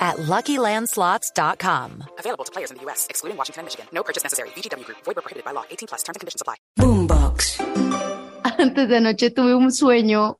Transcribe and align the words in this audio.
at 0.00 0.16
LuckyLandSlots.com. 0.16 2.04
Available 2.18 2.44
to 2.44 2.52
players 2.52 2.70
in 2.70 2.78
the 2.78 2.82
U.S., 2.84 3.06
excluding 3.10 3.36
Washington 3.36 3.60
and 3.60 3.66
Michigan. 3.66 3.86
No 3.92 4.02
purchase 4.02 4.22
necessary. 4.24 4.48
VGW 4.50 4.84
Group. 4.84 4.98
Void 5.04 5.16
where 5.16 5.22
prohibited 5.22 5.44
by 5.44 5.52
law. 5.52 5.64
18 5.70 5.88
plus. 5.88 6.02
Terms 6.02 6.16
and 6.16 6.20
conditions 6.20 6.40
apply. 6.40 6.56
Boombox. 6.78 7.60
Antes 8.58 8.88
de 8.88 8.96
anoche 8.96 9.30
tuve 9.30 9.54
un 9.54 9.70
sueño 9.70 10.38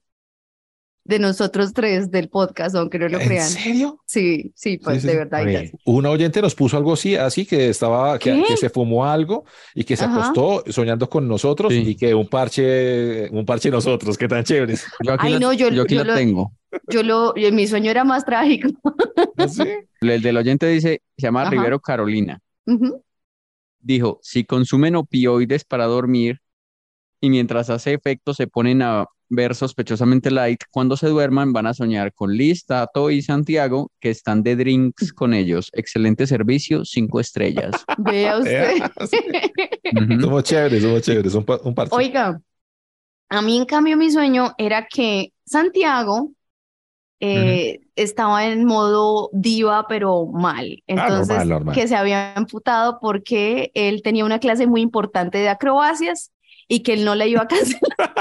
de 1.10 1.18
nosotros 1.18 1.74
tres 1.74 2.10
del 2.10 2.30
podcast, 2.30 2.74
aunque 2.74 2.98
no 2.98 3.08
lo 3.08 3.18
¿En 3.20 3.26
crean. 3.28 3.46
serio? 3.48 4.00
Sí, 4.06 4.52
sí, 4.54 4.78
pues 4.78 4.96
Sí, 4.96 5.00
sí, 5.02 5.06
de 5.08 5.16
verdad. 5.18 5.44
Un 5.84 6.06
oyente 6.06 6.40
nos 6.40 6.54
puso 6.54 6.78
algo 6.78 6.94
así, 6.94 7.16
así 7.16 7.44
que 7.44 7.68
estaba, 7.68 8.18
que, 8.18 8.42
que 8.48 8.56
se 8.56 8.70
fumó 8.70 9.04
algo 9.04 9.44
y 9.74 9.84
que 9.84 9.96
se 9.96 10.04
Ajá. 10.04 10.14
acostó 10.30 10.64
soñando 10.72 11.10
con 11.10 11.28
nosotros 11.28 11.72
Sí. 11.72 11.82
y 11.86 11.94
que 11.96 12.14
un 12.14 12.26
parche, 12.28 13.28
un 13.30 13.44
parche 13.44 13.70
nosotros, 13.70 14.16
qué 14.16 14.26
tan 14.28 14.42
chéveres. 14.44 14.86
Yo 15.04 15.12
aquí, 15.12 15.26
Ay, 15.26 15.32
lo, 15.34 15.40
no, 15.40 15.52
yo- 15.52 15.68
yo 15.70 15.82
aquí 15.82 15.94
yo 15.96 16.04
lo 16.04 16.12
lo- 16.12 16.16
tengo. 16.16 16.52
Yo 16.88 17.02
lo, 17.02 17.34
y 17.36 17.50
mi 17.52 17.66
sueño 17.66 17.90
era 17.90 18.04
más 18.04 18.24
trágico. 18.24 18.68
¿Así? 19.36 19.62
El 20.00 20.22
del 20.22 20.36
oyente 20.36 20.66
dice, 20.68 21.02
se 21.18 21.22
llama 21.26 21.42
Ajá. 21.42 21.50
Rivero 21.50 21.80
Carolina. 21.80 22.40
Ujú. 22.66 23.02
Dijo, 23.80 24.20
si 24.22 24.44
consumen 24.44 24.94
opioides 24.96 25.64
para 25.64 25.86
dormir 25.86 26.40
y 27.20 27.28
mientras 27.30 27.70
hace 27.70 27.92
efecto 27.94 28.34
se 28.34 28.46
ponen 28.46 28.82
a 28.82 29.06
ver 29.30 29.54
sospechosamente 29.54 30.30
light, 30.30 30.60
cuando 30.70 30.96
se 30.96 31.08
duerman 31.08 31.52
van 31.52 31.66
a 31.66 31.74
soñar 31.74 32.12
con 32.12 32.36
Liz, 32.36 32.66
Tato 32.66 33.10
y 33.10 33.22
Santiago 33.22 33.90
que 34.00 34.10
están 34.10 34.42
de 34.42 34.56
drinks 34.56 35.12
con 35.14 35.32
ellos. 35.32 35.70
Excelente 35.72 36.26
servicio, 36.26 36.84
cinco 36.84 37.20
estrellas. 37.20 37.72
Vea 37.98 38.38
usted. 38.38 38.76
Eh, 38.76 38.82
sí. 39.10 39.18
Ujú. 39.96 40.20
Somos 40.20 40.44
chéveres, 40.44 40.82
somos 40.82 41.02
chéveres, 41.02 41.34
un, 41.34 41.46
un 41.64 41.74
parche. 41.74 41.94
Oiga, 41.96 42.40
a 43.28 43.42
mí 43.42 43.56
en 43.56 43.64
cambio 43.64 43.96
mi 43.96 44.10
sueño 44.10 44.52
era 44.58 44.86
que 44.86 45.32
Santiago 45.46 46.32
eh, 47.20 47.80
estaba 47.96 48.46
en 48.46 48.64
modo 48.64 49.30
diva, 49.32 49.86
pero 49.86 50.26
mal. 50.26 50.82
Entonces, 50.86 51.28
normal, 51.28 51.48
normal. 51.48 51.74
que 51.74 51.86
se 51.86 51.94
había 51.94 52.34
emputado 52.34 52.98
porque 53.00 53.70
él 53.74 54.02
tenía 54.02 54.24
una 54.24 54.40
clase 54.40 54.66
muy 54.66 54.80
importante 54.80 55.38
de 55.38 55.50
acrobacias 55.50 56.32
y 56.66 56.82
que 56.82 56.94
él 56.94 57.04
no 57.04 57.14
le 57.14 57.28
iba 57.28 57.42
a 57.42 57.48
cancelar. 57.48 58.14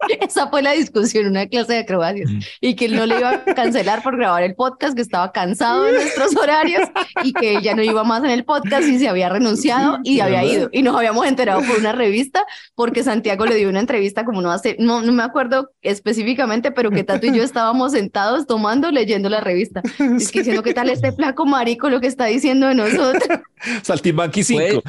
Esa 0.20 0.48
fue 0.48 0.62
la 0.62 0.72
discusión, 0.72 1.26
una 1.26 1.46
clase 1.46 1.74
de 1.74 1.78
acrobacias. 1.80 2.30
Mm. 2.30 2.38
Y 2.60 2.74
que 2.74 2.86
él 2.86 2.96
no 2.96 3.06
le 3.06 3.18
iba 3.18 3.30
a 3.30 3.44
cancelar 3.44 4.02
por 4.02 4.16
grabar 4.16 4.42
el 4.42 4.54
podcast, 4.54 4.94
que 4.94 5.02
estaba 5.02 5.32
cansado 5.32 5.84
de 5.84 5.92
nuestros 5.92 6.36
horarios 6.36 6.88
y 7.22 7.32
que 7.32 7.56
ella 7.58 7.74
no 7.74 7.82
iba 7.82 8.04
más 8.04 8.24
en 8.24 8.30
el 8.30 8.44
podcast 8.44 8.88
y 8.88 8.98
se 8.98 9.08
había 9.08 9.28
renunciado 9.28 9.98
y 10.04 10.20
había 10.20 10.40
¿Verdad? 10.40 10.52
ido. 10.54 10.68
Y 10.72 10.82
nos 10.82 10.96
habíamos 10.96 11.26
enterado 11.26 11.62
por 11.62 11.78
una 11.78 11.92
revista 11.92 12.44
porque 12.74 13.02
Santiago 13.02 13.46
le 13.46 13.56
dio 13.56 13.68
una 13.68 13.80
entrevista 13.80 14.24
como 14.24 14.40
no 14.40 14.50
hace, 14.50 14.76
no, 14.78 15.02
no 15.02 15.12
me 15.12 15.22
acuerdo 15.22 15.70
específicamente, 15.82 16.70
pero 16.70 16.90
que 16.90 17.04
Tato 17.04 17.26
y 17.26 17.36
yo 17.36 17.42
estábamos 17.42 17.92
sentados 17.92 18.46
tomando, 18.46 18.90
leyendo 18.90 19.28
la 19.28 19.40
revista. 19.40 19.82
Es 20.16 20.30
que 20.30 20.40
diciendo, 20.40 20.62
¿qué 20.62 20.74
tal 20.74 20.90
este 20.90 21.12
flaco 21.12 21.46
marico 21.46 21.90
lo 21.90 22.00
que 22.00 22.06
está 22.06 22.26
diciendo 22.26 22.68
de 22.68 22.74
nosotros? 22.74 23.40
Saltimbanqui 23.82 24.42
5. 24.42 24.60
Puede, 24.60 24.82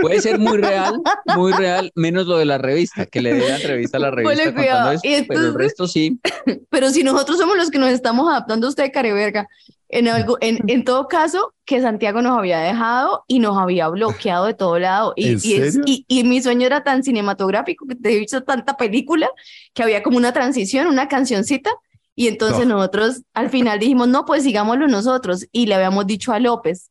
puede 0.00 0.20
ser 0.20 0.38
muy 0.38 0.58
real, 0.58 1.00
muy 1.36 1.52
real, 1.52 1.92
menos 1.94 2.26
lo 2.26 2.38
de 2.38 2.44
la 2.44 2.58
revista, 2.58 3.06
que 3.06 3.20
le 3.20 3.34
dé 3.34 3.48
la 3.48 3.56
entrevista 3.56 3.98
a 3.98 4.00
la 4.00 4.07
revista 4.10 4.44
Ponle 4.44 4.54
contando 4.54 5.00
pero 5.28 5.40
el 5.40 5.54
resto 5.54 5.86
sí. 5.88 6.18
Pero 6.70 6.90
si 6.90 7.02
nosotros 7.02 7.38
somos 7.38 7.56
los 7.56 7.70
que 7.70 7.78
nos 7.78 7.90
estamos 7.90 8.28
adaptando 8.28 8.66
a 8.66 8.70
usted, 8.70 8.90
careverga, 8.92 9.48
en, 9.88 10.08
algo, 10.08 10.36
en, 10.40 10.58
en 10.68 10.84
todo 10.84 11.08
caso, 11.08 11.54
que 11.64 11.80
Santiago 11.80 12.20
nos 12.22 12.36
había 12.38 12.58
dejado 12.60 13.24
y 13.26 13.38
nos 13.38 13.56
había 13.58 13.88
bloqueado 13.88 14.46
de 14.46 14.54
todo 14.54 14.78
lado. 14.78 15.12
Y, 15.16 15.28
¿En 15.28 15.38
y, 15.42 15.52
es- 15.54 15.74
serio? 15.74 15.82
y, 15.86 16.04
y 16.08 16.24
mi 16.24 16.42
sueño 16.42 16.66
era 16.66 16.84
tan 16.84 17.02
cinematográfico 17.02 17.86
que 17.86 17.94
te 17.94 18.12
he 18.14 18.18
visto 18.18 18.42
tanta 18.42 18.76
película 18.76 19.28
que 19.74 19.82
había 19.82 20.02
como 20.02 20.16
una 20.18 20.32
transición, 20.32 20.86
una 20.86 21.08
cancioncita. 21.08 21.70
Y 22.14 22.26
entonces 22.28 22.66
No. 22.66 22.76
nosotros 22.76 23.22
al 23.32 23.48
final 23.48 23.78
dijimos, 23.78 24.08
no, 24.08 24.24
pues 24.24 24.42
sigámoslo 24.42 24.88
nosotros. 24.88 25.46
Y 25.52 25.66
le 25.66 25.74
habíamos 25.76 26.06
dicho 26.06 26.32
a 26.32 26.40
López. 26.40 26.90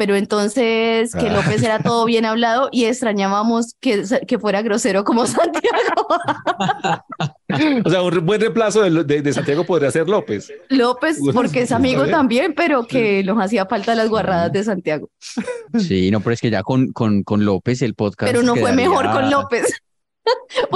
Pero 0.00 0.16
entonces 0.16 1.12
que 1.14 1.28
Ah. 1.28 1.32
López 1.34 1.62
era 1.62 1.78
todo 1.82 2.06
bien 2.06 2.24
hablado 2.24 2.70
y 2.72 2.86
extrañábamos 2.86 3.74
que, 3.80 4.02
que 4.26 4.38
fuera 4.38 4.62
grosero 4.62 5.04
como 5.04 5.26
Santiago. 5.26 6.06
O 7.84 7.90
sea, 7.90 8.00
un 8.02 8.24
buen 8.24 8.40
reemplazo 8.40 8.80
de, 8.80 9.04
de- 9.04 9.20
de 9.20 9.32
Santiago 9.34 9.64
podría 9.64 9.90
ser 9.90 10.08
López. 10.08 10.50
López, 10.70 11.18
porque 11.34 11.62
es 11.62 11.72
amigo 11.72 12.06
también, 12.06 12.54
pero 12.54 12.86
que 12.86 13.22
nos 13.24 13.36
hacía 13.44 13.66
falta 13.66 13.94
las 13.94 14.08
guarradas 14.08 14.50
de 14.52 14.64
Santiago. 14.64 15.10
Sí, 15.78 16.10
no, 16.10 16.20
pero 16.20 16.32
es 16.32 16.40
que 16.40 16.48
ya 16.50 16.62
con, 16.62 16.92
con, 16.92 17.22
con 17.22 17.44
López 17.44 17.82
el 17.82 17.94
podcast 17.94 18.32
Pero 18.32 18.42
no 18.42 18.56
fue 18.56 18.72
mejor 18.72 19.10
con 19.12 19.30
López. 19.30 19.66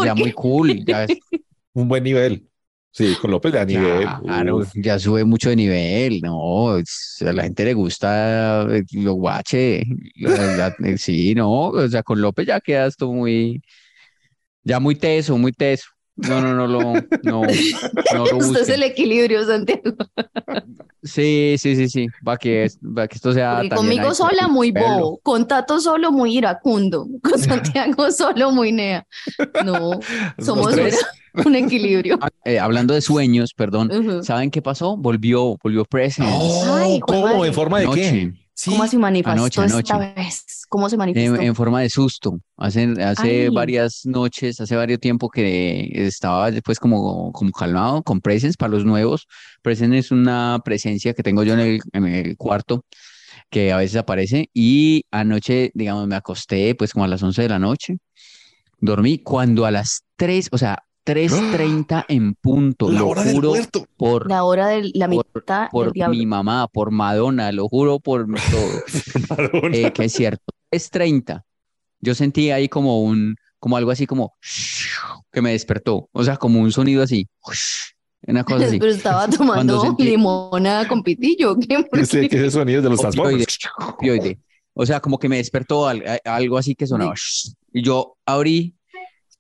Ya 0.04 0.14
muy 0.14 0.32
cool, 0.32 0.84
ya, 0.84 1.04
es- 1.04 1.16
Un 1.72 1.88
buen 1.88 2.04
nivel. 2.04 2.46
Sí, 2.96 3.16
con 3.20 3.32
López 3.32 3.52
de 3.52 3.66
nivel. 3.66 4.08
claro, 4.22 4.62
ya 4.74 4.98
sube 5.00 5.24
mucho 5.24 5.50
de 5.50 5.56
nivel, 5.56 6.20
no, 6.22 6.78
es- 6.78 7.16
a 7.26 7.32
la 7.32 7.42
gente 7.42 7.64
le 7.64 7.74
gusta 7.74 8.62
eh, 8.70 8.84
lo 8.92 9.14
guache, 9.14 9.82
la- 10.16 10.56
la- 10.78 10.88
eh, 10.88 10.96
sí, 10.96 11.34
no, 11.34 11.50
o 11.70 11.88
sea, 11.88 12.04
con 12.04 12.20
López 12.20 12.46
ya 12.46 12.60
quedas 12.60 12.96
tú 12.96 13.12
muy, 13.12 13.60
ya 14.62 14.80
muy 14.80 14.94
teso, 14.96 15.36
muy 15.38 15.52
teso. 15.52 15.86
No, 16.16 16.40
no, 16.40 16.54
no 16.54 16.66
lo, 16.68 16.80
no, 17.24 17.42
no 17.42 17.44
lo 17.44 18.40
Esto 18.40 18.58
es 18.60 18.68
el 18.68 18.82
equilibrio, 18.84 19.44
Santiago. 19.44 19.96
Sí, 21.02 21.56
sí, 21.58 21.76
sí, 21.76 21.88
sí, 21.88 22.06
para 22.24 22.38
que, 22.38 22.70
para 22.94 23.08
que 23.08 23.16
esto 23.16 23.32
sea 23.32 23.56
Porque 23.56 23.68
también 23.68 23.96
conmigo 24.02 24.08
hay 24.10 24.14
sola 24.14 24.48
muy 24.48 24.70
bobo, 24.70 25.18
con 25.22 25.46
Tato 25.46 25.80
solo 25.80 26.12
muy 26.12 26.36
iracundo, 26.38 27.06
con 27.22 27.38
Santiago 27.38 28.10
solo 28.10 28.52
muy 28.52 28.72
nea. 28.72 29.06
No, 29.64 29.98
somos 30.38 30.72
una- 30.72 31.44
un 31.44 31.56
equilibrio. 31.56 32.16
Ah, 32.22 32.30
eh, 32.44 32.60
hablando 32.60 32.94
de 32.94 33.00
sueños, 33.00 33.52
perdón. 33.54 34.22
¿saben 34.22 34.50
qué 34.52 34.62
pasó? 34.62 34.96
Volvió, 34.96 35.56
volvió 35.62 35.84
Presence. 35.84 36.32
Oh, 36.32 36.74
Ay, 36.76 37.00
¿Cómo? 37.00 37.44
¿En 37.44 37.52
forma 37.52 37.80
de 37.80 37.88
qué? 37.90 38.32
Sí. 38.56 38.70
¿Cómo 38.70 38.86
se 38.86 38.98
manifestó 38.98 39.32
anoche, 39.32 39.64
esta 39.64 39.94
anoche. 39.96 40.14
vez? 40.14 40.44
¿Cómo 40.68 40.88
se 40.88 40.94
En, 40.94 40.98
manifestó? 40.98 41.40
en 41.40 41.54
forma 41.56 41.80
de 41.80 41.90
susto. 41.90 42.38
Hace, 42.56 42.94
hace 43.02 43.42
Ay. 43.44 43.48
varias 43.48 44.02
noches, 44.04 44.60
hace 44.60 44.76
varios 44.76 45.00
tiempo 45.00 45.28
que 45.28 45.90
estaba 45.92 46.50
después 46.52 46.78
como, 46.78 47.32
como 47.32 47.50
calmado 47.50 48.02
con 48.02 48.20
Presence 48.20 48.56
para 48.56 48.70
los 48.70 48.84
nuevos. 48.84 49.26
Presence 49.62 49.98
es 49.98 50.10
una 50.12 50.60
presencia 50.64 51.14
que 51.14 51.22
tengo 51.24 51.42
yo 51.42 51.54
en 51.54 51.60
el, 51.60 51.80
en 51.92 52.06
el 52.06 52.36
cuarto 52.36 52.84
que 53.50 53.72
a 53.72 53.76
veces 53.76 53.96
aparece 53.96 54.48
y 54.54 55.04
anoche, 55.10 55.70
digamos, 55.74 56.06
me 56.06 56.16
acosté 56.16 56.74
pues 56.74 56.92
como 56.92 57.04
a 57.04 57.08
las 57.08 57.22
11 57.22 57.42
de 57.42 57.48
la 57.48 57.58
noche. 57.58 57.98
Dormí 58.78 59.18
cuando 59.18 59.66
a 59.66 59.70
las 59.70 60.02
3, 60.16 60.48
o 60.52 60.58
sea, 60.58 60.78
3.30 61.04 62.04
en 62.08 62.34
punto, 62.34 62.90
La 62.90 63.00
lo 63.00 63.08
hora 63.08 63.24
del 63.24 63.34
juro 63.34 63.48
muerto. 63.50 63.86
por, 63.96 64.28
La 64.28 64.44
hora 64.44 64.68
de 64.68 64.90
la 64.94 65.08
por- 65.08 65.26
mitad 65.34 65.60
del 65.62 65.68
por 65.70 65.92
diablo. 65.92 66.16
mi 66.16 66.26
mamá, 66.26 66.66
por 66.68 66.90
Madonna, 66.90 67.52
lo 67.52 67.68
juro 67.68 68.00
por 68.00 68.26
todo. 68.26 68.82
Eh, 69.72 69.92
que 69.92 70.04
es 70.04 70.12
cierto. 70.12 70.42
Es 70.70 70.90
30. 70.90 71.44
Yo 72.00 72.14
sentí 72.14 72.50
ahí 72.50 72.68
como 72.68 73.02
un, 73.02 73.36
como 73.58 73.76
algo 73.76 73.90
así 73.90 74.06
como 74.06 74.34
que 75.32 75.42
me 75.42 75.52
despertó. 75.52 76.08
O 76.12 76.24
sea, 76.24 76.36
como 76.36 76.60
un 76.60 76.72
sonido 76.72 77.02
así. 77.02 77.28
Una 78.26 78.42
cosa 78.44 78.64
así. 78.66 78.78
Pero 78.78 78.92
estaba 78.92 79.28
tomando 79.28 79.82
sentí- 79.82 80.04
limonada 80.04 80.88
con 80.88 81.02
pitillo. 81.02 81.56
¿qué? 81.58 81.82
¿Por 81.84 81.98
Ese, 82.00 82.24
ese 82.26 82.50
sonido 82.50 82.80
de 82.82 82.90
los 82.90 83.00
Opioide, 83.00 83.44
Transformers. 83.44 83.58
opioide. 83.94 84.38
O 84.74 84.84
sea, 84.86 85.00
como 85.00 85.18
que 85.18 85.28
me 85.28 85.36
despertó 85.36 85.86
algo 86.24 86.58
así 86.58 86.74
que 86.74 86.86
sonaba. 86.86 87.14
Y 87.72 87.82
yo 87.82 88.16
abrí 88.26 88.74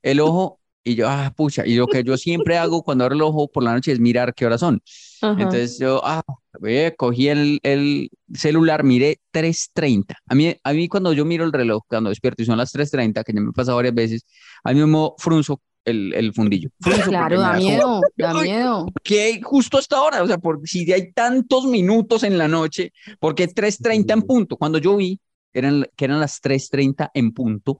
el 0.02 0.20
ojo 0.20 0.60
y 0.84 0.94
yo, 0.94 1.08
ah, 1.08 1.32
pucha. 1.34 1.66
Y 1.66 1.76
lo 1.76 1.86
que 1.86 2.04
yo 2.04 2.16
siempre 2.18 2.58
hago 2.58 2.82
cuando 2.82 3.04
abro 3.04 3.16
el 3.16 3.22
ojo 3.22 3.48
por 3.48 3.62
la 3.62 3.72
noche 3.72 3.90
es 3.90 3.98
mirar 3.98 4.34
qué 4.34 4.44
horas 4.44 4.60
son. 4.60 4.82
Ajá. 5.22 5.32
Entonces 5.42 5.78
yo, 5.78 6.02
ah, 6.04 6.22
ve, 6.60 6.94
cogí 6.96 7.28
el, 7.28 7.58
el 7.62 8.10
celular, 8.34 8.84
miré 8.84 9.18
3.30. 9.32 10.14
A 10.28 10.34
mí, 10.34 10.54
a 10.62 10.72
mí 10.74 10.88
cuando 10.88 11.14
yo 11.14 11.24
miro 11.24 11.44
el 11.44 11.52
reloj, 11.52 11.82
cuando 11.88 12.10
despierto 12.10 12.42
y 12.42 12.46
son 12.46 12.58
las 12.58 12.74
3.30, 12.74 13.24
que 13.24 13.32
ya 13.32 13.40
me 13.40 13.48
ha 13.48 13.52
pasado 13.52 13.76
varias 13.76 13.94
veces, 13.94 14.26
a 14.62 14.74
mí 14.74 14.84
me 14.84 15.08
frunzo 15.16 15.60
el, 15.86 16.12
el 16.14 16.34
fundillo. 16.34 16.68
Frunzo 16.80 17.08
Claro, 17.08 17.36
porque 17.36 17.42
da 17.42 17.52
miedo, 17.54 18.00
da 18.16 18.30
Ay. 18.38 18.50
miedo. 18.50 18.86
¿qué 19.02 19.40
justo 19.42 19.78
hasta 19.78 19.96
ahora? 19.96 20.22
O 20.22 20.26
sea, 20.26 20.36
por, 20.36 20.60
si 20.68 20.90
hay 20.92 21.12
tantos 21.12 21.64
minutos 21.64 22.22
en 22.24 22.36
la 22.36 22.48
noche, 22.48 22.92
¿por 23.20 23.34
qué 23.34 23.48
3.30 23.48 24.12
en 24.12 24.22
punto? 24.22 24.56
Cuando 24.58 24.78
yo 24.78 24.96
vi 24.96 25.18
eran, 25.54 25.86
que 25.96 26.04
eran 26.04 26.20
las 26.20 26.42
3.30 26.42 27.10
en 27.14 27.32
punto, 27.32 27.78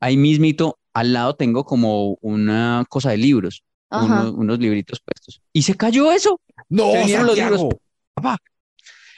ahí 0.00 0.16
mismito, 0.16 0.78
al 0.96 1.12
lado 1.12 1.34
tengo 1.36 1.64
como 1.64 2.16
una 2.22 2.84
cosa 2.88 3.10
de 3.10 3.18
libros, 3.18 3.62
unos, 3.90 4.32
unos 4.32 4.58
libritos 4.58 5.00
puestos. 5.00 5.42
Y 5.52 5.60
se 5.62 5.74
cayó 5.74 6.10
eso. 6.10 6.40
No, 6.70 6.92
vinieron 6.94 7.26
los 7.26 7.36
libros. 7.36 7.60
Santiago. 7.60 8.36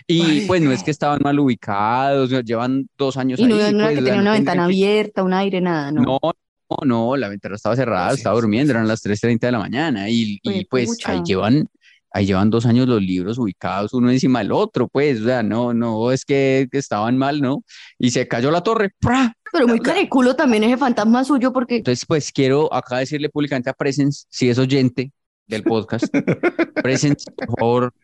Y 0.06 0.40
pues 0.46 0.62
no 0.62 0.72
es 0.72 0.82
que 0.82 0.90
estaban 0.90 1.20
mal 1.22 1.38
ubicados, 1.38 2.30
llevan 2.44 2.88
dos 2.96 3.16
años 3.16 3.38
Y 3.38 3.44
no, 3.46 3.56
ahí. 3.56 3.72
no 3.72 3.80
era 3.80 3.88
pues, 3.88 3.98
que 3.98 4.04
tenía 4.04 4.20
una 4.20 4.32
ventana 4.32 4.62
que- 4.62 4.64
abierta, 4.64 5.22
un 5.22 5.34
aire, 5.34 5.60
nada, 5.60 5.92
no. 5.92 6.02
No, 6.02 6.18
no, 6.22 6.76
no, 6.84 7.16
la 7.16 7.28
ventana 7.28 7.56
estaba 7.56 7.76
cerrada, 7.76 8.10
sí, 8.10 8.16
estaba 8.16 8.36
sí, 8.36 8.40
durmiendo, 8.40 8.72
sí, 8.72 8.76
eran 8.76 8.88
las 8.88 9.02
3.30 9.04 9.38
de 9.48 9.52
la 9.52 9.58
mañana 9.58 10.08
y, 10.08 10.38
y 10.42 10.64
Pues, 10.64 10.66
pues 10.70 10.88
pucha. 10.88 11.12
ahí 11.12 11.20
llevan, 11.24 11.68
ahí 12.10 12.26
llevan 12.26 12.48
dos 12.50 12.64
años 12.66 12.88
los 12.88 13.02
libros 13.02 13.38
ubicados 13.38 13.92
uno 13.92 14.10
encima 14.10 14.38
del 14.40 14.52
otro, 14.52 14.88
pues, 14.88 15.20
o 15.20 15.24
sea, 15.24 15.42
no, 15.42 15.74
no, 15.74 16.10
es 16.10 16.24
que, 16.24 16.68
que 16.72 16.78
estaban 16.78 17.18
mal, 17.18 17.40
¿no? 17.42 17.62
Y 17.98 18.10
se 18.10 18.26
cayó 18.26 18.50
la 18.50 18.62
torre, 18.62 18.90
¡pra! 18.98 19.34
Pero 19.52 19.66
muy 19.66 19.80
cariculo 19.80 20.34
también 20.36 20.64
ese 20.64 20.76
fantasma 20.76 21.24
suyo 21.24 21.52
porque 21.52 21.76
Entonces, 21.76 22.04
pues 22.06 22.30
quiero 22.32 22.72
acá 22.72 22.98
decirle 22.98 23.28
públicamente 23.28 23.70
a 23.70 23.72
Presence, 23.72 24.24
si 24.28 24.48
es 24.50 24.58
oyente 24.58 25.12
del 25.46 25.62
podcast, 25.62 26.04
Presence, 26.82 27.30
por 27.32 27.58
favor, 27.58 27.94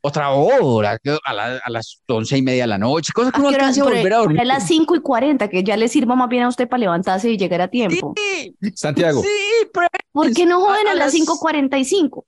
otra 0.00 0.30
hora, 0.30 0.96
a, 1.24 1.32
la- 1.34 1.60
a 1.62 1.70
las 1.70 2.00
once 2.06 2.36
y 2.38 2.42
media 2.42 2.62
de 2.62 2.68
la 2.68 2.78
noche, 2.78 3.12
cosa 3.12 3.30
que 3.32 3.36
¿A 3.36 3.40
uno 3.40 3.48
alcance 3.48 3.80
a 3.80 3.84
volver 3.84 4.12
a 4.12 4.18
dormir. 4.18 4.40
a 4.40 4.44
las 4.44 4.66
5 4.66 4.94
y 4.96 5.00
40, 5.00 5.48
que 5.48 5.64
ya 5.64 5.76
le 5.76 5.88
sirva 5.88 6.14
más 6.14 6.28
bien 6.28 6.44
a 6.44 6.48
usted 6.48 6.68
para 6.68 6.80
levantarse 6.80 7.30
y 7.30 7.36
llegar 7.36 7.60
a 7.60 7.68
tiempo. 7.68 8.14
Sí, 8.16 8.54
Santiago, 8.74 9.22
sí, 9.22 9.28
Presence. 9.72 9.98
¿Por 10.12 10.32
qué 10.32 10.46
no 10.46 10.60
joden 10.60 10.86
a 10.86 10.92
a, 10.92 10.94
las 10.94 11.12
las- 11.14 11.28
5.45? 11.28 12.24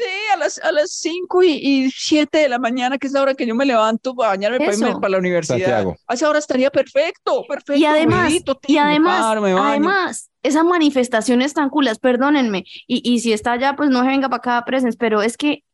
Sí, 0.00 0.32
a 0.32 0.36
las, 0.38 0.58
a 0.58 0.72
las 0.72 0.92
5 0.92 1.42
y, 1.42 1.50
y 1.50 1.90
7 1.90 2.38
de 2.38 2.48
la 2.48 2.58
mañana, 2.58 2.96
que 2.96 3.06
es 3.06 3.12
la 3.12 3.20
hora 3.20 3.34
que 3.34 3.46
yo 3.46 3.54
me 3.54 3.66
levanto 3.66 4.14
para 4.14 4.30
bañarme 4.30 4.58
para 4.58 4.72
irme 4.72 4.94
para 4.94 5.08
la 5.10 5.18
universidad. 5.18 5.58
Santiago. 5.58 5.96
A 6.06 6.14
esa 6.14 6.30
hora 6.30 6.38
estaría 6.38 6.70
perfecto, 6.70 7.44
perfecto. 7.46 7.74
Y 7.74 7.84
además, 7.84 8.24
ruidito, 8.24 8.58
y 8.62 8.66
tin, 8.66 8.76
me 8.76 8.80
además, 8.80 9.20
paro, 9.20 9.40
me 9.42 9.52
baño. 9.52 9.66
además, 9.66 10.30
esas 10.42 10.64
manifestaciones 10.64 11.52
tan 11.52 11.68
culas, 11.68 11.98
perdónenme, 11.98 12.64
y, 12.86 13.02
y 13.04 13.20
si 13.20 13.34
está 13.34 13.52
allá, 13.52 13.76
pues 13.76 13.90
no 13.90 14.00
se 14.00 14.08
venga 14.08 14.30
para 14.30 14.38
acá, 14.38 14.64
Presence, 14.64 14.96
pero 14.98 15.20
es 15.20 15.36
que 15.36 15.64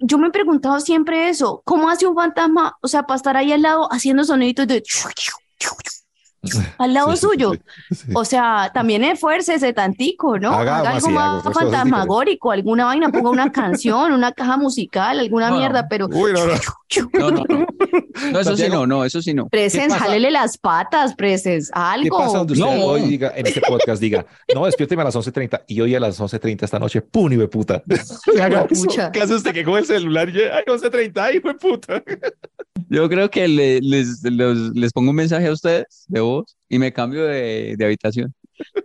yo 0.00 0.18
me 0.18 0.28
he 0.28 0.30
preguntado 0.30 0.80
siempre 0.80 1.30
eso, 1.30 1.62
¿cómo 1.64 1.88
hace 1.88 2.06
un 2.06 2.14
fantasma, 2.14 2.76
o 2.82 2.88
sea, 2.88 3.04
para 3.04 3.16
estar 3.16 3.36
ahí 3.36 3.52
al 3.52 3.62
lado 3.62 3.88
haciendo 3.90 4.24
soniditos 4.24 4.66
de 4.66 4.82
al 6.78 6.94
lado 6.94 7.10
Sí, 7.16 7.22
suyo? 7.22 7.52
sí, 7.90 7.94
sí. 7.94 8.12
O 8.14 8.24
sea, 8.24 8.70
también 8.72 9.04
esfuércese 9.04 9.72
tantico, 9.72 10.38
¿no? 10.38 10.52
Haga 10.52 10.78
algo 10.90 11.10
más 11.10 11.42
cosas 11.42 11.62
fantasmagórico, 11.62 12.50
alguna 12.50 12.86
vaina, 12.86 13.10
ponga 13.10 13.30
una 13.30 13.52
canción, 13.52 14.12
una 14.12 14.32
caja 14.32 14.56
musical, 14.56 15.18
alguna 15.18 15.50
No. 15.50 15.58
mierda, 15.58 15.86
pero 15.88 16.06
Uy, 16.10 16.32
no, 16.32 16.46
no. 16.46 16.52
No, 17.12 17.30
no, 17.30 17.44
no. 17.48 17.66
No, 18.32 18.40
eso 18.40 18.56
sí 18.56 18.68
no, 18.68 18.84
no, 18.84 19.04
eso 19.04 19.22
sí 19.22 19.32
no. 19.32 19.48
Presence, 19.48 19.90
pasa? 19.90 20.00
jálele 20.00 20.30
las 20.32 20.58
patas, 20.58 21.14
Presence, 21.14 21.70
algo. 21.72 22.18
¿Qué 22.18 22.24
pasa 22.24 22.38
donde 22.38 22.52
usted 22.54 22.64
No. 22.64 22.84
hoy 22.84 23.02
diga, 23.02 23.32
en 23.36 23.46
este 23.46 23.60
podcast 23.60 24.00
diga, 24.02 24.26
no, 24.52 24.66
despiérteme 24.66 25.02
a 25.02 25.04
las 25.04 25.14
11.30 25.14 25.62
y 25.68 25.80
hoy 25.80 25.94
a 25.94 26.00
las 26.00 26.20
11.30 26.20 26.64
esta 26.64 26.78
noche, 26.80 27.00
pum, 27.02 27.32
y 27.32 27.36
me 27.36 27.46
puta. 27.46 27.82
¿Qué 29.12 29.20
hace 29.22 29.34
usted 29.34 29.52
que 29.52 29.64
coge 29.64 29.80
el 29.80 29.86
celular 29.86 30.28
y 30.30 30.40
ay, 30.42 30.64
11.30, 30.66 31.18
ay, 31.20 31.40
fue 31.40 31.56
puta? 31.56 32.02
Yo 32.88 33.08
creo 33.08 33.30
que 33.30 33.46
le- 33.46 33.80
les, 33.80 34.20
los- 34.24 34.74
les 34.74 34.92
pongo 34.92 35.10
un 35.10 35.16
mensaje 35.16 35.46
a 35.46 35.52
ustedes 35.52 36.06
de 36.08 36.20
voz 36.30 36.56
y 36.68 36.78
me 36.78 36.92
cambio 36.92 37.24
de, 37.24 37.74
de 37.76 37.84
habitación. 37.84 38.34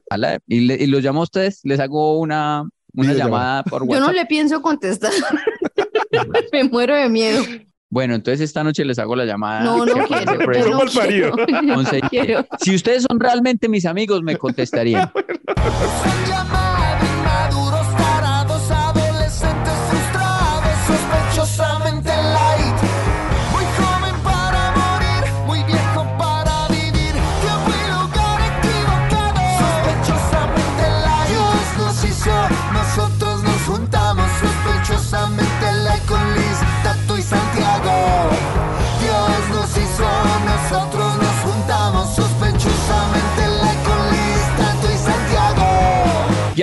Ala, 0.10 0.40
y, 0.48 0.62
le- 0.62 0.76
y 0.76 0.88
los 0.88 1.04
llamo 1.04 1.22
a 1.22 1.24
ustedes, 1.24 1.60
les 1.64 1.80
hago 1.80 2.20
una, 2.20 2.68
una 2.94 3.14
llamada 3.14 3.64
por 3.64 3.82
Yo 3.82 3.86
no 3.96 4.08
WhatsApp. 4.08 4.14
le 4.16 4.26
pienso 4.26 4.62
contestar. 4.62 5.12
Me 6.54 6.64
muero 6.66 6.96
de 6.96 7.10
miedo. 7.10 7.44
Bueno, 7.90 8.16
entonces 8.16 8.42
esta 8.42 8.64
noche 8.64 8.84
les 8.86 8.98
hago 9.00 9.16
la 9.16 9.26
llamada. 9.26 9.64
No, 9.64 9.86
no 9.86 9.94
quiero. 10.06 10.54
Yo 10.54 10.70
no 10.70 10.86
No 11.84 11.84
quiero. 12.10 12.46
Si 12.60 12.74
ustedes 12.76 13.06
son 13.10 13.20
realmente 13.20 13.68
mis 13.70 13.86
amigos, 13.86 14.22
me 14.24 14.38
contestarían. 14.38 15.12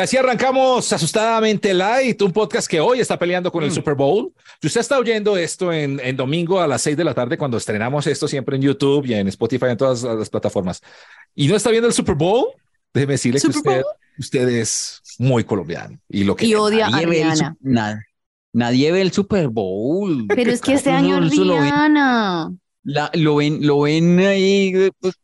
así 0.02 0.16
arrancamos 0.16 0.92
Asustadamente 0.92 1.72
Light, 1.74 2.20
un 2.22 2.32
podcast 2.32 2.68
que 2.68 2.80
hoy 2.80 3.00
está 3.00 3.18
peleando 3.18 3.50
con 3.52 3.62
el 3.64 3.70
Super 3.72 3.94
Bowl. 3.94 4.32
Si 4.60 4.66
usted 4.66 4.80
está 4.80 4.98
oyendo 4.98 5.36
esto 5.36 5.72
en, 5.72 6.00
en 6.00 6.16
domingo 6.16 6.60
a 6.60 6.66
las 6.66 6.82
6 6.82 6.96
de 6.96 7.04
la 7.04 7.14
tarde, 7.14 7.38
cuando 7.38 7.56
estrenamos 7.56 8.06
esto 8.06 8.26
siempre 8.28 8.56
en 8.56 8.62
YouTube 8.62 9.06
y 9.06 9.14
en 9.14 9.28
Spotify, 9.28 9.66
en 9.66 9.76
todas 9.76 10.02
las 10.02 10.28
plataformas, 10.28 10.80
y 11.34 11.46
no 11.48 11.56
está 11.56 11.70
viendo 11.70 11.86
el 11.88 11.94
Super 11.94 12.14
Bowl, 12.14 12.46
déjeme 12.92 13.14
decirle 13.14 13.40
que 13.40 13.52
¿Super 13.52 13.82
usted, 14.18 14.46
usted 14.46 14.48
es 14.48 15.00
muy 15.18 15.44
colombiano. 15.44 15.98
Y 16.08 16.24
lo 16.24 16.36
que 16.36 16.46
Y 16.46 16.54
odia 16.54 16.86
a 16.86 16.90
Nadie 16.90 17.06
ve 17.06 17.16
el, 17.22 17.30
Rihanna. 17.32 17.56
su- 17.60 17.68
nada- 17.68 18.02
nadie 18.52 18.92
ve 18.92 19.00
el 19.02 19.12
Super 19.12 19.48
Bowl. 19.48 20.26
Pero 20.28 20.50
es 20.50 20.60
que 20.60 20.74
este 20.74 20.90
año 20.90 21.24
es 21.24 21.32
eso 21.32 21.44
lo 21.44 21.54
ven- 21.54 21.64
Rihanna. 21.64 22.52
La- 22.84 23.10
lo 23.14 23.36
ven, 23.36 23.64
lo 23.66 23.80
ven 23.82 24.18
ahí, 24.20 24.90
pues, 25.00 25.14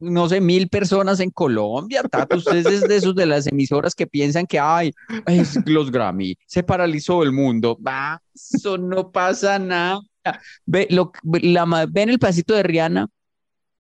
no 0.00 0.28
sé, 0.28 0.40
mil 0.40 0.68
personas 0.68 1.20
en 1.20 1.30
Colombia. 1.30 2.02
Tato, 2.02 2.36
usted 2.38 2.66
es 2.66 2.88
de 2.88 2.96
esos 2.96 3.14
de 3.14 3.26
las 3.26 3.46
emisoras 3.46 3.94
que 3.94 4.06
piensan 4.06 4.46
que, 4.46 4.58
ay, 4.58 4.92
es 5.26 5.58
los 5.66 5.90
Grammy, 5.90 6.36
se 6.46 6.62
paralizó 6.62 7.22
el 7.22 7.32
mundo. 7.32 7.78
Va, 7.86 8.20
eso 8.34 8.78
no 8.78 9.10
pasa 9.12 9.58
nada. 9.58 10.00
Ve, 10.66 10.86
lo, 10.90 11.12
la, 11.42 11.86
ven 11.88 12.08
el 12.10 12.18
pedacito 12.18 12.54
de 12.54 12.62
Rihanna, 12.62 13.08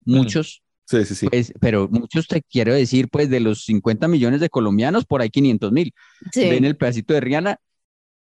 muchos, 0.05 0.63
Sí, 0.89 1.05
sí, 1.05 1.15
sí. 1.17 1.29
pues, 1.29 1.53
pero 1.61 1.89
muchos 1.91 2.29
te 2.29 2.43
quiero 2.43 2.73
decir, 2.73 3.09
pues, 3.09 3.29
de 3.29 3.41
los 3.41 3.65
50 3.65 4.07
millones 4.07 4.41
de 4.41 4.49
colombianos, 4.49 5.05
por 5.05 5.21
ahí 5.21 5.31
500 5.31 5.73
mil 5.73 5.93
Sí. 6.33 6.49
ven 6.49 6.65
el 6.65 6.77
pedacito 6.77 7.13
de 7.15 7.21
Rihanna 7.21 7.57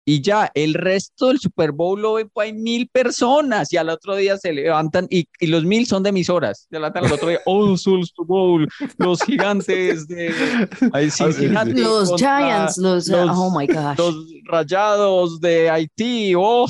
y 0.04 0.22
ya, 0.22 0.50
el 0.56 0.74
resto 0.74 1.28
del 1.28 1.40
Super 1.40 1.72
Bowl 1.72 2.02
lo 2.02 2.14
ven, 2.14 2.30
pues 2.34 2.48
hay 2.48 2.54
mil 2.54 2.88
personas 2.90 3.72
y 3.72 3.78
al 3.78 3.88
otro 3.90 4.16
día 4.16 4.36
se 4.38 4.52
levantan 4.52 5.06
y, 5.12 5.28
y 5.40 5.48
los 5.48 5.64
mil 5.64 5.86
son 5.86 6.02
de 6.02 6.10
emisoras. 6.10 6.66
Se 6.70 6.76
levantan 6.76 7.06
al 7.06 7.12
otro 7.14 7.30
día, 7.30 7.40
oh, 7.46 7.78
Super 7.78 8.04
Bowl, 8.26 8.68
los 8.98 9.22
gigantes 9.22 10.08
de... 10.08 10.34
ay, 10.92 11.12
sí, 11.12 11.24
gigantes 11.34 11.80
Los 11.80 12.16
Giants, 12.18 12.78
los, 12.78 13.08
los- 13.08 13.30
oh 13.38 13.52
my 13.58 13.68
gosh. 13.68 13.98
Los 13.98 14.16
rayados 14.46 15.40
de 15.40 15.70
Haití, 15.70 16.34
oh. 16.36 16.66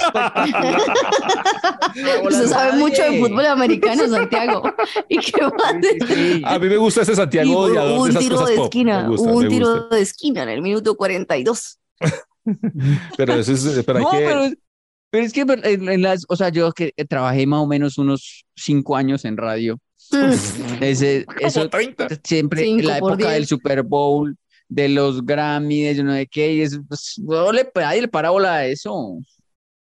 Usted 2.24 2.48
sabe 2.50 2.78
mucho 2.78 3.02
de 3.02 3.20
fútbol 3.20 3.46
americano, 3.46 4.08
Santiago. 4.08 4.64
¿Y 5.10 5.18
qué 5.20 5.42
más? 5.42 5.76
Sí, 5.82 5.98
sí. 6.16 6.42
A 6.46 6.60
mí 6.60 6.68
me 6.68 6.78
gusta 6.78 7.02
ese 7.04 7.14
Y 7.14 7.16
Santiago 7.16 7.70
de 7.70 7.80
un 7.98 8.10
esas 8.10 8.22
tiro 8.22 8.36
cosas 8.36 8.50
de 8.50 8.56
pop. 8.58 8.66
esquina, 8.66 9.08
gusta, 9.08 9.30
un 9.30 9.48
tiro 9.48 9.72
gusta. 9.82 9.96
de 9.96 10.02
esquina 10.02 10.44
en 10.44 10.50
el 10.50 10.62
minuto 10.62 10.96
42. 10.96 11.80
Pero 13.18 13.34
eso 13.36 13.52
es, 13.54 13.86
pero 13.86 14.00
hay 14.00 14.04
No, 14.06 14.12
que... 14.12 14.18
pero, 14.18 14.50
pero 15.10 15.26
es 15.26 15.34
que 15.34 15.42
en, 15.42 15.90
en 15.90 16.02
las, 16.02 16.26
o 16.30 16.36
sea, 16.36 16.50
yo 16.50 16.72
que 16.72 16.92
trabajé 17.08 17.46
más 17.46 17.60
o 17.62 17.68
menos 17.68 17.98
unos 17.98 18.46
cinco 18.56 18.96
años 18.96 19.26
en 19.26 19.38
radio. 19.38 19.80
Ese, 20.82 21.26
eso, 21.40 21.60
como 21.62 21.70
30. 21.70 22.08
siempre 22.24 22.64
Cinco 22.64 22.88
la 22.88 22.98
época 22.98 23.30
del 23.32 23.40
diez. 23.42 23.50
Super 23.50 23.84
Bowl, 23.84 24.36
de 24.68 24.90
los 24.90 25.26
Grammy, 25.26 25.84
de 25.84 25.96
yo 25.96 26.04
no 26.04 26.14
sé 26.14 26.28
qué, 26.28 26.54
y 26.54 26.62
es, 26.62 26.80
pues, 26.88 27.16
no 27.20 27.52
le, 27.52 27.70
nadie 27.76 28.02
le 28.02 28.08
para 28.08 28.30
bola 28.32 28.56
a 28.56 28.66
eso. 28.66 29.20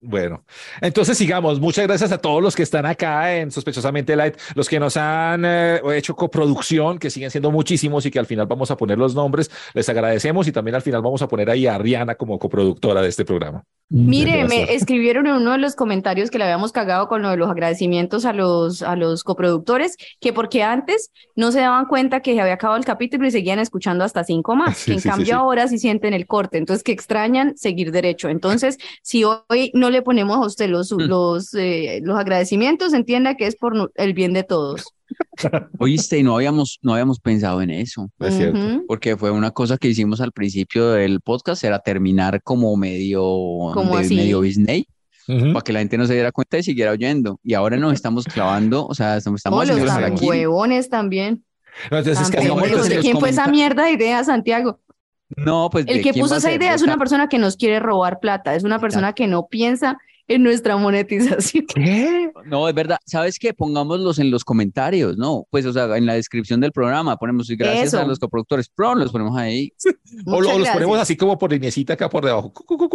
Bueno, 0.05 0.45
entonces 0.81 1.17
sigamos. 1.17 1.61
Muchas 1.61 1.87
gracias 1.87 2.11
a 2.11 2.19
todos 2.19 2.43
los 2.43 2.57
que 2.57 2.65
están 2.65 2.87
acá 2.87 3.37
en 3.37 3.53
Sospechosamente 3.53 4.17
Light, 4.17 4.37
los 4.57 4.69
que 4.69 4.81
nos 4.81 4.97
han 4.97 5.45
eh, 5.45 5.81
hecho 5.95 6.17
coproducción, 6.17 6.99
que 6.99 7.09
siguen 7.09 7.31
siendo 7.31 7.53
muchísimos 7.53 8.05
y 8.05 8.11
que 8.11 8.19
al 8.19 8.27
final 8.27 8.47
vamos 8.47 8.73
a 8.73 8.77
poner 8.77 8.99
los 8.99 9.15
nombres. 9.15 9.49
Les 9.75 9.89
agradecemos 9.89 10.49
y 10.49 10.53
también 10.53 10.75
al 10.75 10.83
final 10.83 11.03
vamos 11.03 11.23
a 11.23 11.29
poner 11.29 11.49
ahí 11.51 11.69
a 11.69 11.79
Rihanna 11.79 12.17
como 12.17 12.37
coproductora 12.41 13.01
de 13.01 13.11
este 13.11 13.25
programa. 13.25 13.63
Mire, 13.95 14.49
me 14.49 14.75
escribieron 14.75 15.27
en 15.27 15.35
uno 15.35 15.53
de 15.53 15.59
los 15.59 15.77
comentarios 15.77 16.31
que 16.31 16.39
le 16.39 16.45
habíamos 16.45 16.73
cagado 16.73 17.09
con 17.09 17.21
lo 17.21 17.29
de 17.29 17.37
los 17.37 17.51
agradecimientos 17.51 18.25
a 18.25 18.33
los, 18.33 18.81
a 18.81 18.97
los 18.97 19.23
coproductores, 19.23 19.99
que 20.19 20.33
porque 20.33 20.63
antes 20.63 21.11
no 21.37 21.53
se 21.53 21.61
daban 21.61 21.85
cuenta 21.85 22.21
que 22.21 22.33
se 22.33 22.41
había 22.41 22.55
acabado 22.55 22.79
el 22.79 22.87
capítulo 22.87 23.27
y 23.27 23.31
seguían 23.31 23.59
escuchando 23.59 24.03
hasta 24.03 24.25
cinco 24.25 24.57
más, 24.57 24.79
Sí, 24.83 24.87
que 24.87 24.93
en 24.95 24.99
sí, 25.01 25.03
sí, 25.03 25.09
cambio 25.11 25.27
sí. 25.27 25.33
ahora 25.33 25.69
sí 25.69 25.79
sienten 25.79 26.15
el 26.15 26.27
corte, 26.27 26.57
entonces 26.57 26.83
que 26.83 26.93
extrañan 26.93 27.55
seguir 27.57 27.93
derecho. 27.93 28.31
Entonces, 28.31 28.79
si 29.03 29.25
hoy 29.25 29.71
no 29.75 29.91
le 29.93 30.03
ponemos 30.03 30.37
a 30.37 30.41
usted 30.47 30.69
los, 30.69 30.91
los, 30.91 31.55
eh, 31.55 32.01
los 32.03 32.19
agradecimientos, 32.19 32.93
entienda 32.95 33.37
que 33.37 33.47
es 33.47 33.55
por 33.57 33.93
el 33.95 34.15
bien 34.15 34.33
de 34.33 34.43
todos. 34.43 34.85
Oíste, 35.79 36.19
y 36.19 36.23
no 36.23 36.35
habíamos, 36.37 36.79
no 36.83 36.93
habíamos 36.93 37.21
pensado 37.21 37.61
en 37.63 37.71
eso, 37.71 38.09
Es 38.19 38.35
cierto. 38.37 38.83
Porque 38.89 39.17
fue 39.17 39.31
una 39.31 39.51
cosa 39.51 39.77
que 39.77 39.89
hicimos 39.89 40.21
al 40.21 40.33
principio 40.33 40.91
del 40.93 41.21
podcast, 41.21 41.63
era 41.65 41.79
terminar 41.79 42.43
como 42.43 42.77
medio, 42.77 43.21
¿Cómo 43.21 43.97
de 43.97 44.05
así? 44.05 44.17
medio 44.17 44.41
Disney, 44.41 44.87
Ujú. 45.29 45.53
para 45.53 45.63
que 45.63 45.73
la 45.73 45.79
gente 45.81 45.99
no 45.99 46.07
se 46.07 46.15
diera 46.15 46.33
cuenta 46.33 46.59
y 46.59 46.63
siguiera 46.63 46.93
oyendo. 46.93 47.39
Y 47.45 47.55
ahora 47.55 47.77
nos 47.77 47.93
estamos 47.93 48.25
clavando, 48.25 48.87
o 48.87 48.95
sea, 48.95 49.17
estamos, 49.19 49.39
estamos 49.41 49.59
Oh, 49.59 49.63
los 49.65 49.71
haciendo 49.73 49.93
harakiri. 49.93 50.27
huevones 50.29 50.89
también. 50.89 51.45
No, 51.91 51.99
entonces 51.99 52.21
los 52.21 52.31
pendejos. 52.31 52.63
de 52.63 52.69
¿De 52.89 52.95
los 52.97 53.05
quién 53.05 53.19
fue 53.19 53.31
esa 53.31 53.47
mierda 53.49 53.85
de 53.85 53.93
idea, 53.93 54.23
Santiago? 54.25 54.81
No, 55.37 55.71
pues 55.71 55.87
El 55.87 55.99
¿de 55.99 56.03
que 56.03 56.13
puso 56.15 56.37
esa 56.37 56.53
idea 56.53 56.75
es 56.75 56.83
una 56.83 56.97
persona 56.97 57.29
que 57.29 57.39
nos 57.39 57.57
quiere 57.57 57.81
robar 57.81 58.21
plata, 58.21 58.55
es 58.55 58.65
una 58.65 58.79
persona 58.79 59.15
que 59.15 59.27
no 59.27 59.47
piensa 59.47 59.99
en 60.35 60.43
nuestra 60.43 60.77
monetización. 60.77 61.67
¿Qué? 61.75 62.31
No, 62.47 62.69
es 62.69 62.75
verdad. 62.75 62.99
¿Sabes 63.07 63.39
qué? 63.39 63.53
Pongámoslos 63.55 64.19
en 64.19 64.31
los 64.31 64.45
comentarios, 64.45 65.17
¿no? 65.17 65.47
Pues, 65.51 65.65
o 65.67 65.73
sea, 65.73 65.97
en 65.97 66.07
la 66.07 66.15
descripción 66.15 66.61
del 66.61 66.73
programa 66.73 67.17
ponemos 67.17 67.49
gracias 67.49 67.89
Eso. 67.89 68.01
a 68.01 68.05
los 68.05 68.19
coproductores 68.19 68.69
Pro, 68.69 68.95
los 68.95 69.13
ponemos 69.13 69.37
ahí. 69.37 69.73
O, 70.27 70.41
lo- 70.41 70.59
los 70.59 70.69
ponemos 70.69 70.99
así 70.99 71.17
como 71.17 71.39
por 71.39 71.51
linecita 71.53 71.95
acá 71.95 72.09
por 72.09 72.25
debajo. 72.25 72.53
Eso, 72.55 72.65
cu, 72.65 72.77
cu, 72.77 72.91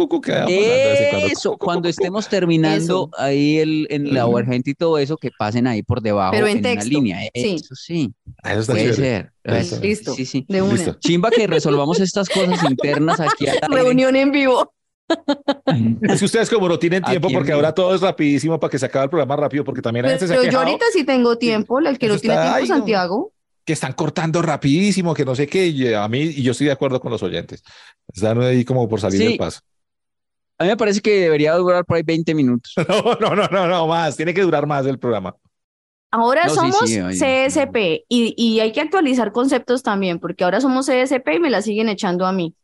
cuando 1.58 1.82
cu, 1.82 1.86
cu. 1.86 1.88
estemos 1.88 2.28
terminando 2.28 3.10
ahí 3.18 3.58
el, 3.58 3.86
en 3.90 4.12
la 4.14 4.26
Mm. 4.26 4.30
overhead 4.30 4.62
y 4.64 4.74
todo 4.74 4.98
eso, 4.98 5.16
que 5.16 5.30
pasen 5.36 5.66
ahí 5.66 5.82
por 5.82 6.00
debajo 6.02 6.32
Pero 6.32 6.46
en 6.46 6.64
en 6.64 6.72
una 6.72 6.84
línea. 6.84 7.18
sí. 7.34 7.56
Eso 7.62 7.74
sí, 7.74 8.12
Ah, 8.42 8.52
eso 8.52 8.60
está 8.60 8.72
puede 8.74 8.84
chévere. 8.94 8.96
ser. 9.02 9.32
Eso. 9.44 9.80
Listo. 9.80 10.14
Sí, 10.14 10.26
sí. 10.26 10.44
De 10.48 10.60
una. 10.62 10.74
Listo. 10.74 10.96
Chimba 11.00 11.30
que 11.30 11.46
resolvamos 11.46 12.00
estas 12.00 12.28
cosas 12.28 12.62
internas 12.70 13.18
aquí 13.20 13.46
aire. 13.48 13.60
Reunión 13.68 14.14
en 14.16 14.30
vivo. 14.32 14.72
Es 16.02 16.18
que 16.18 16.24
ustedes 16.24 16.50
como 16.50 16.68
no 16.68 16.78
tienen 16.78 17.02
tiempo 17.04 17.28
porque 17.32 17.52
ahora 17.52 17.72
todo 17.72 17.94
es 17.94 18.00
rapidísimo 18.00 18.58
para 18.60 18.70
que 18.70 18.78
se 18.78 18.86
acabe 18.86 19.04
el 19.04 19.10
programa 19.10 19.36
rápido 19.36 19.64
porque 19.64 19.82
también 19.82 20.04
la 20.04 20.10
gente 20.10 20.26
se 20.26 20.34
ha 20.34 20.38
Pero 20.40 20.50
yo 20.52 20.58
ahorita 20.60 20.84
sí 20.92 21.04
tengo 21.04 21.36
tiempo, 21.36 21.78
el 21.78 21.98
que 21.98 22.06
Eso 22.06 22.14
no 22.16 22.20
tiene 22.20 22.34
está- 22.36 22.44
tiempo, 22.44 22.56
ay, 22.62 22.68
no. 22.68 22.74
Santiago. 22.76 23.32
que 23.64 23.72
están 23.74 23.92
cortando 23.92 24.40
rapidísimo, 24.42 25.12
que 25.14 25.24
no 25.26 25.34
sé 25.34 25.46
qué, 25.46 25.66
y 25.66 25.92
a 25.92 26.08
mí, 26.08 26.20
y 26.22 26.42
yo 26.42 26.52
estoy 26.52 26.66
de 26.68 26.72
acuerdo 26.72 27.00
con 27.00 27.10
los 27.12 27.22
oyentes. 27.22 27.62
Están 28.12 28.40
ahí 28.42 28.64
como 28.64 28.88
por 28.88 28.98
salir 29.00 29.18
Sí. 29.20 29.26
del 29.28 29.36
paso. 29.36 29.60
A 30.58 30.64
mí 30.64 30.70
me 30.70 30.76
parece 30.76 31.00
que 31.00 31.20
debería 31.20 31.54
durar 31.54 31.84
por 31.84 31.96
ahí 31.98 32.02
20 32.02 32.34
minutos. 32.34 32.72
No, 32.88 33.14
no, 33.20 33.34
no, 33.36 33.46
no, 33.48 33.66
no, 33.68 33.86
más. 33.86 34.16
Tiene 34.16 34.32
que 34.32 34.40
durar 34.42 34.66
más 34.66 34.86
el 34.86 34.98
programa. 34.98 35.36
Ahora 36.10 36.44
No, 36.44 36.50
sí, 36.50 36.56
somos 36.56 36.88
sí, 36.88 36.98
oye. 37.00 37.16
CSP 37.48 38.04
y, 38.08 38.34
y 38.38 38.60
hay 38.60 38.72
que 38.72 38.80
actualizar 38.80 39.30
conceptos 39.32 39.82
también, 39.82 40.18
porque 40.18 40.44
ahora 40.44 40.62
somos 40.62 40.86
CSP 40.86 41.34
y 41.34 41.38
me 41.40 41.50
la 41.50 41.60
siguen 41.60 41.90
echando 41.90 42.24
a 42.24 42.32
mí. 42.32 42.54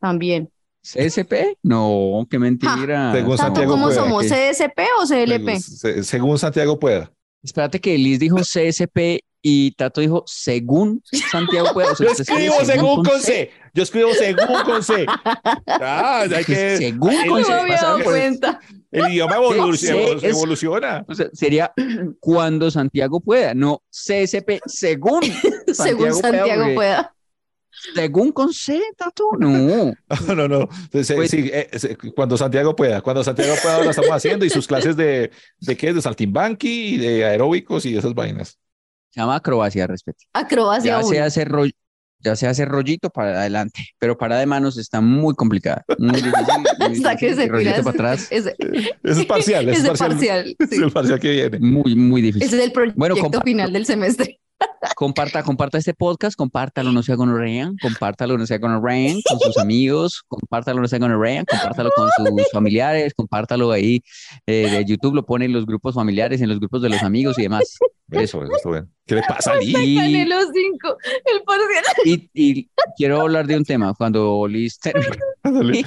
También. 0.00 0.50
¿CSP? 0.82 1.58
No, 1.62 2.26
qué 2.30 2.38
mentira. 2.38 3.12
Según 3.12 3.36
Tato, 3.36 3.42
Santiago 3.46 3.70
¿cómo 3.72 3.84
puede, 3.86 3.96
somos? 3.96 4.22
que- 4.22 4.28
¿CSP 4.52 4.80
o 5.00 5.06
CLP? 5.06 5.46
Según, 5.46 5.60
se- 5.60 6.04
según 6.04 6.38
Santiago 6.38 6.78
pueda. 6.78 7.10
Espérate 7.42 7.80
que 7.80 7.96
Liz 7.98 8.18
dijo 8.18 8.36
CSP 8.38 9.20
y 9.44 9.72
Tato 9.72 10.00
dijo 10.00 10.22
según 10.26 11.02
Santiago 11.30 11.72
pueda. 11.72 11.92
O 11.92 11.96
sea, 11.96 12.06
Yo 12.06 12.12
escribo 12.12 12.54
según 12.64 13.04
con 13.04 13.20
C. 13.20 13.50
Yo 13.74 13.82
escribo 13.82 14.12
según 14.14 14.62
con 14.64 14.82
C. 14.82 15.06
Ah, 15.66 16.24
hay 16.32 16.44
que, 16.44 16.76
Según 16.76 17.12
el- 17.12 17.28
con 17.28 17.40
No 17.40 17.46
C. 17.46 17.52
me 17.52 17.60
había 17.60 17.74
Pasa- 17.76 17.86
dado 17.86 18.04
cuenta. 18.04 18.60
el 18.92 19.08
idioma 19.12 19.36
evolu- 19.38 19.76
Sí, 19.76 19.86
evolu- 19.86 20.16
es- 20.16 20.24
evoluciona. 20.24 21.04
O 21.08 21.14
sea, 21.14 21.26
sería 21.32 21.72
cuando 22.20 22.70
Santiago 22.70 23.20
pueda, 23.20 23.54
no 23.54 23.82
CSP 23.90 24.60
según 24.66 25.20
Según 25.72 26.12
Santiago 26.14 26.74
pueda. 26.74 27.14
Según 27.94 28.32
con 28.32 28.52
C, 28.52 28.80
Tato, 28.96 29.30
no. 29.38 29.48
No, 29.48 30.34
no, 30.34 30.48
no. 30.48 30.68
Se- 31.02 31.14
Pues- 31.14 31.30
sí, 31.30 31.50
eh, 31.52 31.68
se- 31.78 31.96
cuando 32.14 32.36
Santiago 32.36 32.76
pueda. 32.76 33.00
Cuando 33.00 33.24
Santiago 33.24 33.54
pueda 33.62 33.82
lo 33.84 33.90
estamos 33.90 34.10
haciendo 34.10 34.44
y 34.44 34.50
sus 34.50 34.66
clases 34.66 34.96
de, 34.96 35.30
de 35.60 35.76
qué, 35.76 35.92
de 35.92 36.02
saltimbanqui 36.02 36.94
y 36.94 36.98
de 36.98 37.24
aeróbicos 37.24 37.84
y 37.86 37.96
esas 37.96 38.14
vainas. 38.14 38.58
Se 39.10 39.20
llama 39.20 39.36
acrobacia, 39.36 39.86
respeto. 39.86 40.24
Acrobacia 40.32 40.98
Ya 40.98 41.02
sé 41.02 41.16
uno. 41.16 41.24
hacer 41.26 41.48
rollo, 41.48 41.72
ya 42.20 42.36
sé 42.36 42.46
hacer 42.46 42.68
rollito 42.68 43.10
para 43.10 43.40
adelante, 43.40 43.88
pero 43.98 44.16
para 44.16 44.38
de 44.38 44.46
manos 44.46 44.78
está 44.78 45.00
muy 45.00 45.34
complicada. 45.34 45.84
Muy 45.98 46.12
difícil. 46.20 46.32
muy 46.78 46.96
Hasta 46.96 47.16
que 47.16 47.34
se 47.34 47.46
rollito 47.48 47.70
tira 47.72 47.82
para 47.82 47.94
atrás, 47.94 48.28
Ese, 48.30 48.54
es 49.02 49.24
parcial, 49.26 49.68
es 49.68 49.80
parcial. 49.82 50.08
parcial. 50.10 50.56
Es 50.58 50.68
sí. 50.70 50.76
el 50.76 50.90
parcial 50.92 51.20
que 51.20 51.30
viene. 51.30 51.58
muy, 51.58 51.94
muy 51.94 52.22
difícil. 52.22 52.46
Ese 52.48 52.58
es 52.58 52.64
el 52.64 52.72
proyecto 52.72 52.98
Bueno, 52.98 53.16
final 53.44 53.72
del 53.72 53.84
semestre. 53.86 54.38
Comparta, 54.96 55.42
comparta 55.42 55.78
este 55.78 55.94
podcast, 55.94 56.36
compártalo, 56.36 56.92
no 56.92 57.02
sea 57.02 57.16
gonorrea, 57.16 57.72
compártalo, 57.80 58.36
no 58.36 58.46
sea 58.46 58.58
gonorrea, 58.58 59.14
con 59.28 59.38
sus 59.40 59.56
amigos, 59.58 60.22
compártalo, 60.28 60.80
no 60.80 60.88
sea 60.88 60.98
gonorrea, 60.98 61.44
compártalo 61.44 61.90
con 61.94 62.08
sus 62.16 62.50
familiares, 62.52 63.12
compártalo 63.14 63.72
ahí 63.72 64.02
eh, 64.46 64.70
de 64.70 64.84
YouTube, 64.84 65.14
lo 65.14 65.24
pone 65.24 65.46
en 65.46 65.52
los 65.52 65.66
grupos 65.66 65.94
familiares, 65.94 66.40
en 66.40 66.48
los 66.48 66.58
grupos 66.58 66.82
de 66.82 66.90
los 66.90 67.02
amigos 67.02 67.38
y 67.38 67.42
demás. 67.42 67.78
Eso, 68.10 68.44
eso 68.44 68.70
bien. 68.70 68.92
¿Qué 69.06 69.14
le 69.16 69.22
pasa 69.22 69.52
a 69.52 69.56
Liz? 69.56 69.74
5, 69.74 70.96
el 71.24 71.42
parcial. 71.42 71.84
y, 72.04 72.30
y 72.34 72.70
quiero 72.96 73.22
hablar 73.22 73.46
de 73.46 73.56
un 73.56 73.64
tema, 73.64 73.94
cuando 73.94 74.46
Liz 74.46 74.78
termine, 74.80 75.16
cuando 75.40 75.62
Liz 75.62 75.86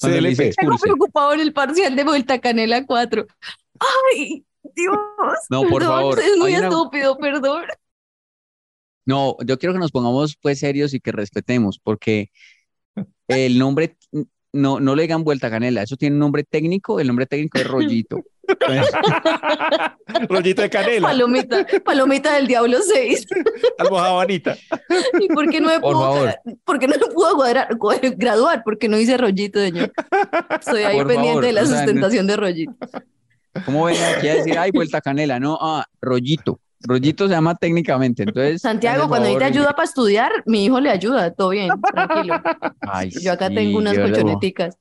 CLP. 0.00 0.36
Tengo 0.56 0.74
expulse. 0.74 0.82
preocupado 0.82 1.32
en 1.34 1.40
el 1.40 1.52
parcial 1.52 1.94
de 1.94 2.04
Vuelta 2.04 2.38
Canela 2.38 2.86
4. 2.86 3.26
Ay, 4.14 4.44
Dios. 4.74 4.96
No, 5.48 5.62
por 5.62 5.80
perdón, 5.82 5.96
favor, 5.98 6.18
Es 6.20 6.36
muy 6.38 6.54
una- 6.54 6.68
estúpido, 6.68 7.16
perdón. 7.18 7.64
No, 9.06 9.36
yo 9.44 9.58
quiero 9.58 9.72
que 9.72 9.78
nos 9.80 9.90
pongamos 9.90 10.36
pues 10.40 10.58
serios 10.60 10.94
y 10.94 11.00
que 11.00 11.10
respetemos, 11.12 11.80
porque 11.82 12.30
el 13.28 13.58
nombre, 13.58 13.96
no, 14.52 14.78
no 14.80 14.94
le 14.94 15.02
digan 15.02 15.24
vuelta 15.24 15.50
canela, 15.50 15.82
eso 15.82 15.96
tiene 15.96 16.14
un 16.14 16.20
nombre 16.20 16.44
técnico, 16.44 17.00
el 17.00 17.06
nombre 17.08 17.26
técnico 17.26 17.58
es 17.58 17.66
rollito. 17.66 18.20
Rollito 20.28 20.62
de 20.62 20.70
canela, 20.70 21.06
Palomita, 21.08 21.66
palomita 21.84 22.34
del 22.34 22.46
Diablo 22.48 22.78
6. 22.82 23.26
almohabanita. 23.78 24.56
¿Y 25.20 25.28
por 25.28 25.48
qué 25.48 25.60
no 25.60 25.68
me 25.68 25.78
Por 25.80 25.94
pudo, 25.94 26.00
favor. 26.02 26.34
por 26.64 26.78
qué 26.80 26.88
no 26.88 26.94
me 26.98 27.06
pudo 27.14 27.36
cuadrar- 27.36 27.76
cu- 27.78 27.92
graduar? 28.16 28.62
Porque 28.64 28.88
no 28.88 28.98
hice 28.98 29.16
rollito, 29.16 29.60
señor. 29.60 29.92
Estoy 30.58 30.82
ahí 30.82 30.96
Por 30.98 31.06
pendiente 31.06 31.28
favor, 31.30 31.44
de 31.44 31.52
la 31.52 31.62
o 31.62 31.66
sea, 31.66 31.74
no- 31.74 31.82
sustentación 31.82 32.26
de 32.26 32.36
rollito. 32.36 32.72
¿Cómo 33.64 33.84
ven 33.84 33.96
aquí 34.16 34.28
a 34.28 34.34
decir, 34.36 34.58
ay, 34.58 34.70
vuelta 34.70 35.00
canela? 35.00 35.40
No, 35.40 35.58
ah, 35.60 35.84
rollito. 36.00 36.60
Rollito 36.82 37.26
se 37.26 37.34
llama 37.34 37.54
técnicamente, 37.56 38.22
entonces. 38.22 38.62
Santiago, 38.62 39.08
cuando 39.08 39.26
favor, 39.26 39.40
necesita 39.40 39.46
ayuda 39.46 39.76
para 39.76 39.84
estudiar, 39.84 40.32
mi 40.46 40.64
hijo 40.64 40.80
le 40.80 40.90
ayuda, 40.90 41.32
todo 41.32 41.50
bien, 41.50 41.70
tranquilo. 41.92 42.40
Ay, 42.80 43.10
Yo 43.10 43.32
acá 43.32 43.48
sí, 43.48 43.54
tengo 43.54 43.78
unas 43.78 43.98
colchoneticas. 43.98 44.76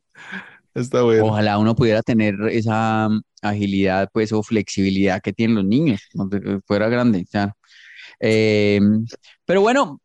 Está 0.73 1.01
bueno. 1.01 1.25
Ojalá 1.25 1.57
uno 1.57 1.75
pudiera 1.75 2.01
tener 2.01 2.35
esa 2.51 3.09
mm, 3.09 3.21
agilidad, 3.41 4.09
pues, 4.13 4.31
o 4.31 4.43
flexibilidad 4.43 5.21
que 5.21 5.33
tienen 5.33 5.55
los 5.55 5.65
niños, 5.65 6.01
cuando 6.13 6.39
fuera 6.65 6.88
grande, 6.89 7.25
ya. 7.31 7.53
Eh, 8.19 8.79
pero 9.45 9.61
bueno, 9.61 9.99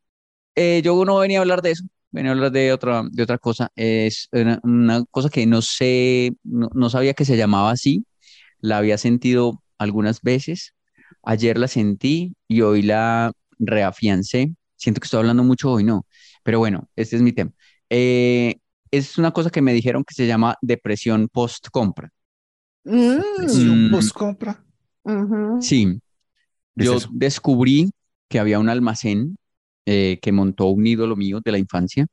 eh, 0.55 0.81
yo 0.83 1.05
no 1.05 1.19
venía 1.19 1.39
a 1.39 1.43
hablar 1.43 1.63
de 1.63 1.73
eso, 1.73 1.85
venía 2.11 2.31
a 2.31 2.35
hablar 2.35 2.51
de 2.51 2.73
otra, 2.73 3.03
de 3.09 3.23
otra 3.23 3.39
cosa. 3.39 3.71
Es 3.77 4.29
una, 4.33 4.59
una 4.63 5.05
cosa 5.11 5.29
que 5.29 5.47
no 5.47 5.63
sé, 5.63 6.33
no, 6.43 6.71
no 6.75 6.91
sabía 6.91 7.15
que 7.15 7.25
se 7.25 7.37
llamaba 7.37 7.71
así, 7.71 8.05
la 8.65 8.79
había 8.79 8.99
sentido 8.99 9.63
algunas 9.79 10.23
veces, 10.23 10.75
ayer 11.23 11.59
la 11.59 11.69
sentí 11.69 12.35
y 12.49 12.63
hoy 12.63 12.83
la 12.83 13.33
reafiancé. 13.59 14.55
Siento 14.77 15.01
que 15.01 15.07
estoy 15.07 15.21
hablando 15.21 15.45
mucho 15.45 15.71
hoy, 15.73 15.85
no, 15.85 16.07
pero 16.43 16.59
bueno, 16.59 16.89
este 16.97 17.17
es 17.17 17.23
mi 17.23 17.33
tema. 17.33 17.53
Eh, 17.91 18.57
es 18.91 19.19
una 19.19 19.33
cosa 19.33 19.51
que 19.51 19.63
me 19.63 19.73
dijeron 19.75 20.05
que 20.05 20.15
se 20.15 20.27
llama 20.27 20.57
depresión 20.63 21.29
post-compra. 21.29 22.11
Mm, 22.85 23.49
Si 23.49 23.69
un 23.69 23.85
Mm. 23.87 23.91
post 23.91 24.13
compra. 24.15 24.53
ujú. 25.05 25.43
Sí, 25.61 26.01
¿Qué 26.77 26.85
es 26.85 26.91
yo 26.91 26.99
descubrí 27.13 27.91
que 28.29 28.39
había 28.41 28.59
un 28.61 28.69
almacén 28.71 29.37
eh, 29.87 30.19
que 30.23 30.33
montó 30.33 30.67
un 30.69 30.87
ídolo 30.87 31.17
mío 31.17 31.41
de 31.45 31.53
la 31.53 31.59
infancia. 31.59 32.07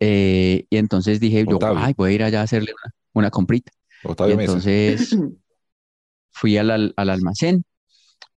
Eh, 0.00 0.66
y 0.70 0.76
entonces 0.78 1.20
dije 1.20 1.46
yo, 1.46 1.58
ay, 1.76 1.94
voy 1.96 2.12
a 2.12 2.14
ir 2.14 2.22
allá 2.24 2.40
a 2.40 2.44
hacerle 2.44 2.72
una, 2.72 2.94
una 3.14 3.30
comprita. 3.30 3.70
Y 4.02 4.08
Octavio 4.10 4.36
Mesa. 4.36 4.52
entonces 4.58 5.16
fui 6.30 6.56
al, 6.56 6.70
al- 6.70 6.94
al 6.96 7.10
almacén 7.10 7.64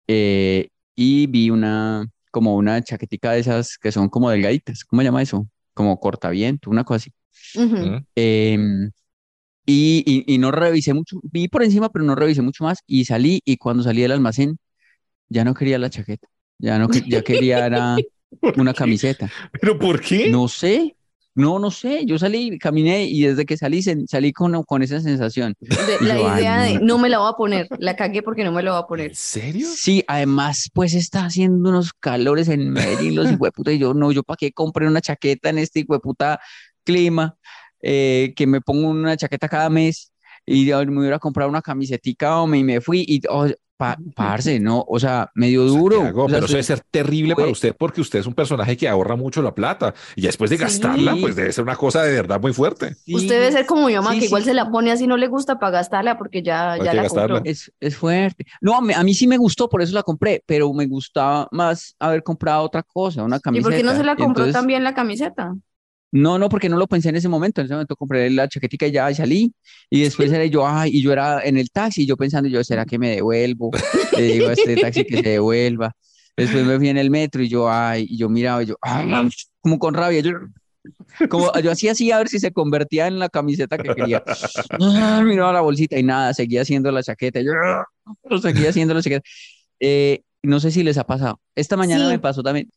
eh, 0.09 0.69
y 0.95 1.27
vi 1.29 1.51
una, 1.51 2.07
como 2.31 2.57
una 2.57 2.83
chaquetica 2.83 3.33
de 3.33 3.41
esas 3.41 3.79
que 3.79 3.93
son 3.93 4.09
como 4.09 4.31
delgaditas. 4.31 4.85
¿Cómo 4.85 5.03
se 5.03 5.07
llama 5.07 5.23
eso? 5.23 5.49
Como 5.75 5.99
cortaviento, 6.01 6.71
una 6.71 6.85
cosa 6.85 6.97
así. 6.97 7.13
Ujú. 7.61 7.77
Mm. 7.87 8.07
Em, 8.17 8.91
y, 9.67 10.05
y- 10.07 10.35
y 10.35 10.39
no 10.39 10.51
revisé 10.53 10.95
mucho, 10.95 11.21
vi 11.25 11.49
por 11.49 11.63
encima, 11.65 11.91
pero 11.91 12.05
no 12.05 12.15
revisé 12.15 12.43
mucho 12.43 12.65
más 12.65 12.81
y 12.87 13.05
salí 13.07 13.41
y 13.45 13.57
cuando 13.59 13.83
salí 13.83 14.03
del 14.03 14.13
almacén 14.13 14.59
ya 15.29 15.45
no 15.45 15.55
quería 15.55 15.79
la 15.79 15.91
chaqueta, 15.91 16.29
ya 16.59 16.79
no 16.79 16.89
ya 17.09 17.23
quería 17.23 17.67
era 17.67 17.97
una 18.57 18.75
camiseta. 18.75 19.29
¿Pero 19.61 19.79
por 19.79 20.01
qué? 20.01 20.31
No 20.31 20.49
sé, 20.49 20.97
no, 21.35 21.59
no 21.59 21.71
sé, 21.71 22.05
yo 22.05 22.19
salí, 22.19 22.59
caminé 22.59 23.05
y 23.05 23.23
desde 23.23 23.47
que 23.47 23.57
salí 23.57 23.83
salí 23.83 24.33
con, 24.33 24.63
con 24.65 24.83
esa 24.83 25.01
sensación. 25.01 25.55
De- 25.61 26.07
la 26.07 26.17
yo, 26.17 26.29
ay, 26.29 26.41
idea 26.41 26.63
de 26.63 26.79
no. 26.81 26.99
me 26.99 27.09
la 27.09 27.19
voy 27.19 27.31
a 27.31 27.37
poner, 27.37 27.69
la 27.79 27.97
cagué 27.97 28.23
porque 28.23 28.45
no 28.45 28.53
me 28.53 28.63
la 28.63 28.73
voy 28.73 28.81
a 28.83 28.87
poner. 28.87 29.09
¿En 29.11 29.17
serio? 29.17 29.67
Sí, 29.75 30.05
además 30.07 30.71
pues 30.75 30.95
está 30.95 31.25
haciendo 31.25 31.71
unos 31.71 31.93
calores 31.95 32.49
en 32.49 32.71
Medellín, 32.71 33.15
los 33.15 33.31
hijueputa, 33.31 33.73
y 33.73 33.79
yo 33.79 33.95
no, 33.95 34.13
yo 34.13 34.23
para 34.23 34.37
qué 34.37 34.53
compré 34.53 34.87
una 34.87 35.01
chaqueta 35.01 35.49
en 35.49 35.59
este 35.59 35.81
hijueputa 35.81 36.41
clima, 36.85 37.37
eh, 37.81 38.33
que 38.37 38.47
me 38.47 38.61
pongo 38.61 38.89
una 38.91 39.17
chaqueta 39.17 39.49
cada 39.49 39.71
mes 39.71 40.12
y 40.47 40.67
me 40.67 41.01
hubiera 41.01 41.19
comprado 41.19 41.49
una 41.51 41.63
camisetica 41.63 42.41
hombre, 42.41 42.61
y 42.61 42.65
me 42.65 42.81
fui 42.81 43.05
y 43.09 43.21
oh, 43.29 43.47
pa- 43.77 43.97
parce, 44.15 44.61
no, 44.61 44.85
o 44.87 44.99
sea, 45.01 45.31
medio 45.35 45.65
duro. 45.65 45.97
Santiago, 45.97 46.25
o 46.25 46.29
sea, 46.29 46.35
pero 46.37 46.47
eso 46.47 46.53
debe 46.55 46.63
ser 46.63 46.81
terrible 46.91 47.35
para 47.35 47.49
usted 47.49 47.75
porque 47.77 48.01
usted 48.01 48.21
es 48.21 48.27
un 48.27 48.35
personaje 48.35 48.77
que 48.77 48.89
ahorra 48.89 49.17
mucho 49.17 49.43
la 49.43 49.55
plata 49.55 49.93
y 50.15 50.23
después 50.23 50.51
de 50.51 50.57
Sí. 50.57 50.63
gastarla, 50.63 51.17
pues 51.21 51.35
debe 51.35 51.53
ser 51.53 51.65
una 51.65 51.75
cosa 51.77 52.03
de 52.05 52.13
verdad 52.13 52.41
muy 52.41 52.53
fuerte. 52.53 52.95
sí, 53.05 53.15
Usted 53.15 53.41
debe 53.41 53.51
ser 53.53 53.67
como 53.67 53.87
mi 53.87 53.95
mamá, 53.95 54.13
sí, 54.13 54.21
que 54.21 54.25
igual 54.27 54.45
se 54.45 54.55
la 54.55 54.71
pone 54.71 54.93
así, 54.93 55.07
no 55.09 55.17
le 55.17 55.27
gusta 55.27 55.59
para 55.59 55.73
gastarla 55.73 56.17
porque 56.17 56.43
ya, 56.43 56.77
ya 56.77 56.95
la 56.95 57.03
gastarla. 57.03 57.35
compró. 57.37 57.51
Es, 57.51 57.73
es 57.81 57.97
fuerte. 57.97 58.47
No, 58.61 58.77
a 58.77 58.81
mí, 58.81 58.93
a 58.95 59.03
mí 59.03 59.15
sí 59.15 59.27
me 59.27 59.37
gustó, 59.37 59.69
por 59.69 59.83
eso 59.83 59.95
la 59.95 60.03
compré, 60.05 60.43
pero 60.47 60.73
me 60.73 60.87
gustaba 60.87 61.49
más 61.51 61.97
haber 61.99 62.23
comprado 62.23 62.63
otra 62.65 62.83
cosa, 62.85 63.25
una 63.25 63.37
¿Y 63.39 63.41
camiseta. 63.41 63.69
por 63.69 63.77
qué 63.77 63.83
no 63.83 63.97
se 63.97 64.05
la 64.05 64.15
compró 64.17 64.45
entonces- 64.45 64.53
también 64.53 64.85
la 64.85 64.95
camiseta? 64.95 65.55
No, 66.15 66.39
no, 66.39 66.49
porque 66.51 66.69
no 66.69 66.77
lo 66.77 66.87
pensé 66.87 67.09
en 67.09 67.17
ese 67.17 67.29
momento. 67.29 67.61
En 67.61 67.65
ese 67.65 67.75
momento 67.75 67.97
compré 67.97 68.29
la 68.31 68.47
chaquetica 68.47 68.87
y 68.87 68.93
ya 68.93 69.11
y 69.11 69.15
salí. 69.15 69.53
Y 69.89 70.03
después 70.03 70.31
era 70.31 70.45
yo, 70.45 70.67
ay, 70.67 70.91
y 70.95 71.03
yo 71.03 71.11
era 71.13 71.43
en 71.43 71.57
el 71.57 71.71
taxi, 71.71 72.05
yo 72.07 72.17
pensando, 72.19 72.49
yo, 72.51 72.63
¿será 72.63 72.85
que 72.85 72.99
me 72.99 73.11
devuelvo? 73.11 73.71
Le 74.17 74.23
digo 74.25 74.49
a 74.49 74.53
este 74.53 74.77
taxi 74.77 75.05
que 75.07 75.17
se 75.17 75.23
devuelva. 75.31 75.93
Después 76.37 76.65
me 76.67 76.77
fui 76.77 76.89
en 76.91 76.99
el 76.99 77.11
metro 77.11 77.43
y 77.43 77.49
yo, 77.49 77.71
ay, 77.71 78.07
y 78.09 78.19
yo 78.19 78.29
miraba 78.29 78.63
y 78.63 78.67
yo, 78.67 78.77
ay, 78.83 79.29
como 79.61 79.79
con 79.79 79.95
rabia. 79.95 80.21
Yo, 80.21 80.33
como 81.31 81.51
yo 81.61 81.71
hacía 81.73 81.93
así 81.93 82.11
a 82.11 82.19
ver 82.19 82.29
si 82.29 82.39
se 82.41 82.53
convertía 82.53 83.07
en 83.07 83.19
la 83.19 83.29
camiseta 83.31 83.79
que 83.79 83.95
quería. 83.95 84.23
Ah, 84.81 85.23
miraba 85.25 85.53
la 85.53 85.61
bolsita 85.63 85.99
y 85.99 86.03
nada, 86.03 86.35
seguía 86.35 86.63
haciendo 86.63 86.91
la 86.93 87.03
chaqueta. 87.03 87.41
Yo 87.41 87.53
"Ah", 87.53 87.85
seguía 88.41 88.69
haciendo 88.71 88.93
la 88.93 89.01
chaqueta. 89.03 89.23
Eh, 89.81 90.23
no 90.43 90.61
sé 90.61 90.71
si 90.71 90.83
les 90.83 90.99
ha 90.99 91.05
pasado. 91.05 91.41
Esta 91.55 91.77
mañana 91.77 92.05
Sí. 92.07 92.11
me 92.13 92.19
pasó 92.19 92.43
también. 92.43 92.69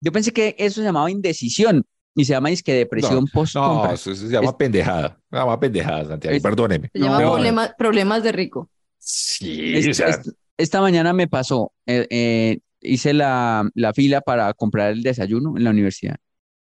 Yo 0.00 0.12
pensé 0.12 0.32
que 0.32 0.54
eso 0.58 0.80
se 0.80 0.84
llamaba 0.86 1.10
indecisión 1.10 1.84
y 2.16 2.24
se 2.24 2.32
llama 2.32 2.48
que 2.64 2.72
depresión 2.74 3.26
post 3.28 3.54
No, 3.54 3.68
compra. 3.68 3.92
eso 3.94 4.14
se 4.14 4.26
llama 4.26 4.48
Es- 4.48 4.54
pendejada. 4.54 5.20
Se 5.30 5.36
llama 5.36 5.60
pendejada, 5.60 6.04
Santiago. 6.06 6.36
Es- 6.36 6.42
Perdóneme. 6.42 6.88
Se 6.92 6.98
llama 6.98 7.20
No, 7.22 7.32
problema- 7.34 7.74
problemas 7.78 8.22
de 8.24 8.32
rico. 8.32 8.68
Sí, 8.98 9.76
Es- 9.76 9.88
o 9.88 9.94
sea, 9.94 10.08
es- 10.08 10.34
esta 10.56 10.80
mañana 10.80 11.12
me 11.12 11.28
pasó, 11.28 11.70
eh, 11.86 12.06
eh, 12.10 12.58
hice 12.80 13.12
la, 13.12 13.68
la 13.74 13.92
fila 13.92 14.20
para 14.20 14.52
comprar 14.54 14.92
el 14.92 15.02
desayuno 15.02 15.56
en 15.56 15.64
la 15.64 15.70
universidad. 15.70 16.16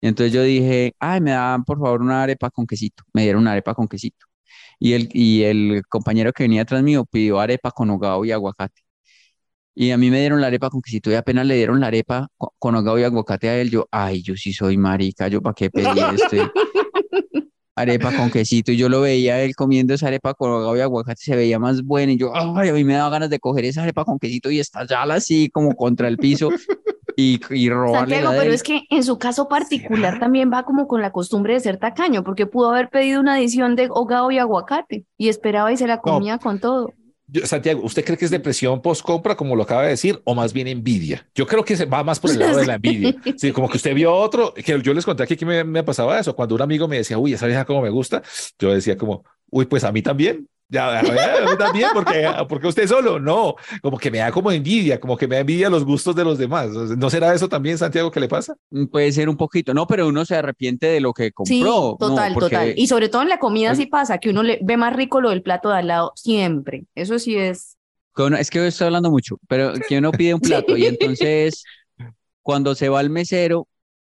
Y 0.01 0.07
entonces 0.07 0.31
yo 0.31 0.43
dije, 0.43 0.93
ay, 0.99 1.19
me 1.19 1.31
dan 1.31 1.63
por 1.65 1.77
favor 1.79 2.01
una 2.01 2.23
arepa 2.23 2.49
con 2.49 2.65
quesito. 2.65 3.03
Me 3.13 3.23
dieron 3.23 3.41
una 3.41 3.51
arepa 3.51 3.73
con 3.73 3.87
quesito. 3.87 4.25
Y 4.79 4.93
el, 4.93 5.09
y 5.11 5.43
el 5.43 5.81
compañero 5.89 6.31
que 6.31 6.43
venía 6.43 6.61
atrás 6.61 6.81
mío 6.83 7.05
pidió 7.05 7.39
arepa 7.39 7.71
con 7.71 7.89
hogao 7.89 8.23
y 8.23 8.31
aguacate. 8.31 8.81
Y 9.75 9.91
a 9.91 9.97
mí 9.97 10.09
me 10.09 10.19
dieron 10.19 10.41
la 10.41 10.47
arepa 10.47 10.69
con 10.69 10.81
quesito 10.81 11.09
y 11.09 11.15
apenas 11.15 11.45
le 11.45 11.55
dieron 11.55 11.79
la 11.79 11.87
arepa 11.87 12.27
co- 12.37 12.53
con 12.59 12.75
hogao 12.75 12.99
y 12.99 13.03
aguacate 13.03 13.49
a 13.49 13.59
él, 13.61 13.69
yo, 13.69 13.87
ay, 13.91 14.21
yo 14.21 14.35
sí 14.35 14.51
soy 14.51 14.77
marica, 14.77 15.27
yo 15.29 15.41
para 15.41 15.53
qué 15.53 15.69
pedí 15.69 15.99
esto. 16.15 16.35
arepa 17.75 18.11
con 18.17 18.29
quesito 18.29 18.73
y 18.73 18.77
yo 18.77 18.89
lo 18.89 18.99
veía 19.01 19.41
él 19.41 19.55
comiendo 19.55 19.93
esa 19.93 20.07
arepa 20.07 20.33
con 20.33 20.51
hogao 20.51 20.75
y 20.75 20.81
aguacate, 20.81 21.21
se 21.21 21.35
veía 21.35 21.59
más 21.59 21.81
buena 21.83 22.11
y 22.11 22.17
yo, 22.17 22.33
ay, 22.35 22.69
a 22.69 22.73
mí 22.73 22.83
me 22.83 22.93
daba 22.95 23.09
ganas 23.09 23.29
de 23.29 23.39
coger 23.39 23.63
esa 23.65 23.83
arepa 23.83 24.03
con 24.03 24.19
quesito 24.19 24.51
y 24.51 24.59
estallarla 24.59 25.15
así 25.15 25.49
como 25.49 25.73
contra 25.75 26.09
el 26.09 26.17
piso 26.17 26.49
y, 27.15 27.39
y 27.51 27.69
robarle 27.69 28.15
Santiago, 28.15 28.33
pero 28.37 28.51
es 28.53 28.63
que 28.63 28.81
en 28.89 29.03
su 29.03 29.17
caso 29.17 29.47
particular 29.47 30.19
también 30.19 30.51
va 30.51 30.63
como 30.63 30.87
con 30.87 31.01
la 31.01 31.11
costumbre 31.13 31.53
de 31.53 31.61
ser 31.61 31.77
tacaño, 31.77 32.23
porque 32.25 32.45
pudo 32.47 32.71
haber 32.71 32.89
pedido 32.89 33.21
una 33.21 33.35
adición 33.35 33.77
de 33.77 33.87
hogao 33.89 34.29
y 34.31 34.39
aguacate 34.39 35.05
y 35.17 35.29
esperaba 35.29 35.71
y 35.71 35.77
se 35.77 35.87
la 35.87 36.01
comía 36.01 36.37
con 36.37 36.59
todo. 36.59 36.93
Yo- 37.31 37.45
Santiago, 37.45 37.81
¿usted 37.83 38.03
cree 38.05 38.17
que 38.17 38.25
es 38.25 38.31
depresión 38.31 38.81
post 38.81 39.01
compra, 39.01 39.35
como 39.35 39.55
lo 39.55 39.63
acaba 39.63 39.83
de 39.83 39.89
decir, 39.89 40.21
o 40.25 40.35
más 40.35 40.53
bien 40.53 40.67
envidia? 40.67 41.27
Yo 41.35 41.45
creo 41.47 41.63
que 41.63 41.75
se 41.77 41.85
va 41.85 42.03
más 42.03 42.19
por 42.19 42.31
el 42.31 42.39
lado 42.39 42.57
de 42.57 42.65
la 42.65 42.75
envidia. 42.75 43.15
Sí, 43.37 43.51
como 43.51 43.69
que 43.69 43.77
usted 43.77 43.93
vio 43.93 44.13
otro, 44.13 44.53
que 44.53 44.81
yo 44.81 44.93
les 44.93 45.05
conté 45.05 45.23
aquí 45.23 45.35
que 45.37 45.45
me, 45.45 45.63
me 45.63 45.83
pasaba 45.83 46.19
eso. 46.19 46.35
Cuando 46.35 46.55
un 46.55 46.61
amigo 46.61 46.87
me 46.87 46.97
decía, 46.97 47.17
uy, 47.17 47.33
esa 47.33 47.47
vieja 47.47 47.65
como 47.65 47.81
me 47.81 47.89
gusta, 47.89 48.21
yo 48.59 48.73
decía 48.73 48.97
como, 48.97 49.23
uy, 49.51 49.65
pues 49.65 49.83
a 49.83 49.91
mí 49.91 50.01
también. 50.01 50.47
Ya, 50.71 50.99
a 50.99 51.01
mí 51.01 51.09
a 51.09 51.49
mí 51.49 51.57
también, 51.57 51.89
porque, 51.95 52.29
porque 52.47 52.67
usted 52.67 52.85
solo, 52.87 53.19
no, 53.19 53.55
como 53.81 53.97
que 53.97 54.11
me 54.11 54.19
da 54.19 54.31
como 54.31 54.51
envidia, 54.51 54.99
como 54.99 55.17
que 55.17 55.27
me 55.27 55.33
da 55.33 55.41
envidia 55.41 55.67
los 55.67 55.83
gustos 55.83 56.15
de 56.15 56.23
los 56.23 56.37
demás. 56.37 56.69
¿No 56.69 57.09
será 57.09 57.33
eso 57.33 57.49
también, 57.49 57.79
Santiago, 57.79 58.11
que 58.11 58.19
le 58.19 58.27
pasa? 58.27 58.53
Mm, 58.69 58.85
Puede 58.85 59.11
ser 59.11 59.29
un 59.29 59.35
poquito, 59.35 59.73
no, 59.73 59.87
pero 59.87 60.07
uno 60.07 60.25
se 60.25 60.35
arrepiente 60.35 60.85
de 60.85 60.99
lo 61.01 61.11
que 61.11 61.23
Sí, 61.25 61.31
compró. 61.31 61.65
¿no? 61.65 61.97
total, 61.97 62.33
Porque- 62.35 62.55
total. 62.55 62.73
Y 62.75 62.85
sobre 62.85 63.09
todo 63.09 63.23
en 63.23 63.29
la 63.29 63.39
comida 63.39 63.71
Oye. 63.71 63.77
sí 63.81 63.85
pasa, 63.87 64.19
que 64.19 64.29
uno 64.29 64.43
le 64.43 64.59
ve 64.61 64.77
más 64.77 64.95
rico 64.95 65.21
lo 65.21 65.31
del 65.31 65.41
plato 65.41 65.69
de 65.69 65.77
al 65.77 65.87
lado 65.87 66.11
siempre. 66.15 66.83
Eso 66.93 67.17
sí 67.17 67.35
es. 67.35 67.75
es 68.37 68.49
que 68.51 68.59
hoy 68.59 68.67
estoy 68.67 68.85
hablando 68.85 69.09
mucho, 69.09 69.37
pero 69.47 69.73
que 69.87 69.97
uno 69.97 70.11
pide 70.11 70.35
un 70.35 70.39
plato 70.41 70.77
y 70.77 70.85
entonces 70.85 71.63
cuando 72.43 72.75
se 72.75 72.89
va 72.89 72.99
al 72.99 73.09
mesero, 73.09 73.67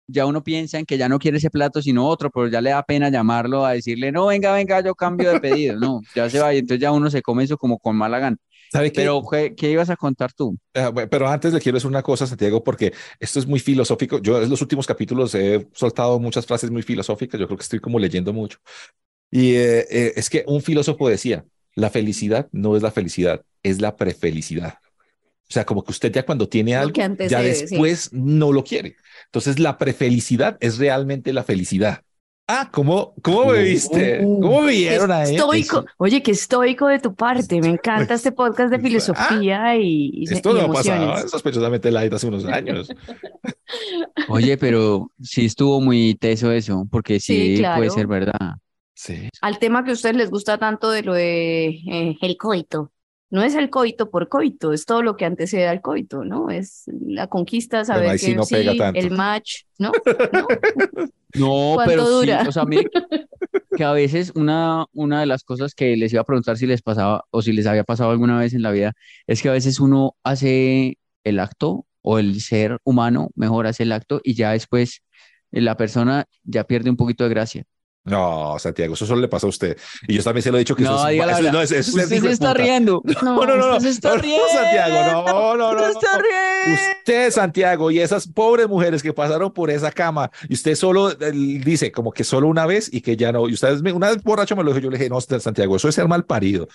ya 0.10 0.25
uno 0.25 0.44
piensa 0.44 0.80
en 0.80 0.86
que 0.86 0.98
ya 0.98 1.10
no 1.10 1.20
quiere 1.20 1.38
ese 1.38 1.50
plato 1.50 1.82
sino 1.82 2.08
otro, 2.08 2.30
pero 2.30 2.48
ya 2.48 2.62
le 2.62 2.72
da 2.72 2.84
pena 2.84 3.10
llamarlo 3.10 3.66
a 3.66 3.74
decirle, 3.74 4.12
no, 4.12 4.28
venga, 4.28 4.54
venga, 4.54 4.82
yo 4.82 4.96
cambio 4.96 5.32
de 5.32 5.39
pedido. 5.39 5.80
No, 5.80 6.01
ya 6.16 6.30
se 6.30 6.39
va 6.39 6.54
y 6.54 6.60
entonces 6.60 6.82
ya 6.82 6.92
uno 6.92 7.10
se 7.10 7.22
come 7.22 7.44
eso 7.44 7.58
como 7.58 7.80
con 7.80 7.96
mala 7.96 8.20
gana. 8.20 8.38
¿Sabe? 8.72 8.92
Pero, 8.92 9.24
¿qué, 9.30 9.56
qué 9.56 9.72
ibas 9.72 9.89
a 9.89 9.96
contar 9.96 10.32
tú? 10.34 10.56
Ah, 10.75 10.92
Pero 11.10 11.28
antes 11.28 11.54
le 11.54 11.60
quiero 11.60 11.78
decir 11.78 11.89
una 11.89 12.04
cosa, 12.04 12.28
Santiago, 12.28 12.63
porque 12.63 12.94
esto 13.20 13.39
es 13.39 13.48
muy 13.48 13.60
filosófico. 13.60 14.20
Yo 14.20 14.42
en 14.42 14.50
los 14.50 14.62
últimos 14.62 14.86
capítulos 14.86 15.34
he 15.34 15.68
soltado 15.74 16.20
muchas 16.20 16.46
frases 16.46 16.70
muy 16.70 16.83
filosóficas. 16.83 17.40
Yo 17.40 17.48
creo 17.48 17.57
que 17.57 17.64
estoy 17.64 17.79
como 17.79 17.98
leyendo 17.98 18.31
mucho. 18.31 18.60
Y 19.31 19.55
eh, 19.55 19.86
eh, 19.90 20.14
es 20.16 20.29
que 20.29 20.44
un 20.48 20.62
filósofo 20.62 21.10
decía, 21.10 21.46
la 21.75 21.90
felicidad 21.90 22.48
no 22.51 22.75
es 22.75 22.83
la 22.83 22.92
felicidad, 22.92 23.44
es 23.64 23.81
la 23.81 23.96
prefelicidad. 23.96 24.75
O 25.50 25.53
sea, 25.53 25.66
como 25.66 25.83
que 25.83 25.92
usted 25.92 26.12
ya 26.12 26.24
cuando 26.25 26.48
tiene 26.48 26.75
algo, 26.75 26.94
que 26.94 27.27
ya 27.27 27.40
sí. 27.40 27.46
después 27.46 28.14
no 28.14 28.51
lo 28.51 28.64
quiere. 28.64 28.96
Entonces 29.25 29.57
la 29.59 29.77
prefelicidad 29.77 30.57
es 30.59 30.77
realmente 30.77 31.33
la 31.33 31.44
felicidad. 31.44 32.01
Ah, 32.51 32.70
¿cómo, 32.72 33.14
cómo 33.22 33.46
me 33.46 33.62
viste? 33.62 34.22
¿Cómo 34.22 34.62
me 34.62 34.72
vieron 34.72 35.12
ahí? 35.12 35.35
Estoico. 35.35 35.85
Oye, 35.98 36.24
qué 36.24 36.31
estoico 36.31 36.88
de 36.88 37.00
tu 37.00 37.14
parte. 37.14 37.62
Me 37.62 37.68
encanta 37.70 38.16
este 38.16 38.31
podcast 38.31 38.72
de 38.72 38.77
Ah, 38.77 38.79
filosofía 38.79 39.75
y, 39.77 40.09
y, 40.14 40.33
Esto 40.33 40.57
y 40.57 40.62
no 40.62 40.74
pasaba 40.74 40.98
emociones. 41.03 41.31
sospechosamente 41.31 41.92
light 41.92 42.12
hace 42.12 42.27
unos 42.27 42.46
años. 42.46 42.90
Oye, 44.29 44.57
pero 44.57 45.12
sí 45.22 45.46
estuvo 45.46 45.79
muy 45.81 46.16
teso 46.16 46.51
eso, 46.51 46.88
porque 46.92 47.20
sí, 47.20 47.53
Sí, 47.55 47.57
claro. 47.59 47.77
puede 47.77 47.90
ser 47.92 48.07
verdad. 48.07 48.55
Sí. 48.96 49.29
Al 49.42 49.59
tema 49.59 49.83
que 49.83 49.92
a 49.92 49.94
ustedes 49.94 50.16
les 50.16 50.29
gusta 50.29 50.57
tanto 50.57 50.92
de 50.92 51.03
lo 51.03 51.14
de 51.14 51.68
eh, 51.68 52.18
el 52.22 52.38
coito. 52.38 52.92
No 53.31 53.44
es 53.44 53.55
el 53.55 53.70
coito 53.70 54.09
por 54.09 54.27
coito, 54.27 54.74
es 54.74 54.85
todo 54.85 55.03
lo 55.03 55.15
que 55.15 55.25
antecede 55.25 55.68
al 55.68 55.81
coito, 55.81 56.24
¿no? 56.24 56.50
Es 56.50 56.85
la 57.05 57.27
conquista, 57.27 57.85
saber 57.85 58.11
que 58.13 58.18
sí 58.18 58.35
no 58.35 58.44
sí, 58.44 58.55
el 58.55 59.11
match, 59.11 59.63
¿no? 59.77 59.92
¿No? 60.33 60.48
No, 61.35 61.72
¿Cuánto 61.75 61.92
pero 61.92 62.05
sí, 62.05 62.11
dura? 62.11 62.46
o 62.48 62.51
sea, 62.51 62.65
mire 62.65 62.89
que 63.77 63.83
a 63.83 63.92
veces 63.92 64.31
una, 64.35 64.85
una 64.94 65.20
de 65.20 65.25
las 65.25 65.44
cosas 65.44 65.75
que 65.75 65.96
les 65.96 66.11
iba 66.11 66.22
a 66.22 66.25
preguntar 66.25 66.57
si 66.57 66.65
les 66.65 66.81
pasaba 66.81 67.25
o 67.29 67.42
si 67.42 67.53
les 67.53 67.68
había 67.68 67.83
pasado 67.83 68.11
alguna 68.11 68.39
vez 68.39 68.53
en 68.53 68.63
la 68.63 68.72
vida 68.72 68.94
es 69.27 69.42
que 69.42 69.50
a 69.50 69.53
veces 69.53 69.79
uno 69.79 70.15
hace 70.24 70.98
el 71.24 71.39
acto 71.39 71.85
o 72.01 72.20
el 72.20 72.42
ser 72.42 72.79
humano 72.83 73.29
mejor 73.35 73.68
hace 73.68 73.83
el 73.83 73.92
acto 73.92 74.22
y 74.24 74.33
ya 74.33 74.51
después 74.51 75.01
eh, 75.51 75.61
la 75.61 75.77
persona 75.77 76.25
ya 76.44 76.63
pierde 76.63 76.89
un 76.89 76.98
poquito 76.98 77.24
de 77.24 77.29
gracia. 77.29 77.63
No, 78.05 78.55
Santiago, 78.57 78.94
eso 78.96 79.05
solo 79.05 79.22
le 79.22 79.27
pasa 79.27 79.46
a 79.46 79.50
usted. 79.50 79.77
Y 80.07 80.16
yo 80.16 80.24
también 80.24 80.42
se 80.42 80.50
lo 80.51 80.57
he 80.57 80.59
dicho 80.59 80.75
que 80.75 80.83
No, 80.83 80.96
eso 80.96 81.07
es, 81.07 81.12
diga 81.14 81.25
la 81.27 81.33
eso- 81.33 81.51
no, 81.51 81.62
eso- 81.62 81.75
eso 81.75 81.90
es 82.00 82.03
Usted 82.05 82.16
hijo 82.16 82.25
se 82.27 82.31
está 82.31 82.51
puta. 82.53 82.64
riendo. 82.64 83.01
No, 83.24 83.46
no, 83.46 83.46
no, 83.46 83.57
no, 83.57 83.77
Usted 83.77 83.79
se 83.83 83.90
está 83.90 84.09
no, 84.09 84.16
no, 84.16 84.22
Santiago, 84.51 85.24
no, 85.27 85.57
no, 85.57 85.57
no, 85.57 85.70
Usted 85.70 85.83
no, 85.83 85.90
está 85.92 86.18
no. 86.18 86.24
riendo. 86.24 86.81
Usted, 87.00 87.31
Santiago, 87.31 87.92
y 87.92 88.00
esas 88.00 88.27
pobres 88.27 88.68
mujeres 88.68 89.03
que 89.03 89.14
pasaron 89.14 89.51
por 89.51 89.70
esa 89.70 89.92
cama, 89.92 90.31
y 90.48 90.53
usted 90.53 90.75
solo 90.75 91.12
eh, 91.12 91.31
dice 91.31 91.92
como 91.92 92.12
que 92.12 92.24
solo 92.24 92.48
una 92.48 92.66
vez 92.66 92.90
y 92.92 93.01
que 93.01 93.16
ya 93.18 93.31
no. 93.31 93.48
Y 93.50 93.53
ustedes, 93.53 93.81
me- 93.81 93.92
una 93.94 94.09
vez 94.09 94.24
borracho 94.24 94.55
me 94.55 94.64
lo 94.64 94.70
dijo, 94.72 94.79
yo 94.79 94.90
le 94.90 94.98
dije, 94.98 95.09
no, 95.09 95.20
Santiago, 95.22 95.75
eso 95.75 95.90
es 95.90 95.96
ser 95.96 96.07
mal 96.07 96.25
parido. 96.25 96.68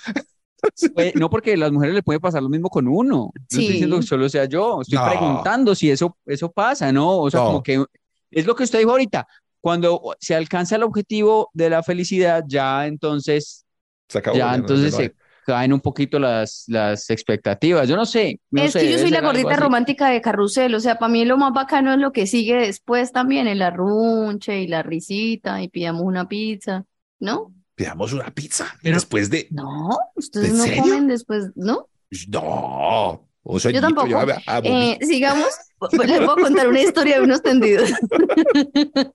Pues, 0.94 1.14
no, 1.14 1.28
porque 1.28 1.54
a 1.54 1.56
las 1.58 1.72
mujeres 1.72 1.94
le 1.94 2.02
puede 2.02 2.20
pasar 2.20 2.42
lo 2.42 2.48
mismo 2.48 2.68
con 2.70 2.88
uno. 2.88 3.30
No 3.34 3.42
estoy 3.42 3.66
Sí. 3.66 3.72
diciendo 3.72 3.96
que 4.00 4.06
solo 4.06 4.28
sea 4.28 4.46
yo, 4.46 4.80
estoy 4.82 4.98
No. 4.98 5.08
preguntando 5.08 5.74
si 5.74 5.90
eso, 5.90 6.16
eso 6.26 6.50
pasa, 6.50 6.90
¿no? 6.92 7.18
O 7.18 7.30
sea, 7.30 7.40
No. 7.40 7.46
como 7.46 7.62
que 7.62 7.84
es 8.30 8.46
lo 8.46 8.54
que 8.54 8.62
usted 8.64 8.78
dijo 8.78 8.90
ahorita. 8.92 9.26
Cuando 9.64 10.14
se 10.20 10.34
alcanza 10.34 10.76
el 10.76 10.82
objetivo 10.82 11.48
de 11.54 11.70
la 11.70 11.82
felicidad, 11.82 12.44
ya 12.46 12.86
entonces, 12.86 13.64
Se 14.10 14.18
acabó. 14.18 14.36
ya 14.36 14.54
entonces 14.54 14.92
no 14.92 14.98
hay. 14.98 15.06
se 15.06 15.14
caen 15.46 15.72
un 15.72 15.80
poquito 15.80 16.18
las, 16.18 16.64
las 16.68 17.08
expectativas. 17.08 17.88
Yo 17.88 17.96
no 17.96 18.04
sé, 18.04 18.40
no 18.50 18.62
Es 18.62 18.72
sé, 18.72 18.80
que 18.80 18.92
yo 18.92 18.98
soy 18.98 19.08
la 19.10 19.22
gordita 19.22 19.56
romántica 19.56 20.10
de 20.10 20.20
carrusel, 20.20 20.74
o 20.74 20.80
sea, 20.80 20.98
para 20.98 21.10
mí 21.10 21.24
lo 21.24 21.38
más 21.38 21.54
bacano 21.54 21.94
es 21.94 21.98
lo 21.98 22.12
que 22.12 22.26
sigue 22.26 22.56
después 22.56 23.10
también, 23.10 23.46
el 23.48 23.62
arrunche 23.62 24.60
y 24.60 24.66
la 24.66 24.82
risita 24.82 25.62
y 25.62 25.68
pidamos 25.68 26.02
una 26.02 26.28
pizza, 26.28 26.84
¿no? 27.18 27.54
Pidamos 27.74 28.12
una 28.12 28.30
pizza 28.34 28.66
Pero- 28.82 28.96
después 28.96 29.30
de. 29.30 29.48
No, 29.50 29.88
ustedes 30.14 30.50
¿En 30.50 30.58
no 30.58 30.64
serio? 30.64 30.82
comen 30.82 31.08
después, 31.08 31.46
¿no? 31.54 31.88
No. 32.28 33.26
Un 33.44 33.60
sueñito, 33.60 33.82
tampoco. 33.86 34.08
yo 34.08 34.18
a- 34.18 34.42
a- 34.46 34.58
Eh, 34.64 34.98
sigamos, 35.02 35.48
les 35.92 36.20
voy 36.20 36.38
a 36.38 36.42
contar 36.42 36.68
una 36.68 36.80
historia 36.80 37.16
de 37.18 37.24
unos 37.24 37.42
tendidos, 37.42 37.90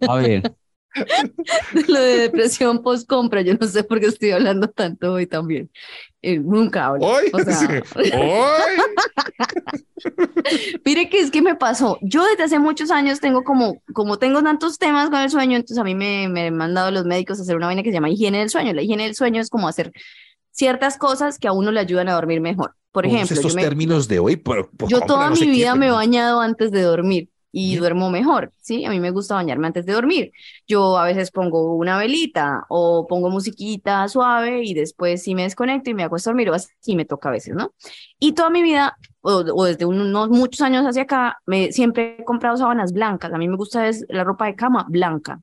A 0.08 0.16
ver, 0.16 0.54
lo 1.88 2.00
de 2.00 2.18
depresión 2.18 2.82
post 2.84 3.08
compra, 3.08 3.42
yo 3.42 3.54
no 3.56 3.68
sé 3.68 3.84
por 3.84 4.00
qué 4.00 4.08
estoy 4.08 4.32
hablando 4.32 4.68
tanto 4.70 5.14
hoy 5.14 5.26
también, 5.28 5.70
Eh, 6.22 6.38
nunca 6.38 6.88
hablo, 6.88 7.06
Hoy, 7.08 7.26
o 7.34 7.40
sea, 7.40 7.84
hoy. 7.96 8.10
Mire 10.86 11.10
que 11.10 11.20
es 11.20 11.32
que 11.32 11.42
me 11.42 11.56
pasó. 11.56 11.98
Yo 12.02 12.24
desde 12.26 12.44
hace 12.44 12.60
muchos 12.60 12.92
años 12.92 13.20
tengo 13.20 13.44
como, 13.44 13.82
como 13.94 14.18
tengo 14.18 14.42
tantos 14.44 14.78
temas 14.78 15.10
con 15.10 15.20
el 15.20 15.30
sueño, 15.30 15.58
entonces 15.58 15.78
a 15.78 15.84
mí 15.84 15.96
me, 15.96 16.28
me 16.30 16.48
han 16.48 16.58
mandado 16.58 16.92
los 16.92 17.06
médicos 17.06 17.40
a 17.40 17.44
hacer 17.44 17.56
una 17.56 17.68
vaina 17.68 17.84
que 17.84 17.90
se 17.90 17.96
llama 17.96 18.10
higiene 18.10 18.40
del 18.40 18.50
sueño. 18.50 18.74
La 18.74 18.82
higiene 18.82 19.04
del 19.04 19.16
sueño 19.16 19.42
es 19.42 19.50
como 19.50 19.68
hacer 19.68 19.92
ciertas 20.60 20.98
cosas 20.98 21.40
que 21.40 21.48
a 21.48 21.54
uno 21.54 21.72
le 21.72 21.80
ayudan 21.80 22.10
a 22.10 22.14
dormir 22.14 22.42
mejor. 22.42 22.76
Por 22.92 23.06
ejemplo, 23.06 23.36
yo, 23.36 23.36
estos 23.42 23.56
me- 23.56 23.62
términos 23.62 24.08
de 24.08 24.20
hoy, 24.20 24.36
por 24.36 24.70
yo 24.90 25.00
compra, 25.00 25.08
toda 25.08 25.30
no 25.30 25.36
mi 25.36 25.48
vida 25.48 25.76
me 25.76 25.88
he 25.88 25.92
bañado 25.92 26.42
antes 26.42 26.72
de 26.72 26.82
dormir 26.82 27.30
y 27.52 27.70
Bien. 27.70 27.80
duermo 27.80 28.10
mejor, 28.12 28.52
¿sí? 28.60 28.84
A 28.86 28.90
mí 28.90 29.00
me 29.00 29.12
gusta 29.12 29.36
bañarme 29.36 29.68
antes 29.68 29.86
de 29.86 29.94
dormir. 29.94 30.32
Yo 30.68 30.98
a 30.98 31.06
veces 31.06 31.32
pongo 31.32 31.76
una 31.76 31.98
velita 31.98 32.66
o 32.70 33.08
pongo 33.08 33.30
musiquita 33.30 34.08
suave 34.08 34.64
y 34.64 34.74
después 34.74 35.24
sí 35.24 35.34
me 35.34 35.44
desconecto 35.44 35.90
y 35.90 35.94
me 35.96 36.04
acuesto 36.04 36.30
a 36.30 36.34
dormir 36.34 36.50
o 36.50 36.54
así 36.56 36.96
me 36.96 37.06
toca 37.06 37.30
a 37.30 37.32
veces, 37.32 37.56
¿no? 37.56 37.74
Y 38.20 38.34
toda 38.34 38.50
mi 38.50 38.62
vida, 38.62 38.98
o, 39.22 39.32
o 39.56 39.66
desde 39.66 39.86
unos 39.86 40.30
muchos 40.30 40.62
años 40.62 40.86
hacia 40.86 41.04
acá, 41.04 41.38
me, 41.46 41.72
siempre 41.72 42.18
he 42.20 42.24
comprado 42.26 42.58
sábanas 42.58 42.92
blancas. 42.94 43.32
A 43.34 43.38
mí 43.38 43.48
me 43.48 43.56
gusta 43.56 43.88
es 43.88 44.06
la 44.10 44.24
ropa 44.24 44.46
de 44.48 44.56
cama 44.56 44.86
blanca. 44.90 45.42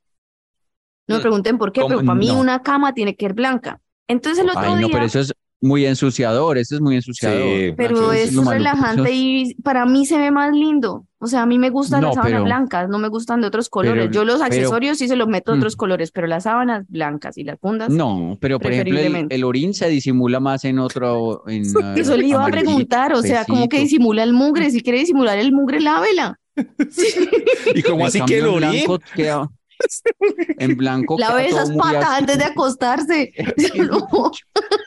No 1.09 1.15
me 1.17 1.19
Mm. 1.21 1.23
pregunten 1.23 1.59
por 1.59 1.73
qué, 1.73 1.83
pero 1.87 2.01
para 2.05 2.15
mí 2.15 2.27
No. 2.29 2.41
una 2.41 2.63
cama 2.63 2.93
tiene 2.95 3.17
que 3.17 3.27
ser 3.27 3.35
blanca. 3.35 3.81
Entonces 4.09 4.43
el 4.45 4.51
otro 4.51 4.63
Ay, 4.63 4.71
no, 4.75 4.79
día, 4.79 4.89
pero 4.93 5.05
eso 5.07 5.21
es 5.21 5.33
muy 5.61 5.87
ensuciador, 5.87 6.59
eso 6.59 6.75
es 6.75 6.81
muy 6.83 6.97
ensuciador. 6.97 7.43
Sí. 7.43 7.75
pero 7.77 8.13
es 8.13 8.37
relajante 8.37 9.11
y 9.13 9.55
para 9.65 9.87
mí 9.87 10.05
se 10.07 10.19
ve 10.19 10.31
más 10.31 10.53
lindo. 10.53 11.07
O 11.19 11.27
sea, 11.27 11.43
a 11.43 11.47
mí 11.47 11.59
me 11.59 11.71
gustan 11.71 12.03
No, 12.03 12.09
las 12.09 12.15
sábanas 12.17 12.35
pero- 12.41 12.45
blancas, 12.45 12.89
no 12.91 12.99
me 12.99 13.09
gustan 13.09 13.41
de 13.41 13.47
otros 13.49 13.69
colores. 13.71 14.05
pero- 14.09 14.13
Yo 14.13 14.25
los 14.25 14.35
pero- 14.35 14.45
accesorios 14.45 14.99
sí 14.99 15.09
se 15.09 15.17
los 15.17 15.27
meto 15.29 15.53
de 15.53 15.57
Mm. 15.57 15.61
otros 15.61 15.77
colores, 15.77 16.11
pero 16.13 16.27
las 16.27 16.43
sábanas 16.45 16.85
blancas 16.89 17.39
y 17.39 17.45
las 17.45 17.59
fundas. 17.59 17.89
No, 17.89 18.37
pero 18.41 18.61
por 18.61 18.71
ejemplo, 18.71 18.91
el, 18.93 18.97
Preferiblemente. 18.97 19.35
el 19.35 19.45
orín 19.45 19.73
se 19.75 19.89
disimula 19.89 20.41
más 20.41 20.65
en 20.67 20.79
otro. 20.79 21.43
En, 21.49 21.63
Eso 21.97 22.17
le 22.17 22.27
iba 22.27 22.45
a 22.45 22.49
preguntar, 22.51 23.15
o 23.15 23.23
sea, 23.23 23.45
¿cómo 23.47 23.69
que 23.69 23.81
disimula 23.81 24.23
el 24.23 24.35
mugre? 24.35 24.71
Si 24.71 24.83
quiere 24.83 24.99
disimular 25.01 25.39
el 25.39 25.53
mugre, 25.53 25.81
lávela. 25.81 26.39
Y 27.75 27.83
como 27.83 28.07
así 28.07 28.21
que 28.27 28.39
el 28.39 28.47
orín. 28.47 28.71
blanco 28.71 28.99
queda- 29.15 29.49
en 30.59 30.77
blanco 30.77 31.17
Lave 31.19 31.49
esas 31.49 31.71
patas 31.73 32.05
antes 32.07 32.39
de 32.39 32.45
acostarse. 32.45 33.33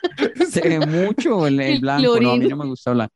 Se 0.50 0.60
ve 0.68 0.80
mucho 0.86 1.46
el, 1.46 1.60
el 1.60 1.66
El 1.74 1.80
blanco, 1.80 2.20
no, 2.20 2.32
a 2.32 2.36
mí 2.36 2.46
no 2.48 2.56
me 2.56 2.66
gusta 2.66 2.92
blanco. 2.92 3.14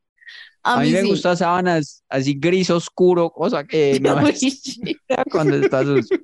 a 0.63 0.75
A 0.75 0.81
mí 0.81 0.87
mí 0.87 0.93
me 0.93 1.03
sí. 1.03 1.09
gustan 1.09 1.37
sábanas 1.37 2.03
así 2.09 2.35
gris 2.35 2.71
oscuro, 2.71 3.31
cosa 3.31 3.65
que 3.65 3.99
no 4.03 4.17
me 4.17 4.35
cuando 5.31 5.57
está 5.57 5.83
sucio. 5.85 6.19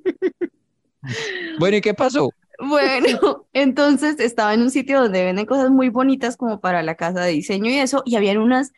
Bueno, 1.59 1.77
¿y 1.77 1.81
qué 1.81 1.93
pasó? 1.93 2.29
Bueno, 2.59 3.47
entonces 3.53 4.19
estaba 4.19 4.53
en 4.53 4.61
un 4.61 4.69
sitio 4.71 5.01
donde 5.01 5.23
venden 5.25 5.45
cosas 5.47 5.71
muy 5.71 5.89
bonitas 5.89 6.37
como 6.37 6.59
para 6.59 6.83
la 6.83 6.95
casa 6.95 7.21
de 7.21 7.31
diseño 7.31 7.71
y 7.71 7.79
eso, 7.79 8.03
y 8.05 8.15
habían 8.15 8.37
unas, 8.37 8.71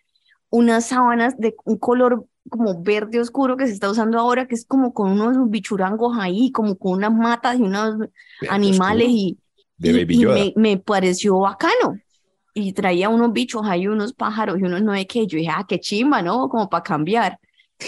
unas 0.53 0.85
sábanas 0.87 1.35
de 1.39 1.55
un 1.65 1.77
color 1.77 2.27
como 2.49 2.83
verde 2.83 3.19
oscuro 3.19 3.57
que 3.57 3.65
se 3.67 3.73
está 3.73 3.89
usando 3.89 4.19
ahora, 4.19 4.47
que 4.47 4.53
es 4.55 4.65
como 4.65 4.93
con 4.93 5.11
unos 5.11 5.49
bichurangos 5.49 6.15
ahí, 6.19 6.51
como 6.51 6.77
con 6.77 6.93
unas 6.93 7.11
matas 7.13 7.57
y 7.59 7.63
unos 7.63 8.07
animales 8.45 9.07
y, 9.09 9.39
De 9.77 9.91
y- 9.91 9.93
Baby 9.93 10.15
y 10.19 10.25
me, 10.25 10.53
me 10.55 10.77
pareció 10.77 11.39
bacano. 11.39 12.01
Y 12.53 12.73
traía 12.73 13.09
unos 13.09 13.33
bichos 13.33 13.63
ahí, 13.65 13.87
unos 13.87 14.13
pájaros 14.13 14.59
y 14.59 14.63
unos 14.63 14.83
no 14.83 14.93
sé 14.93 15.07
qué. 15.07 15.25
Yo 15.25 15.37
dije, 15.37 15.49
ah, 15.51 15.65
qué 15.67 15.79
chimba, 15.79 16.21
¿no? 16.21 16.49
Como 16.49 16.69
para 16.69 16.83
cambiar. 16.83 17.39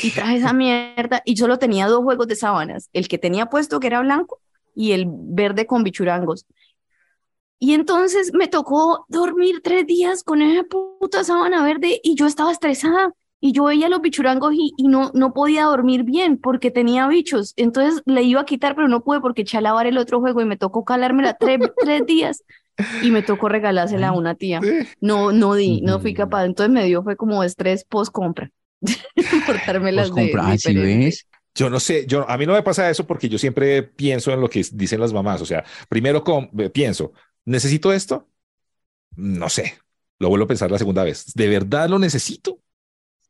Y 0.02 0.12
traje 0.12 0.38
esa 0.38 0.54
mierda 0.54 1.22
y 1.26 1.38
solo 1.38 1.60
tenía 1.60 1.88
dos 1.88 2.04
juegos 2.04 2.28
de 2.28 2.36
sábanas. 2.36 2.90
El 2.94 3.08
que 3.08 3.20
tenía 3.20 3.46
puesto, 3.48 3.80
que 3.80 3.88
era 3.88 4.02
blanco, 4.02 4.42
y 4.74 4.94
el 4.94 5.06
verde 5.08 5.68
con 5.68 5.84
bichurangos. 5.84 6.46
Y 7.60 7.74
entonces 7.74 8.32
me 8.34 8.48
tocó 8.48 9.06
dormir 9.10 9.62
tres 9.64 9.88
días 9.88 10.24
con 10.24 10.42
esa 10.42 10.64
puta 10.64 11.24
sábana 11.24 11.64
verde 11.64 12.00
y 12.04 12.16
yo 12.16 12.28
estaba 12.28 12.52
estresada. 12.52 13.14
Y 13.42 13.52
yo 13.52 13.66
veía 13.66 13.90
los 13.90 14.02
bichurangos 14.02 14.54
y, 14.56 14.74
y 14.78 14.88
no, 14.88 15.12
no 15.14 15.34
podía 15.34 15.66
dormir 15.66 16.04
bien 16.04 16.38
porque 16.38 16.72
tenía 16.72 17.08
bichos. 17.08 17.54
Entonces 17.58 18.02
le 18.06 18.24
iba 18.24 18.42
a 18.42 18.46
quitar, 18.46 18.76
pero 18.76 18.88
no 18.88 19.04
pude 19.04 19.20
porque 19.22 19.44
eché 19.44 19.58
a 19.58 19.62
lavar 19.62 19.86
el 19.88 19.98
otro 19.98 20.20
juego 20.20 20.42
y 20.42 20.46
me 20.46 20.58
tocó 20.58 20.84
calármela 20.84 21.36
tres, 21.36 21.60
tres 21.80 22.06
días. 22.06 22.44
Y 23.02 23.12
me 23.12 23.22
tocó 23.24 23.48
regalársela 23.48 24.10
a 24.10 24.12
una 24.14 24.36
tía. 24.36 24.60
No, 25.00 25.32
no 25.32 25.54
di, 25.56 25.82
no 25.82 26.00
fui 26.00 26.14
Mm. 26.14 26.16
capaz. 26.16 26.46
Entonces 26.46 26.74
me 26.74 26.86
dio, 26.86 27.04
fue 27.04 27.16
como 27.16 27.44
estrés 27.44 27.86
post 27.86 28.12
compra. 28.12 28.52
Portarme 29.46 29.92
las 29.92 30.12
Pues 30.12 30.16
de 30.16 30.22
compra, 30.22 30.52
ah, 30.52 30.58
¿sí 30.58 30.76
ves? 30.76 31.28
Yo 31.54 31.70
no 31.70 31.80
sé, 31.80 32.06
yo, 32.06 32.30
a 32.30 32.38
mí 32.38 32.46
no 32.46 32.52
me 32.54 32.64
pasa 32.64 32.90
eso 32.90 33.08
porque 33.08 33.30
yo 33.30 33.38
siempre 33.38 33.82
pienso 33.84 34.32
en 34.32 34.42
lo 34.42 34.50
que 34.50 34.62
dicen 34.74 35.00
las 35.00 35.14
mamás. 35.14 35.42
O 35.42 35.46
sea, 35.46 35.64
primero 35.88 36.22
eh, 36.58 36.70
pienso, 36.70 37.14
¿necesito 37.46 37.94
esto? 37.94 38.30
No 39.16 39.50
sé, 39.50 39.78
lo 40.20 40.30
vuelvo 40.30 40.46
a 40.46 40.48
pensar 40.50 40.72
la 40.72 40.78
segunda 40.80 41.04
vez. 41.04 41.34
¿De 41.36 41.48
verdad 41.50 41.90
lo 41.90 42.00
necesito? 42.00 42.62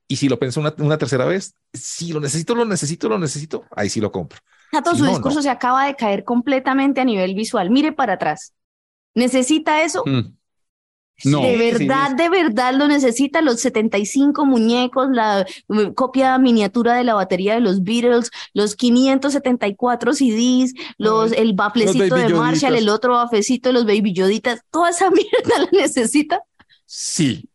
Y 0.08 0.18
si 0.18 0.30
lo 0.30 0.40
pienso 0.40 0.60
una, 0.62 0.76
una 0.80 0.98
tercera 0.98 1.26
vez, 1.26 1.56
si 1.74 2.14
lo 2.14 2.20
necesito, 2.22 2.56
lo 2.56 2.66
necesito, 2.66 3.10
lo 3.10 3.20
necesito, 3.20 3.66
ahí 3.76 3.90
sí 3.90 4.02
lo 4.02 4.12
compro. 4.12 4.40
Tato, 4.72 4.94
Si 4.94 4.98
su 4.98 5.06
no, 5.06 5.10
discurso 5.10 5.42
no. 5.42 5.42
se 5.42 5.50
acaba 5.50 5.86
de 5.86 5.96
caer 5.96 6.24
completamente 6.24 7.02
a 7.02 7.06
nivel 7.06 7.34
visual. 7.36 7.70
Mire 7.70 7.94
para 7.94 8.14
atrás. 8.14 8.54
¿Necesita 9.16 9.84
eso? 9.84 10.04
Mm. 10.06 10.36
No. 11.24 11.42
de 11.42 11.58
verdad, 11.58 12.10
sí, 12.10 12.16
de 12.18 12.30
verdad 12.30 12.74
lo 12.74 12.88
necesita. 12.88 13.42
Los 13.42 13.62
75 13.62 14.46
muñecos, 14.46 15.08
la 15.12 15.42
eh, 15.42 15.94
copia 15.96 16.38
miniatura 16.38 16.96
de 16.96 17.04
la 17.04 17.14
batería 17.14 17.56
de 17.56 17.62
los 17.62 17.84
Beatles, 17.84 18.32
los 18.54 18.76
574 18.76 20.14
CDs, 20.14 20.74
los, 20.98 21.32
el 21.32 21.54
baflecito 21.54 22.16
de 22.16 22.30
Marshall, 22.30 22.72
Yoditas. 22.72 22.82
el 22.82 22.90
otro 22.90 23.14
bafecito 23.14 23.70
de 23.70 23.74
los 23.74 23.86
Baby 23.86 24.14
Yoditas. 24.14 24.62
Toda 24.72 24.90
esa 24.90 25.10
mierda 25.12 25.60
la 25.60 25.70
necesita. 25.72 26.42
Sí. 26.86 27.50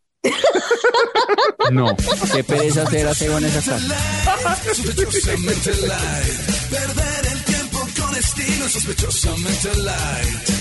No, 1.71 1.97
qué 2.35 2.45
pereza 2.45 2.83
hacer 2.83 3.07
aseo 3.07 3.39
en 3.39 3.45
esa 3.45 3.63
casa. 3.71 4.75
Sospechosamente 4.75 5.71
light. 5.87 6.71
Perder 6.71 7.33
el 7.33 7.45
tiempo 7.45 7.79
con 7.99 8.17
estilo 8.17 8.69
sospechosamente 8.69 9.75
light. 9.77 10.60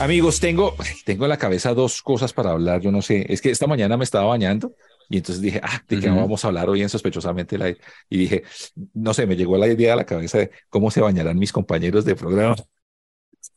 Amigos, 0.00 0.38
tengo, 0.40 0.76
tengo 1.04 1.24
en 1.24 1.28
la 1.30 1.36
cabeza 1.38 1.74
dos 1.74 2.02
cosas 2.02 2.32
para 2.32 2.50
hablar. 2.52 2.80
Yo 2.80 2.92
no 2.92 3.02
sé, 3.02 3.26
es 3.32 3.40
que 3.40 3.50
esta 3.50 3.66
mañana 3.66 3.96
me 3.96 4.04
estaba 4.04 4.26
bañando 4.26 4.72
y 5.10 5.16
entonces 5.18 5.42
dije, 5.42 5.60
ah, 5.62 5.82
¿de 5.88 5.98
qué 5.98 6.08
Ujú. 6.08 6.20
vamos 6.20 6.44
a 6.44 6.48
hablar 6.48 6.68
hoy 6.68 6.82
en 6.82 6.88
Sospechosamente 6.88 7.58
Light? 7.58 7.78
Y 8.08 8.18
dije, 8.18 8.42
no 8.94 9.12
sé, 9.12 9.26
me 9.26 9.36
llegó 9.36 9.56
la 9.58 9.66
idea 9.66 9.94
a 9.94 9.96
la 9.96 10.06
cabeza 10.06 10.38
de 10.38 10.50
cómo 10.68 10.90
se 10.90 11.00
bañarán 11.00 11.38
mis 11.38 11.52
compañeros 11.52 12.04
de 12.04 12.14
programa. 12.14 12.56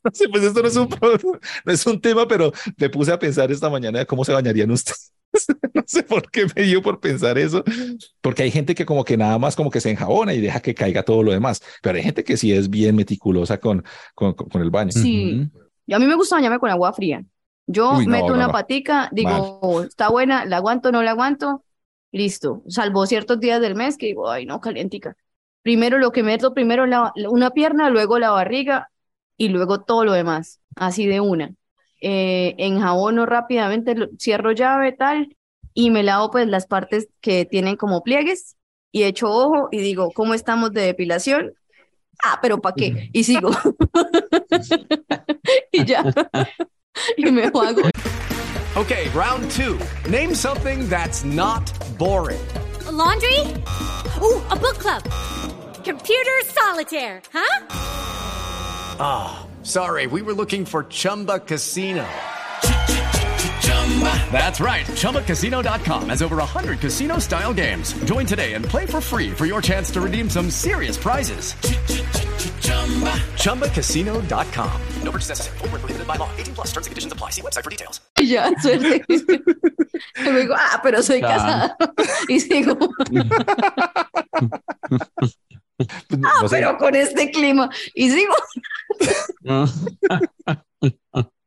No 0.04 0.10
sé, 0.12 0.28
pues 0.28 0.42
esto 0.44 0.62
no 0.62 0.68
es 0.68 0.76
un, 0.76 0.88
pro- 0.88 1.18
no 1.64 1.72
es 1.72 1.86
un 1.86 2.00
tema, 2.00 2.26
pero 2.26 2.52
me 2.76 2.88
puse 2.90 3.12
a 3.12 3.18
pensar 3.18 3.50
esta 3.52 3.68
mañana 3.70 4.00
de 4.00 4.06
cómo 4.06 4.24
se 4.24 4.32
bañarían 4.32 4.70
ustedes. 4.70 5.12
No 5.74 5.82
sé 5.86 6.02
por 6.02 6.30
qué 6.30 6.46
me 6.54 6.62
dio 6.64 6.82
por 6.82 7.00
pensar 7.00 7.38
eso, 7.38 7.64
porque 8.20 8.42
hay 8.42 8.50
gente 8.50 8.74
que 8.74 8.84
como 8.84 9.04
que 9.04 9.16
nada 9.16 9.38
más 9.38 9.56
como 9.56 9.70
que 9.70 9.80
se 9.80 9.90
enjabona 9.90 10.34
y 10.34 10.40
deja 10.40 10.60
que 10.60 10.74
caiga 10.74 11.02
todo 11.02 11.22
lo 11.22 11.32
demás, 11.32 11.62
pero 11.82 11.96
hay 11.96 12.02
gente 12.04 12.24
que 12.24 12.36
sí 12.36 12.52
es 12.52 12.68
bien 12.68 12.94
meticulosa 12.94 13.58
con, 13.58 13.82
con, 14.14 14.34
con- 14.34 14.62
el 14.62 14.70
baño. 14.70 14.92
Sí. 14.92 15.48
Ujú. 15.52 15.61
Y 15.86 15.94
a 15.94 15.98
mí 15.98 16.06
me 16.06 16.14
gusta 16.14 16.36
bañarme 16.36 16.58
con 16.58 16.70
agua 16.70 16.92
fría. 16.92 17.24
Yo 17.66 18.00
Uy, 18.00 18.06
no, 18.08 18.30
meto 18.30 18.32
no, 18.32 18.42
una 18.42 18.50
no. 18.52 18.52
patica, 18.52 19.08
digo, 19.12 19.84
está 19.84 20.08
buena, 20.10 20.44
la 20.44 20.56
aguanto, 20.58 20.92
no 20.92 21.02
la 21.02 21.12
aguanto, 21.12 21.64
listo. 22.12 22.62
Salvo 22.68 23.06
ciertos 23.06 23.40
días 23.40 23.60
del 23.60 23.74
mes 23.74 23.96
que 23.96 24.06
digo, 24.06 24.30
ay, 24.30 24.46
no, 24.46 24.60
calientica. 24.60 25.16
Primero 25.62 25.98
lo 25.98 26.10
que 26.12 26.22
meto, 26.22 26.54
primero 26.54 26.86
la, 26.86 27.12
una 27.30 27.50
pierna, 27.50 27.88
luego 27.90 28.18
la 28.18 28.30
barriga 28.30 28.90
y 29.36 29.48
luego 29.48 29.82
todo 29.82 30.04
lo 30.04 30.12
demás, 30.12 30.60
así 30.74 31.06
de 31.06 31.20
una. 31.20 31.54
Eh, 32.00 32.54
enjabono 32.58 33.26
rápidamente, 33.26 33.94
lo- 33.94 34.08
cierro 34.18 34.52
llave, 34.52 34.92
tal, 34.92 35.36
y 35.74 35.90
me 35.90 36.02
lavo 36.02 36.30
pues 36.30 36.48
las 36.48 36.66
partes 36.66 37.08
que 37.20 37.44
tienen 37.44 37.76
como 37.76 38.02
pliegues 38.02 38.56
y 38.90 39.04
echo 39.04 39.30
ojo 39.30 39.68
y 39.70 39.78
digo, 39.78 40.12
¿cómo 40.12 40.34
estamos 40.34 40.72
de 40.72 40.82
depilación? 40.82 41.54
Ah, 42.24 42.38
pero 42.40 42.60
¿para 42.60 42.74
qué? 42.74 43.10
Y 43.12 43.24
sigo. 43.24 43.50
y 45.72 45.84
ya. 45.84 46.04
y 47.16 47.30
me 47.30 47.44
hago. 47.44 47.62
Okay, 48.76 49.08
round 49.10 49.50
two. 49.50 49.78
Name 50.08 50.34
something 50.34 50.88
that's 50.88 51.24
not 51.24 51.70
boring. 51.98 52.40
A 52.86 52.92
laundry? 52.92 53.40
Ooh, 54.20 54.40
a 54.50 54.56
book 54.56 54.78
club. 54.78 55.02
Computer 55.84 56.40
solitaire, 56.46 57.20
huh? 57.32 57.58
Sorry, 59.62 60.06
we 60.06 60.22
were 60.22 60.34
looking 60.34 60.64
for 60.64 60.84
Chumba 60.84 61.40
Casino. 61.40 62.06
That's 64.32 64.60
right. 64.60 64.86
ChumbaCasino.com 64.86 66.08
has 66.08 66.22
over 66.22 66.36
100 66.36 66.80
casino 66.80 67.18
style 67.18 67.52
games. 67.52 67.92
Join 68.04 68.24
today 68.24 68.54
and 68.54 68.64
play 68.64 68.86
for 68.86 69.00
free 69.02 69.30
for 69.30 69.44
your 69.44 69.60
chance 69.60 69.90
to 69.90 70.00
redeem 70.00 70.30
some 70.30 70.50
serious 70.50 70.96
prizes. 70.96 71.54
ChumbaCasino.com. 73.36 74.80
No 75.02 75.10
purchase 75.10 75.28
necessary. 75.28 75.58
Void 75.58 75.72
where 75.72 75.80
prohibited 75.80 76.06
by 76.06 76.16
law. 76.16 76.30
18 76.38 76.54
plus 76.54 76.68
terms 76.68 76.86
and 76.86 76.92
conditions 76.92 77.12
apply. 77.12 77.30
See 77.30 77.42
website 77.42 77.64
for 77.64 77.70
details. 77.70 78.00
Y 78.18 78.24
ya, 78.32 78.50
suerte. 78.60 79.04
Y 79.08 80.22
luego, 80.30 80.54
ah, 80.56 80.80
pero 80.82 81.02
soy 81.02 81.20
casada. 81.20 81.76
Y 82.28 82.40
sigo, 82.40 82.76
ah, 86.24 86.46
pero 86.48 86.78
con 86.78 86.94
este 86.94 87.30
clima. 87.30 87.68
Y 87.94 88.10
sigo. 88.10 88.34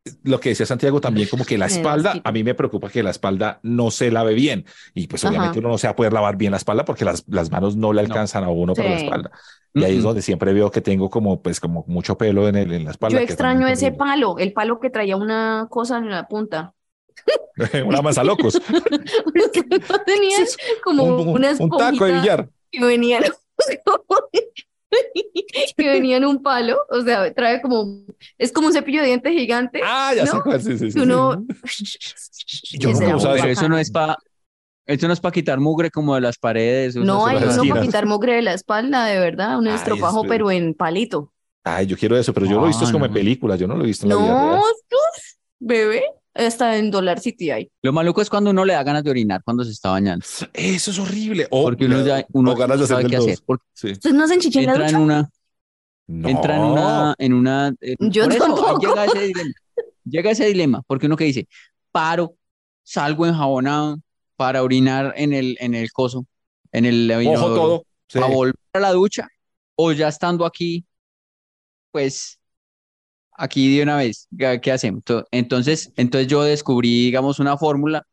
No. 0.05 0.11
lo 0.31 0.39
que 0.39 0.49
decía 0.49 0.65
Santiago 0.65 1.01
también, 1.01 1.27
como 1.29 1.45
que 1.45 1.57
la 1.57 1.65
espalda, 1.65 2.21
a 2.23 2.31
mí 2.31 2.43
me 2.43 2.53
preocupa 2.55 2.89
que 2.89 3.01
la 3.03 3.09
espalda 3.11 3.59
no 3.63 3.89
se 3.91 4.11
lave 4.11 4.33
bien. 4.33 4.65
Y 4.93 5.07
pues 5.07 5.23
Ajá. 5.23 5.31
obviamente 5.31 5.59
uno 5.59 5.69
no 5.69 5.77
se 5.77 5.87
va 5.87 5.91
a 5.91 5.95
poder 5.95 6.13
lavar 6.13 6.37
bien 6.37 6.51
la 6.51 6.57
espalda 6.57 6.85
porque 6.85 7.05
las, 7.05 7.23
las 7.27 7.49
manos 7.51 7.75
no 7.75 7.91
le 7.93 8.01
alcanzan 8.01 8.43
a 8.43 8.49
uno 8.49 8.73
para 8.73 8.89
la 8.89 8.99
Sí. 8.99 9.05
espalda. 9.05 9.31
Y 9.73 9.83
ahí 9.83 9.97
es 9.97 10.03
donde 10.03 10.21
siempre 10.21 10.53
veo 10.53 10.71
que 10.71 10.79
tengo 10.79 11.09
como, 11.09 11.41
pues, 11.41 11.59
como 11.59 11.83
mucho 11.87 12.17
pelo 12.17 12.47
en, 12.47 12.55
el, 12.55 12.71
en 12.71 12.85
la 12.85 12.91
espalda. 12.91 13.17
Yo 13.17 13.23
extraño 13.23 13.67
ese 13.67 13.87
tengo 13.87 13.97
palo, 13.97 14.37
el 14.39 14.53
palo 14.53 14.79
que 14.79 14.89
traía 14.89 15.17
una 15.17 15.67
cosa 15.69 15.97
en 15.97 16.09
la 16.09 16.27
punta. 16.27 16.73
Una 17.85 18.01
masa 18.01 18.23
locos. 18.23 18.61
No 18.69 18.79
tenían 20.05 20.45
como 20.83 21.03
un, 21.03 21.13
un- 21.13 21.27
una 21.29 21.51
un 21.59 21.69
taco 21.71 22.05
de 22.05 22.13
billar. 22.13 22.49
que 22.71 22.85
venían 22.85 23.23
que 25.77 25.87
venía 25.89 26.17
en 26.17 26.25
un 26.25 26.41
palo, 26.41 26.77
o 26.89 27.01
sea, 27.01 27.33
trae 27.33 27.61
como, 27.61 28.05
es 28.37 28.51
como 28.51 28.67
un 28.67 28.73
cepillo 28.73 29.01
de 29.01 29.07
dientes 29.07 29.31
gigante. 29.33 29.81
Ah, 29.83 30.13
ya 30.15 30.25
sé 30.25 30.33
¿no? 30.33 30.43
cuál. 30.43 30.61
Sí, 30.61 30.77
sí, 30.77 30.91
sí, 30.91 30.99
uno 30.99 31.45
Yo 32.79 32.91
muy 32.91 33.05
eso. 33.49 33.69
No 33.69 33.77
es 33.77 33.91
para 33.91 34.17
eso 34.87 35.07
no 35.07 35.13
es 35.13 35.19
para 35.19 35.31
quitar 35.31 35.59
mugre 35.59 35.89
como 35.89 36.13
de 36.15 36.21
las 36.21 36.37
paredes. 36.37 36.95
No, 36.95 37.27
eso 37.27 37.27
hay 37.27 37.37
uno 37.37 37.65
para 37.73 37.81
quitar 37.81 38.05
mugre 38.05 38.35
de 38.35 38.41
la 38.43 38.53
espalda, 38.53 39.05
de 39.05 39.19
verdad, 39.19 39.57
un 39.57 39.67
estropajo, 39.67 40.23
es- 40.23 40.29
pero 40.29 40.51
en 40.51 40.73
palito. 40.73 41.31
Ay, 41.63 41.87
yo 41.87 41.97
quiero 41.97 42.15
eso, 42.15 42.31
pero 42.33 42.45
yo 42.45 42.57
lo 42.57 42.65
he 42.65 42.67
visto 42.67 42.83
es 42.83 42.89
Ah, 42.89 42.93
como 42.93 43.05
en 43.05 43.11
no. 43.11 43.15
películas, 43.15 43.59
yo 43.59 43.67
no 43.67 43.75
lo 43.75 43.83
he 43.83 43.87
visto 43.87 44.05
en 44.05 44.09
la 44.11 44.15
vida 44.17 44.35
No, 44.35 44.35
real. 44.35 44.61
bebé, 45.59 46.03
hasta 46.35 46.77
en 46.77 46.91
Dollar 46.91 47.19
City 47.19 47.49
hay. 47.51 47.71
Lo 47.81 47.93
maluco 47.93 48.21
es 48.21 48.29
cuando 48.29 48.49
uno 48.51 48.65
le 48.65 48.73
da 48.73 48.83
ganas 48.83 49.03
de 49.03 49.09
orinar 49.09 49.41
cuando 49.43 49.63
se 49.63 49.71
está 49.71 49.89
bañando. 49.91 50.25
Eso 50.53 50.91
es 50.91 50.99
horrible. 50.99 51.47
O, 51.49 51.63
Porque 51.63 51.85
uno 51.85 52.05
ya 52.05 52.25
uno 52.33 52.51
o 52.51 52.55
ganas 52.55 52.77
de 52.77 52.81
no 52.83 52.87
sabe 52.87 52.99
hacer 53.05 53.09
qué 53.11 53.15
del 53.17 53.23
hacer. 53.25 53.35
dos. 53.37 53.43
Porque 53.45 53.65
Sí. 53.73 53.91
¿Ustedes 53.91 54.15
no 54.15 54.23
hacen 54.25 54.39
chichi 54.39 54.59
en 54.59 54.65
la 54.65 54.71
entra 54.73 54.89
en 54.89 54.95
una, 54.97 55.29
No. 56.07 56.29
entra 56.29 56.55
en 56.57 56.61
una, 56.63 57.15
en 57.17 57.33
una. 57.33 57.73
eh, 57.81 57.95
Yo 57.99 58.23
por 58.25 58.33
eso, 58.33 58.43
ahí 58.45 58.49
tampoco. 58.51 58.79
llega 58.81 59.05
ese 59.05 59.19
dilema. 59.27 59.51
Llega 60.07 60.31
ese 60.31 60.45
dilema, 60.45 60.81
porque 60.85 61.05
uno 61.07 61.15
que 61.17 61.23
dice, 61.23 61.47
paro, 61.91 62.35
salgo 62.83 63.25
enjabonado 63.25 63.97
para 64.35 64.61
orinar 64.61 65.13
en 65.17 65.33
el, 65.33 65.57
en 65.59 65.73
el 65.73 65.91
coso, 65.91 66.25
en 66.71 66.85
el 66.85 67.09
Ojo 67.35 67.55
todo. 67.55 67.83
Sí. 68.07 68.19
a 68.19 68.25
volver 68.27 68.53
a 68.73 68.79
la 68.79 68.91
ducha, 68.91 69.27
o 69.75 69.91
ya 69.93 70.07
estando 70.09 70.45
aquí, 70.45 70.85
pues 71.91 72.39
aquí 73.37 73.75
de 73.77 73.83
una 73.83 73.97
vez, 73.97 74.27
¿qué 74.61 74.71
hacemos? 74.71 75.03
To- 75.03 75.25
Entonces, 75.31 75.91
entonces 75.95 76.27
yo 76.27 76.43
descubrí, 76.43 77.05
digamos, 77.05 77.39
una 77.39 77.57
fórmula, 77.57 78.03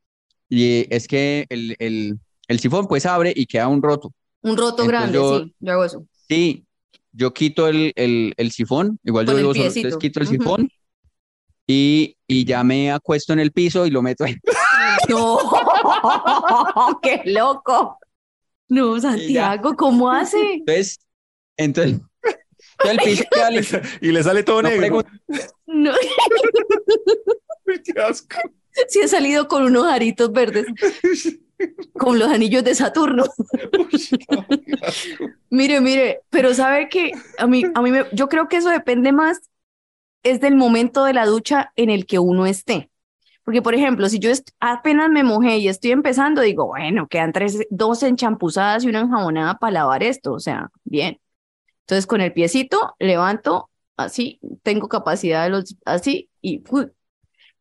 y 0.49 0.87
es 0.95 1.09
que 1.09 1.47
el, 1.49 1.77
el, 1.79 2.19
el 2.49 2.61
sifón 2.61 2.87
pues 2.87 3.07
abre 3.07 3.33
y 3.35 3.47
queda 3.47 3.69
un 3.69 3.83
roto. 3.83 4.13
Un 4.43 4.57
roto 4.57 4.83
Entonces 4.83 4.89
grande, 4.89 5.19
yo- 5.19 5.39
sí, 5.45 5.55
yo 5.61 5.73
hago 5.73 5.85
eso. 5.85 6.07
Sí, 6.29 6.65
yo 7.13 7.33
quito 7.35 7.69
el, 7.69 7.93
el, 7.97 8.35
el 8.37 8.53
sifón, 8.53 8.99
igual 9.05 9.27
yo 9.27 9.33
Con 9.33 9.41
solo, 9.43 9.53
piecito. 9.53 9.89
entonces 9.89 9.99
quito 9.99 10.21
el 10.21 10.27
sifón 10.27 10.69
y, 11.67 12.17
y 12.27 12.45
ya 12.45 12.65
me 12.65 12.91
acuesto 12.91 13.33
en 13.33 13.39
el 13.41 13.53
piso 13.53 13.87
y 13.87 13.91
lo 13.91 14.03
meto 14.03 14.25
ahí. 14.25 14.35
No, 15.09 15.39
qué 17.03 17.23
loco. 17.27 17.99
No, 18.69 19.01
Santiago, 19.01 19.75
¿cómo 19.77 20.11
hace? 20.11 20.39
Entonces, 20.55 21.01
entonces, 21.57 22.01
piso. 23.05 23.25
Y 24.01 24.13
le 24.13 24.23
sale 24.23 24.43
todo 24.43 24.63
No 24.63 24.69
negro. 24.69 25.03
No, 25.67 25.93
Qué 27.85 28.01
asco. 28.01 28.37
sí 28.89 29.01
he 29.01 29.09
salido 29.09 29.49
con 29.49 29.63
unos 29.63 29.87
aritos 29.87 30.33
verdes, 30.33 30.67
con 31.95 32.19
los 32.19 32.29
anillos 32.29 32.65
de 32.65 32.75
Saturno. 32.75 33.25
Mire, 35.51 35.81
mire, 35.81 36.21
pero 36.31 36.55
sabe 36.55 36.89
que 36.89 37.13
a 37.39 37.47
mí, 37.47 37.63
a 37.75 37.83
mí 37.83 37.91
me- 37.91 38.07
yo 38.13 38.29
creo 38.29 38.49
que 38.49 38.57
eso 38.57 38.69
depende 38.71 39.13
más 39.13 39.41
es 40.25 40.41
del 40.41 40.55
momento 40.55 41.05
de 41.05 41.15
la 41.15 41.27
ducha 41.27 41.73
en 41.77 41.91
el 41.91 42.07
que 42.07 42.19
uno 42.19 42.47
esté. 42.47 42.91
Porque, 43.45 43.61
por 43.61 43.75
ejemplo, 43.75 44.09
si 44.09 44.21
yo 44.21 44.31
est- 44.31 44.51
apenas 44.61 45.11
me 45.11 45.25
mojé 45.25 45.57
y 45.59 45.67
estoy 45.69 45.91
empezando, 45.91 46.43
digo, 46.43 46.67
bueno, 46.67 47.09
quedan 47.09 47.33
tres, 47.33 47.59
dos 47.71 48.03
enchampuzadas 48.05 48.85
y 48.85 48.89
una 48.89 49.01
enjabonada 49.01 49.59
para 49.59 49.73
lavar 49.73 50.03
esto, 50.05 50.33
o 50.33 50.39
sea, 50.41 50.69
bien. 50.85 51.19
Entonces, 51.83 52.07
con 52.07 52.21
el 52.21 52.33
piecito, 52.33 52.95
levanto 52.99 53.71
así, 53.97 54.41
tengo 54.63 54.89
capacidad 54.89 55.45
de 55.45 55.51
los, 55.51 55.77
así, 55.85 56.31
y 56.41 56.61
¡fu! 56.61 56.91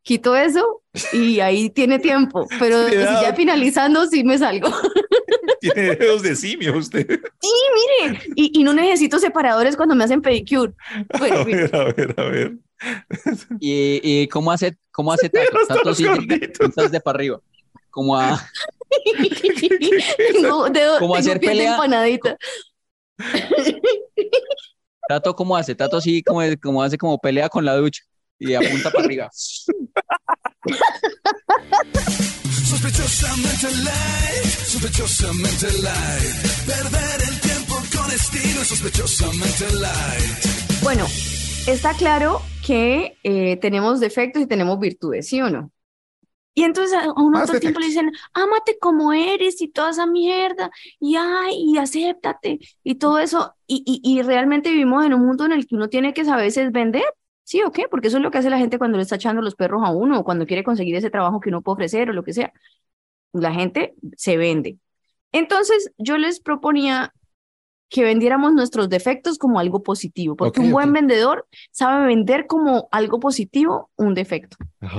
quito 0.03 0.35
eso 0.35 0.81
y 1.13 1.39
ahí 1.39 1.69
tiene 1.75 1.99
tiempo. 1.99 2.47
Pero 2.59 2.87
si 2.87 2.95
ya 2.95 3.33
finalizando, 3.35 4.07
sí 4.07 4.23
me 4.23 4.37
salgo. 4.37 4.69
Tiene 5.61 5.95
dedos 5.95 6.23
de 6.23 6.35
simio 6.35 6.75
usted. 6.75 7.07
Mire, 7.07 8.19
y, 8.35 8.59
y 8.59 8.63
no 8.63 8.73
necesito 8.73 9.19
separadores 9.19 9.77
cuando 9.77 9.93
me 9.93 10.03
hacen 10.03 10.19
pedicure. 10.19 10.73
Bueno, 11.19 11.35
A 11.37 11.43
ver, 11.43 11.75
a 11.75 11.83
ver, 11.93 12.15
a 12.17 12.23
ver. 12.23 12.53
¿Y, 13.59 14.01
y 14.03 14.27
cómo 14.27 14.51
hace, 14.51 14.75
cómo 14.91 15.13
hace 15.13 15.29
Tato? 15.29 15.67
Tato 15.67 15.93
sí 15.93 16.05
de 16.05 16.99
para 17.01 17.15
arriba. 17.15 17.39
Como 17.91 18.17
a, 18.17 18.41
tengo 20.33 20.69
dedo, 20.69 20.99
¿Cómo 20.99 21.13
tengo 21.13 21.15
hacer 21.15 21.39
pelea? 21.39 21.73
empanadita. 21.73 22.37
Tato, 25.07 25.35
¿cómo 25.35 25.57
hace? 25.57 25.75
Tato 25.75 25.99
sí 25.99 26.23
como, 26.23 26.41
como 26.61 26.83
hace 26.83 26.97
como 26.97 27.17
pelea 27.19 27.49
con 27.49 27.65
la 27.65 27.75
ducha 27.75 28.01
y 28.39 28.53
apunta 28.53 28.89
para 28.91 29.05
arriba. 29.05 29.29
Sospechosamente 32.71 33.67
light, 33.83 34.45
sospechosamente 34.65 35.67
light. 35.81 36.35
Perder 36.65 37.21
el 37.29 37.39
tiempo 37.41 37.75
con 37.95 38.11
estilo, 38.11 38.63
sospechosamente 38.63 39.65
light. 39.79 40.81
Bueno, 40.81 41.05
está 41.67 41.93
claro 41.93 42.41
que 42.65 43.17
eh, 43.23 43.57
tenemos 43.57 43.99
defectos 43.99 44.41
y 44.41 44.47
tenemos 44.47 44.79
virtudes, 44.79 45.27
¿sí 45.27 45.41
o 45.41 45.49
no? 45.49 45.71
Y 46.53 46.63
entonces 46.63 46.97
a 46.97 47.03
a 47.03 47.23
Más 47.29 47.45
todo 47.45 47.55
el 47.55 47.61
tiempo 47.61 47.79
le 47.79 47.87
dicen, 47.87 48.11
ámate 48.33 48.77
como 48.79 49.13
eres 49.13 49.61
y 49.61 49.69
toda 49.69 49.91
esa 49.91 50.05
mierda, 50.05 50.69
y 50.99 51.15
ay, 51.15 51.55
y 51.57 51.77
acéptate, 51.77 52.59
y 52.83 52.95
todo 52.95 53.19
eso. 53.19 53.55
Y, 53.67 53.83
y, 53.85 54.01
y 54.03 54.21
realmente 54.21 54.69
vivimos 54.69 55.05
en 55.05 55.13
un 55.13 55.25
mundo 55.25 55.45
en 55.45 55.53
el 55.53 55.65
que 55.65 55.75
uno 55.75 55.87
tiene 55.89 56.13
que 56.13 56.25
saber 56.25 56.47
es 56.47 56.71
vender, 56.71 57.03
¿sí 57.43 57.61
o 57.63 57.71
qué? 57.71 57.87
Porque 57.89 58.09
eso 58.09 58.17
es 58.17 58.23
lo 58.23 58.31
que 58.31 58.39
hace 58.39 58.49
la 58.49 58.57
gente 58.57 58.77
cuando 58.77 58.97
le 58.97 59.03
está 59.03 59.15
echando 59.15 59.41
los 59.41 59.55
perros 59.55 59.81
a 59.85 59.91
uno, 59.91 60.19
o 60.19 60.23
cuando 60.25 60.45
quiere 60.45 60.63
conseguir 60.63 60.95
ese 60.95 61.09
trabajo 61.09 61.39
que 61.39 61.49
uno 61.49 61.61
puede 61.61 61.75
ofrecer, 61.75 62.09
o 62.09 62.13
lo 62.13 62.23
que 62.23 62.33
sea. 62.33 62.51
La 63.33 63.53
gente 63.53 63.95
se 64.17 64.37
vende. 64.37 64.77
Entonces, 65.31 65.91
yo 65.97 66.17
les 66.17 66.39
proponía 66.41 67.13
que 67.91 68.05
vendiéramos 68.05 68.53
nuestros 68.53 68.87
defectos 68.87 69.37
como 69.37 69.59
algo 69.59 69.83
positivo, 69.83 70.37
porque 70.37 70.61
un 70.61 70.71
buen 70.71 70.93
vendedor 70.93 71.45
sabe 71.71 72.07
vender 72.07 72.47
como 72.47 72.87
algo 72.89 73.19
positivo 73.19 73.91
un 73.97 74.13
defecto. 74.13 74.55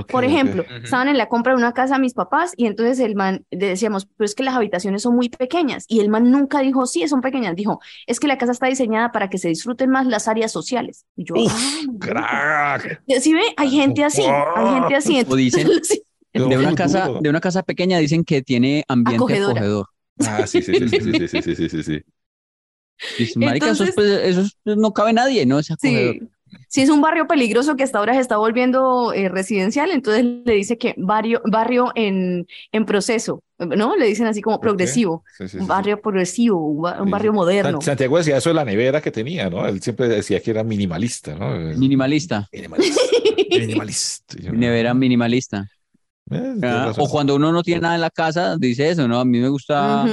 Por 0.07 0.23
ejemplo, 0.23 0.63
estaban 0.83 1.07
en 1.07 1.17
la 1.17 1.27
compra 1.27 1.53
de 1.53 1.57
una 1.57 1.73
casa 1.73 1.97
mis 1.97 2.13
papás 2.13 2.53
y 2.55 2.67
entonces 2.67 2.99
el 2.99 3.15
man 3.15 3.45
le 3.49 3.67
decíamos, 3.67 4.05
pero 4.15 4.25
es 4.25 4.35
que 4.35 4.43
las 4.43 4.55
habitaciones 4.55 5.01
son 5.01 5.15
muy 5.15 5.29
pequeñas 5.29 5.85
y 5.87 6.01
el 6.01 6.09
man 6.09 6.29
nunca 6.29 6.59
dijo, 6.59 6.85
sí, 6.85 7.05
son 7.07 7.21
pequeñas, 7.21 7.55
dijo, 7.55 7.81
es 8.05 8.19
que 8.19 8.27
la 8.27 8.37
casa 8.37 8.51
está 8.51 8.67
diseñada 8.67 9.11
para 9.11 9.27
que 9.27 9.39
se 9.39 9.49
disfruten 9.49 9.89
más 9.89 10.05
las 10.05 10.27
áreas 10.27 10.51
sociales. 10.51 11.05
Y 11.15 11.25
yo, 11.25 11.33
Uf, 11.35 11.51
"Ah, 12.15 12.77
crack. 12.77 13.01
¿Sí 13.19 13.33
ve? 13.33 13.41
Hay 13.57 13.71
gente 13.71 14.03
así, 14.03 14.21
hay 14.21 14.73
gente 14.75 14.95
así. 14.95 15.25
Sí. 15.89 16.03
de 16.33 16.57
una 16.57 16.75
casa, 16.75 17.09
de 17.19 17.29
una 17.29 17.41
casa 17.41 17.63
pequeña 17.63 17.97
dicen 17.97 18.23
que 18.23 18.43
tiene 18.43 18.83
ambiente 18.87 19.15
Acogedora. 19.15 19.51
acogedor. 19.61 19.87
Ah, 20.27 20.45
sí, 20.45 20.61
sí, 20.61 20.75
sí, 20.75 20.89
sí, 20.89 20.99
sí, 21.01 21.27
sí, 21.41 21.55
sí, 21.55 21.69
sí, 21.69 21.83
sí, 21.83 22.01
sí. 23.17 23.31
Marica, 23.35 23.67
Entonces- 23.69 23.95
pues, 23.95 24.07
eso 24.23 24.41
es- 24.41 24.57
pues, 24.63 24.77
no 24.77 24.93
cabe 24.93 25.13
nadie, 25.13 25.45
¿no? 25.45 25.61
Sí. 25.61 26.19
Si 26.67 26.81
es 26.81 26.89
un 26.89 27.01
barrio 27.01 27.27
peligroso 27.27 27.75
que 27.75 27.83
hasta 27.83 27.97
ahora 27.97 28.13
se 28.13 28.19
está 28.19 28.37
volviendo 28.37 29.11
eh, 29.13 29.27
residencial, 29.27 29.89
entonces 29.91 30.23
le 30.45 30.53
dice 30.53 30.77
que 30.77 30.93
barrio, 30.97 31.41
barrio 31.45 31.91
en, 31.95 32.45
en 32.71 32.85
proceso, 32.85 33.41
¿no? 33.57 33.95
Le 33.95 34.05
dicen 34.05 34.27
así 34.27 34.41
como 34.41 34.59
progresivo, 34.59 35.23
Sí, 35.37 35.45
sí, 35.45 35.49
sí, 35.49 35.57
un 35.57 35.63
sí. 35.63 35.67
barrio 35.69 35.99
progresivo, 35.99 36.59
un, 36.67 36.81
ba- 36.83 36.97
un 37.01 37.05
Sí, 37.07 37.11
barrio 37.11 37.31
sí. 37.31 37.35
moderno. 37.35 37.71
San- 37.73 37.81
Santiago 37.81 38.17
decía 38.19 38.37
eso 38.37 38.49
de 38.49 38.55
la 38.55 38.65
nevera 38.65 39.01
que 39.01 39.09
tenía, 39.11 39.49
¿no? 39.49 39.65
Él 39.67 39.81
siempre 39.81 40.07
decía 40.07 40.39
que 40.41 40.51
era 40.51 40.63
minimalista, 40.63 41.33
¿no? 41.35 41.57
Minimalista, 41.75 42.47
Minimalista. 42.51 43.01
Minimalista. 43.49 44.35
Nevera 44.51 44.93
minimalista. 44.93 45.67
eh, 46.31 46.53
Ah, 46.63 46.93
o 46.97 47.09
cuando 47.09 47.35
uno 47.35 47.51
no 47.51 47.63
tiene 47.63 47.81
nada 47.81 47.95
en 47.95 48.01
la 48.01 48.09
casa, 48.11 48.57
dice 48.57 48.89
eso, 48.89 49.07
¿no? 49.07 49.19
A 49.19 49.25
mí 49.25 49.39
me 49.39 49.49
gusta 49.49 50.05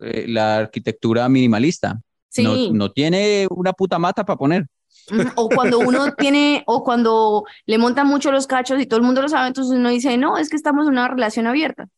eh, 0.00 0.24
la 0.28 0.56
arquitectura 0.58 1.28
minimalista. 1.28 2.00
Sí. 2.28 2.70
No, 2.70 2.76
no 2.86 2.92
tiene 2.92 3.46
una 3.50 3.72
puta 3.72 3.98
mata 3.98 4.24
para 4.24 4.36
poner. 4.36 4.66
O 5.36 5.48
cuando 5.48 5.78
uno 5.78 6.12
tiene, 6.18 6.62
o 6.66 6.84
cuando 6.84 7.44
le 7.66 7.78
montan 7.78 8.06
mucho 8.06 8.30
los 8.30 8.46
cachos 8.46 8.80
y 8.80 8.86
todo 8.86 9.00
el 9.00 9.06
mundo 9.06 9.22
lo 9.22 9.28
sabe, 9.28 9.48
entonces 9.48 9.78
uno 9.78 9.88
dice, 9.88 10.16
no, 10.18 10.36
es 10.38 10.48
que 10.48 10.56
estamos 10.56 10.86
en 10.86 10.92
una 10.92 11.08
relación 11.08 11.46
abierta, 11.46 11.88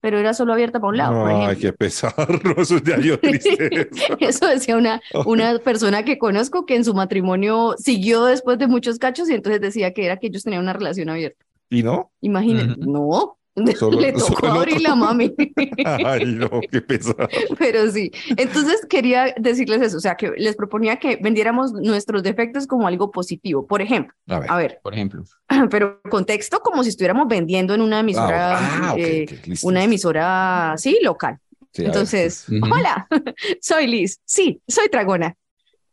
pero 0.00 0.18
era 0.18 0.34
solo 0.34 0.52
abierta 0.52 0.80
para 0.80 0.90
un 0.90 0.96
lado, 0.96 1.20
por 1.20 1.30
Ay, 1.30 1.36
ejemplo. 1.36 1.60
qué 1.60 1.72
pesar, 1.72 2.44
no, 2.44 2.52
eso 2.62 2.78
ya 2.78 2.96
dio 2.96 3.18
tristeza. 3.18 4.14
Eso 4.20 4.46
decía 4.46 4.76
una, 4.76 5.00
una 5.26 5.58
persona 5.58 6.04
que 6.04 6.18
conozco 6.18 6.64
que 6.64 6.76
en 6.76 6.84
su 6.84 6.94
matrimonio 6.94 7.74
siguió 7.76 8.24
después 8.24 8.58
de 8.58 8.66
muchos 8.66 8.98
cachos 8.98 9.28
y 9.30 9.34
entonces 9.34 9.60
decía 9.60 9.92
que 9.92 10.06
era 10.06 10.16
que 10.16 10.28
ellos 10.28 10.44
tenían 10.44 10.62
una 10.62 10.72
relación 10.72 11.08
abierta. 11.08 11.44
¿Y 11.68 11.82
no? 11.82 12.10
Imagínense, 12.20 12.76
no, 12.78 13.36
Solo- 13.76 14.00
le 14.00 14.12
tocó 14.12 14.46
solo- 14.46 14.52
abrir 14.60 14.80
la 14.80 14.94
mami. 14.94 15.34
Ay, 15.84 16.24
no, 16.24 16.48
qué 16.70 16.80
pesar. 16.80 17.28
Pero 17.58 17.90
sí, 17.90 18.10
entonces 18.36 18.86
quería 18.88 19.34
decirles 19.36 19.82
eso, 19.82 19.96
o 19.96 20.00
sea, 20.00 20.14
que 20.16 20.30
les 20.36 20.56
proponía 20.56 20.96
que 20.96 21.16
vendiéramos 21.20 21.72
nuestros 21.72 22.22
defectos 22.22 22.66
como 22.66 22.86
algo 22.86 23.10
positivo. 23.10 23.66
Por 23.66 23.82
ejemplo, 23.82 24.14
A 24.28 24.38
ver. 24.38 24.50
a 24.50 24.56
ver, 24.56 24.80
Por 24.82 24.94
ejemplo. 24.94 25.24
pero 25.70 26.00
contexto 26.10 26.60
como 26.60 26.82
si 26.84 26.90
estuviéramos 26.90 27.26
vendiendo 27.28 27.74
en 27.74 27.82
una 27.82 28.00
emisora, 28.00 28.56
Ah, 28.58 28.94
eh, 28.96 29.26
listo, 29.46 29.66
una 29.66 29.82
emisora, 29.84 30.74
sí, 30.76 30.98
local. 31.02 31.38
Sí, 31.72 31.84
Entonces, 31.84 32.46
hola, 32.62 33.06
soy 33.60 33.86
Liz, 33.86 34.20
sí, 34.24 34.60
soy 34.66 34.88
tragona. 34.88 35.36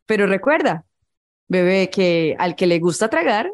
Pero 0.06 0.26
recuerda, 0.26 0.86
bebé, 1.48 1.89
que 1.89 2.36
al 2.39 2.56
que 2.56 2.65
le 2.65 2.80
gusta 2.80 3.10
tragar, 3.10 3.52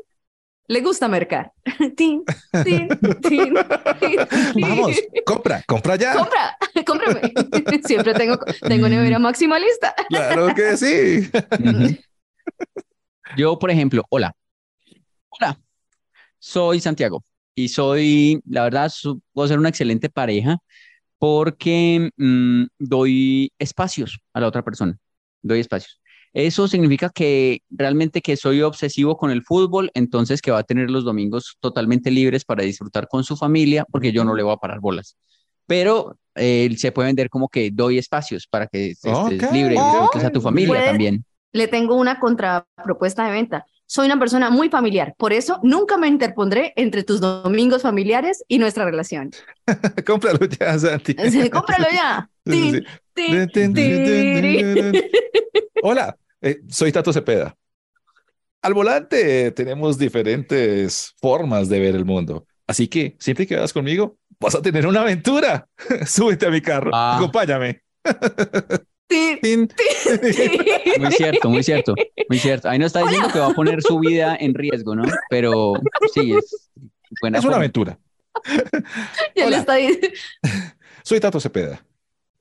le 0.68 0.82
gusta 0.82 1.08
mercar. 1.08 1.52
Tin, 1.96 2.24
tin, 2.64 2.90
tin, 3.22 3.54
tin, 4.00 4.16
Vamos, 4.62 4.92
compra, 5.26 5.62
compra 5.68 5.96
ya. 5.96 6.14
Compra, 6.16 6.58
cómprame. 6.86 7.22
Siempre 7.84 8.14
tengo, 8.14 8.38
tengo 8.68 8.88
nevera 8.90 9.20
maximalista. 9.20 9.94
Claro 10.10 10.54
que 10.54 10.78
sí. 10.78 11.30
Yo, 13.38 13.58
por 13.58 13.72
ejemplo, 13.72 14.04
hola. 14.10 14.36
Hola, 15.30 15.60
soy 16.40 16.80
Santiago 16.80 17.24
y 17.56 17.70
soy, 17.70 18.40
la 18.48 18.64
verdad, 18.64 18.90
su- 18.90 19.22
puedo 19.34 19.48
ser 19.48 19.58
una 19.60 19.70
excelente 19.70 20.10
pareja 20.10 20.58
porque 21.18 22.12
mm, 22.18 22.66
doy 22.78 23.52
espacios 23.58 24.20
a 24.34 24.40
la 24.42 24.48
otra 24.48 24.64
persona. 24.64 24.98
Doy 25.42 25.60
espacios. 25.60 26.00
Eso 26.34 26.68
significa 26.68 27.10
que 27.10 27.62
realmente 27.70 28.22
que 28.22 28.36
soy 28.36 28.64
obsesivo 28.64 29.18
con 29.18 29.30
el 29.30 29.44
fútbol, 29.44 29.92
entonces 29.94 30.42
que 30.42 30.50
va 30.50 30.60
a 30.60 30.64
tener 30.64 30.90
los 30.90 31.04
domingos 31.04 31.58
totalmente 31.60 32.10
libres 32.10 32.44
para 32.44 32.64
disfrutar 32.64 33.08
con 33.08 33.24
su 33.24 33.38
familia, 33.38 33.86
porque 33.92 34.12
yo 34.12 34.24
no 34.24 34.34
le 34.34 34.42
voy 34.42 34.54
a 34.54 34.58
parar 34.58 34.80
bolas. 34.80 35.16
Pero 35.68 36.18
eh, 36.34 36.74
se 36.78 36.92
puede 36.92 37.08
vender 37.08 37.30
como 37.30 37.50
que 37.50 37.70
doy 37.72 38.00
espacios 38.00 38.48
para 38.48 38.66
que 38.66 38.92
estés 38.92 39.52
libre 39.52 39.76
y 39.76 39.78
ok. 39.78 39.86
disfrutes 39.86 40.24
a 40.24 40.32
tu 40.32 40.42
familia 40.42 40.86
también. 40.86 41.24
Le 41.52 41.68
tengo 41.68 41.96
una 41.96 42.20
contrapropuesta 42.20 43.26
de 43.26 43.32
venta. 43.32 43.66
Soy 43.86 44.08
una 44.08 44.18
persona 44.18 44.50
muy 44.50 44.70
familiar, 44.70 45.14
por 45.20 45.34
eso 45.34 45.60
nunca 45.62 45.98
me 45.98 46.08
interpondré 46.08 46.74
entre 46.78 47.04
tus 47.04 47.22
domingos 47.22 47.84
familiares 47.84 48.44
y 48.48 48.58
nuestra 48.58 48.86
relación. 48.86 49.30
Cómpralo 50.08 50.48
ya, 50.48 50.80
Santi. 50.80 51.16
Sí, 51.30 51.48
cómpralo 51.52 51.86
ya. 51.94 52.28
Hola, 55.84 56.18
eh, 56.44 56.62
soy 56.70 56.92
Tato 56.92 57.12
Cepeda. 57.12 57.56
Al 58.62 58.74
volante 58.74 59.52
tenemos 59.52 59.98
diferentes 59.98 61.14
formas 61.20 61.68
de 61.70 61.80
ver 61.80 61.96
el 61.96 62.06
mundo. 62.06 62.46
Así 62.68 62.88
que 62.88 63.16
siempre 63.20 63.46
que 63.48 63.56
vas 63.58 63.74
conmigo, 63.74 64.18
vas 64.40 64.56
a 64.56 64.62
tener 64.62 64.88
una 64.88 65.02
aventura. 65.02 65.68
Súbete 66.06 66.46
a 66.46 66.50
mi 66.52 66.62
carro, 66.62 66.92
Ah. 66.94 67.18
acompáñame. 67.18 67.82
Tin, 69.08 69.38
Tin. 69.42 69.68
tin. 69.68 71.02
Muy 71.02 71.12
cierto, 71.12 71.50
muy 71.50 71.62
cierto, 71.64 71.94
muy 72.30 72.40
cierto. 72.40 72.70
Ahí 72.70 72.80
no 72.80 72.86
está 72.86 73.02
diciendo 73.04 73.28
que 73.32 73.38
va 73.40 73.48
a 73.48 73.54
poner 73.54 73.82
su 73.82 74.00
vida 74.00 74.36
en 74.40 74.54
riesgo, 74.56 74.96
¿no? 74.96 75.04
Pero 75.30 75.74
sí, 76.14 76.34
es 76.34 76.70
buena 77.22 77.38
Es 77.40 77.46
una 77.46 77.58
aventura. 77.58 78.00
Ya 79.36 79.44
le 79.44 79.46
Hola. 79.48 79.58
está 79.60 79.76
diciendo. 79.76 80.08
Soy 81.04 81.20
Tato 81.20 81.40
Cepeda. 81.40 81.86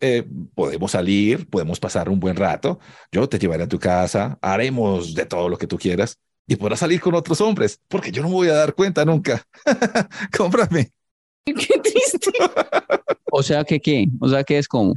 Eh, 0.04 0.24
podemos 0.56 0.90
salir, 0.90 1.48
podemos 1.48 1.78
pasar 1.78 2.08
un 2.08 2.18
buen 2.18 2.34
rato. 2.34 2.80
Yo 3.12 3.28
te 3.28 3.38
llevaré 3.38 3.62
a 3.62 3.68
tu 3.68 3.78
casa, 3.78 4.36
haremos 4.42 5.14
de 5.14 5.24
todo 5.26 5.48
lo 5.48 5.56
que 5.56 5.68
tú 5.68 5.78
quieras 5.78 6.18
y 6.44 6.56
podrás 6.56 6.80
salir 6.80 7.00
con 7.00 7.14
otros 7.14 7.40
hombres, 7.40 7.80
porque 7.86 8.10
yo 8.10 8.20
no 8.20 8.28
me 8.28 8.34
voy 8.34 8.48
a 8.48 8.54
dar 8.54 8.74
cuenta 8.74 9.04
nunca. 9.04 9.46
Cómprame. 10.36 10.90
Qué 11.44 11.54
triste. 11.54 12.32
O 13.30 13.44
sea 13.44 13.64
que 13.64 13.80
qué, 13.80 14.06
o 14.20 14.28
sea 14.28 14.44
que 14.44 14.58
es 14.58 14.68
como. 14.68 14.94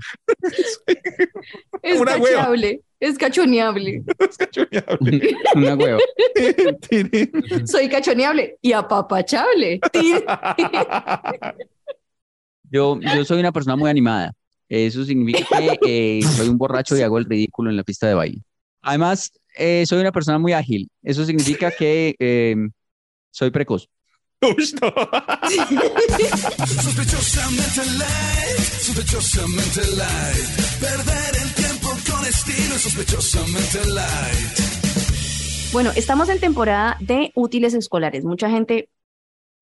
Es 1.81 1.99
Una 1.99 2.17
cacheable, 2.17 2.81
es 2.99 3.17
cachoneable. 3.17 4.03
Es 4.19 4.37
cachoneable. 4.37 5.37
Una 5.55 5.75
hueva. 5.75 5.99
Soy 7.65 7.89
cachoneable 7.89 8.57
y 8.61 8.73
apapachable. 8.73 9.79
Yo, 12.71 12.99
yo 12.99 13.23
soy 13.23 13.39
una 13.39 13.51
persona 13.51 13.75
muy 13.75 13.89
animada. 13.89 14.33
Eso 14.69 15.05
significa 15.05 15.77
que 15.81 16.19
eh, 16.19 16.21
soy 16.35 16.49
un 16.49 16.57
borracho 16.57 16.97
y 16.97 17.01
hago 17.01 17.17
el 17.17 17.25
ridículo 17.25 17.69
en 17.69 17.77
la 17.77 17.83
pista 17.83 18.07
de 18.07 18.13
baile. 18.13 18.41
Además, 18.81 19.31
eh, 19.57 19.83
soy 19.87 19.99
una 19.99 20.11
persona 20.11 20.37
muy 20.37 20.53
ágil. 20.53 20.89
Eso 21.03 21.25
significa 21.25 21.71
que 21.71 22.15
eh, 22.19 22.55
soy 23.31 23.51
precoz. 23.51 23.89
Uy, 24.41 24.51
no. 24.81 24.93
Sospechosamente 26.81 27.85
light, 27.97 28.59
sospechosamente 28.79 29.81
light. 29.95 30.47
Perder 30.79 31.35
el 31.41 31.53
tiempo 31.53 31.89
con 32.11 32.25
estilo, 32.25 32.77
sospechosamente 32.77 33.79
light. 33.91 34.75
Bueno, 35.71 35.91
estamos 35.95 36.29
en 36.29 36.39
temporada 36.39 36.97
de 36.99 37.31
útiles 37.35 37.73
escolares. 37.73 38.23
Mucha 38.23 38.49
gente 38.49 38.89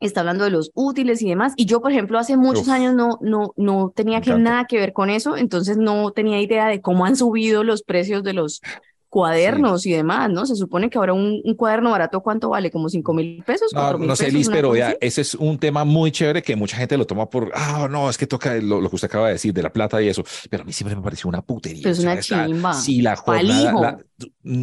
está 0.06 0.22
hablando 0.22 0.44
de 0.44 0.50
los 0.52 0.72
útiles 0.74 1.22
y 1.22 1.30
demás. 1.30 1.54
Y 1.56 1.66
yo, 1.66 1.82
por 1.82 1.92
ejemplo, 1.92 2.20
hace 2.20 2.38
muchos 2.38 2.64
Uf. 2.68 2.74
años 2.74 2.96
no, 2.96 3.18
no, 3.22 3.54
no 3.58 3.92
tenía 3.96 4.22
que 4.22 4.34
nada 4.36 4.66
que 4.66 4.78
ver 4.78 4.94
con 4.94 5.10
eso, 5.10 5.38
entonces 5.38 5.78
no 5.78 6.12
tenía 6.12 6.42
idea 6.42 6.68
de 6.68 6.82
cómo 6.82 7.06
han 7.06 7.16
subido 7.16 7.64
los 7.64 7.84
precios 7.84 8.24
de 8.24 8.34
los 8.34 8.62
cuadernos 9.10 9.86
y 9.86 9.92
demás, 9.92 10.28
¿no? 10.32 10.44
Se 10.48 10.56
supone 10.56 10.90
que 10.90 10.98
ahora 10.98 11.14
un, 11.14 11.40
un 11.44 11.54
cuaderno 11.56 11.92
barato, 11.92 12.22
¿cuánto 12.22 12.50
vale? 12.50 12.72
¿Como 12.72 12.90
cinco 12.90 13.14
mil 13.14 13.44
pesos? 13.46 13.72
No, 13.72 13.80
¿Cuatro 13.82 14.00
mil 14.00 14.08
no 14.08 14.16
sé? 14.16 14.32
Liz, 14.32 14.50
pero 14.50 14.76
ya, 14.76 14.96
ese 15.00 15.22
es 15.22 15.36
un 15.36 15.60
tema 15.60 15.84
muy 15.86 16.12
chévere 16.12 16.42
que 16.42 16.56
mucha 16.56 16.78
gente 16.78 16.98
lo 16.98 17.06
toma 17.06 17.30
por, 17.30 17.52
ah, 17.54 17.88
no, 17.92 18.10
es 18.10 18.18
que 18.18 18.26
toca 18.26 18.56
lo, 18.56 18.82
lo 18.82 18.90
que 18.90 18.96
usted 18.96 19.06
acaba 19.08 19.28
de 19.28 19.34
decir 19.34 19.54
de 19.54 19.62
la 19.62 19.72
plata 19.72 20.02
y 20.02 20.08
eso, 20.08 20.24
pero 20.50 20.64
a 20.64 20.66
mí 20.66 20.74
siempre 20.74 20.96
me 20.96 21.04
pareció 21.04 21.30
una 21.30 21.44
putería. 21.44 21.84
Pero 21.84 21.94
es 21.94 22.00
una 22.00 22.20
chimba. 22.20 22.74
Sí, 22.74 23.02
la 23.04 23.16
jornada, 23.16 23.70
hijo. 23.70 23.82
la- 23.84 23.92
mm, 23.92 24.13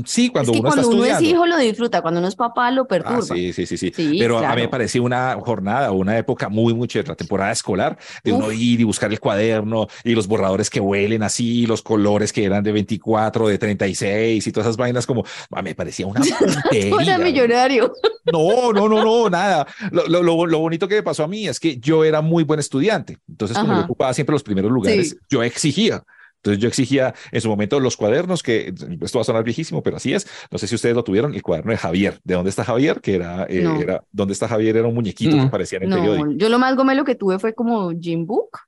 sí, 0.04 0.28
cuando 0.30 0.52
es 0.52 0.56
que 0.56 0.60
uno 0.60 0.68
cuando 0.68 0.82
está 0.82 0.94
uno 0.94 1.04
es 1.04 1.10
estudiando. 1.12 1.28
hijo 1.36 1.46
lo 1.46 1.56
disfruta, 1.58 2.02
cuando 2.02 2.20
uno 2.20 2.28
es 2.28 2.36
papá 2.36 2.70
lo 2.70 2.82
Ah, 2.82 2.88
perturba. 2.88 3.22
sí, 3.22 3.52
sí, 3.52 3.66
sí, 3.66 3.76
sí. 3.76 3.92
Sí, 3.94 4.16
Pero 4.18 4.38
a 4.38 4.40
mí 4.42 4.46
me 4.48 4.54
claro. 4.54 4.70
parecía 4.70 5.02
una 5.02 5.36
jornada, 5.40 5.90
una 5.92 6.16
época 6.18 6.48
muy, 6.48 6.72
muy 6.74 6.88
chévere, 6.88 7.08
la 7.08 7.16
temporada 7.16 7.52
escolar, 7.52 7.98
de 8.24 8.32
uno 8.32 8.46
Uf. 8.46 8.54
ir 8.54 8.80
y 8.80 8.84
buscar 8.84 9.10
el 9.10 9.20
cuaderno 9.20 9.86
y 10.04 10.14
los 10.14 10.26
borradores 10.26 10.70
que 10.70 10.80
huelen 10.80 11.22
así, 11.22 11.66
los 11.66 11.82
colores 11.82 12.32
que 12.32 12.44
eran 12.44 12.62
de 12.62 12.72
24, 12.72 13.48
de 13.48 13.58
36 13.58 14.46
y 14.46 14.52
todas 14.52 14.66
esas 14.66 14.76
vainas, 14.76 15.06
como, 15.06 15.24
a 15.50 15.62
mí 15.62 15.70
me 15.70 15.74
parecía 15.74 16.06
una 16.06 16.20
Era 16.72 17.18
millonario. 17.18 17.92
No, 18.32 18.72
no, 18.72 18.88
no, 18.88 19.02
no, 19.04 19.30
nada. 19.30 19.66
Lo, 19.90 20.06
lo, 20.08 20.22
lo, 20.22 20.46
lo 20.46 20.58
bonito 20.58 20.86
que 20.88 20.96
me 20.96 21.02
pasó 21.02 21.24
a 21.24 21.28
mí 21.28 21.48
es 21.48 21.58
que 21.58 21.78
yo 21.78 22.04
era 22.04 22.20
muy 22.20 22.44
buen 22.44 22.60
estudiante. 22.60 23.18
Entonces, 23.28 23.56
como 23.58 23.72
Ajá. 23.72 23.80
yo 23.80 23.84
ocupaba 23.86 24.14
siempre 24.14 24.32
los 24.34 24.42
primeros 24.42 24.70
lugares, 24.70 25.10
Sí. 25.10 25.16
yo 25.28 25.42
exigía. 25.42 26.02
Entonces, 26.42 26.60
yo 26.62 26.68
exigía 26.68 27.14
en 27.32 27.40
su 27.40 27.48
momento 27.48 27.78
los 27.80 27.96
cuadernos, 27.96 28.42
que 28.42 28.72
esto 29.02 29.18
va 29.18 29.22
a 29.22 29.24
sonar 29.24 29.44
viejísimo, 29.44 29.82
pero 29.82 29.96
así 29.98 30.14
es. 30.14 30.26
No 30.50 30.58
sé 30.58 30.66
si 30.66 30.74
ustedes 30.74 30.94
lo 30.94 31.04
tuvieron, 31.04 31.34
el 31.34 31.42
cuaderno 31.42 31.70
de 31.72 31.76
Javier. 31.78 32.18
¿De 32.24 32.34
dónde 32.34 32.50
está 32.50 32.64
Javier? 32.64 33.00
Que 33.00 33.14
era, 33.16 33.46
eh, 33.48 33.60
No. 33.62 33.78
era 33.80 34.02
¿dónde 34.10 34.32
está 34.32 34.48
Javier? 34.48 34.76
Era 34.78 34.88
un 34.88 34.94
muñequito 34.94 35.30
que 35.32 35.36
No. 35.36 35.42
aparecía 35.44 35.76
en 35.78 35.84
el 35.84 35.90
periódico. 35.90 36.26
No, 36.26 36.32
yo 36.32 36.48
lo 36.48 36.58
más 36.58 36.74
gomelo 36.76 37.04
que 37.04 37.14
tuve 37.14 37.38
fue 37.38 37.54
como 37.54 37.90
Jim 37.92 38.24
Book, 38.26 38.58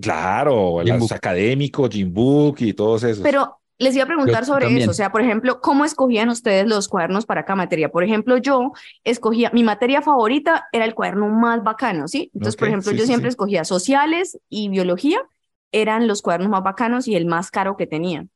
Claro, 0.00 0.80
Jim 0.82 0.94
los 0.94 1.00
Book. 1.00 1.12
académicos, 1.14 1.88
Jim 1.90 2.12
Book 2.12 2.56
y 2.60 2.72
todos 2.74 3.04
esos. 3.04 3.22
pero 3.22 3.58
les 3.78 3.94
iba 3.94 4.04
a 4.04 4.06
preguntar 4.06 4.40
Yo 4.42 4.46
sobre 4.46 4.66
también. 4.66 4.82
eso, 4.82 4.90
o 4.90 4.94
sea, 4.94 5.10
por 5.10 5.20
ejemplo, 5.20 5.60
¿cómo 5.60 5.84
escogían 5.84 6.28
ustedes 6.28 6.66
los 6.66 6.88
cuadernos 6.88 7.26
para 7.26 7.44
cada 7.44 7.56
materia? 7.56 7.88
Por 7.90 8.04
ejemplo, 8.04 8.36
yo 8.38 8.72
escogía, 9.04 9.50
mi 9.52 9.62
materia 9.64 10.02
favorita 10.02 10.66
era 10.72 10.84
el 10.84 10.94
cuaderno 10.94 11.28
más 11.28 11.62
bacano, 11.62 12.06
¿sí? 12.08 12.30
Entonces, 12.34 12.56
por 12.56 12.68
ejemplo, 12.68 12.90
sí, 12.92 12.96
yo 12.98 13.02
sí, 13.02 13.08
siempre 13.08 13.30
sí. 13.30 13.34
escogía 13.34 13.64
sociales 13.64 14.38
y 14.48 14.68
biología, 14.68 15.20
eran 15.80 16.06
los 16.06 16.22
cuadernos 16.22 16.50
más 16.50 16.62
bacanos 16.62 17.08
y 17.08 17.14
el 17.16 17.26
más 17.26 17.50
caro 17.50 17.76
que 17.76 17.86
tenía. 17.86 18.26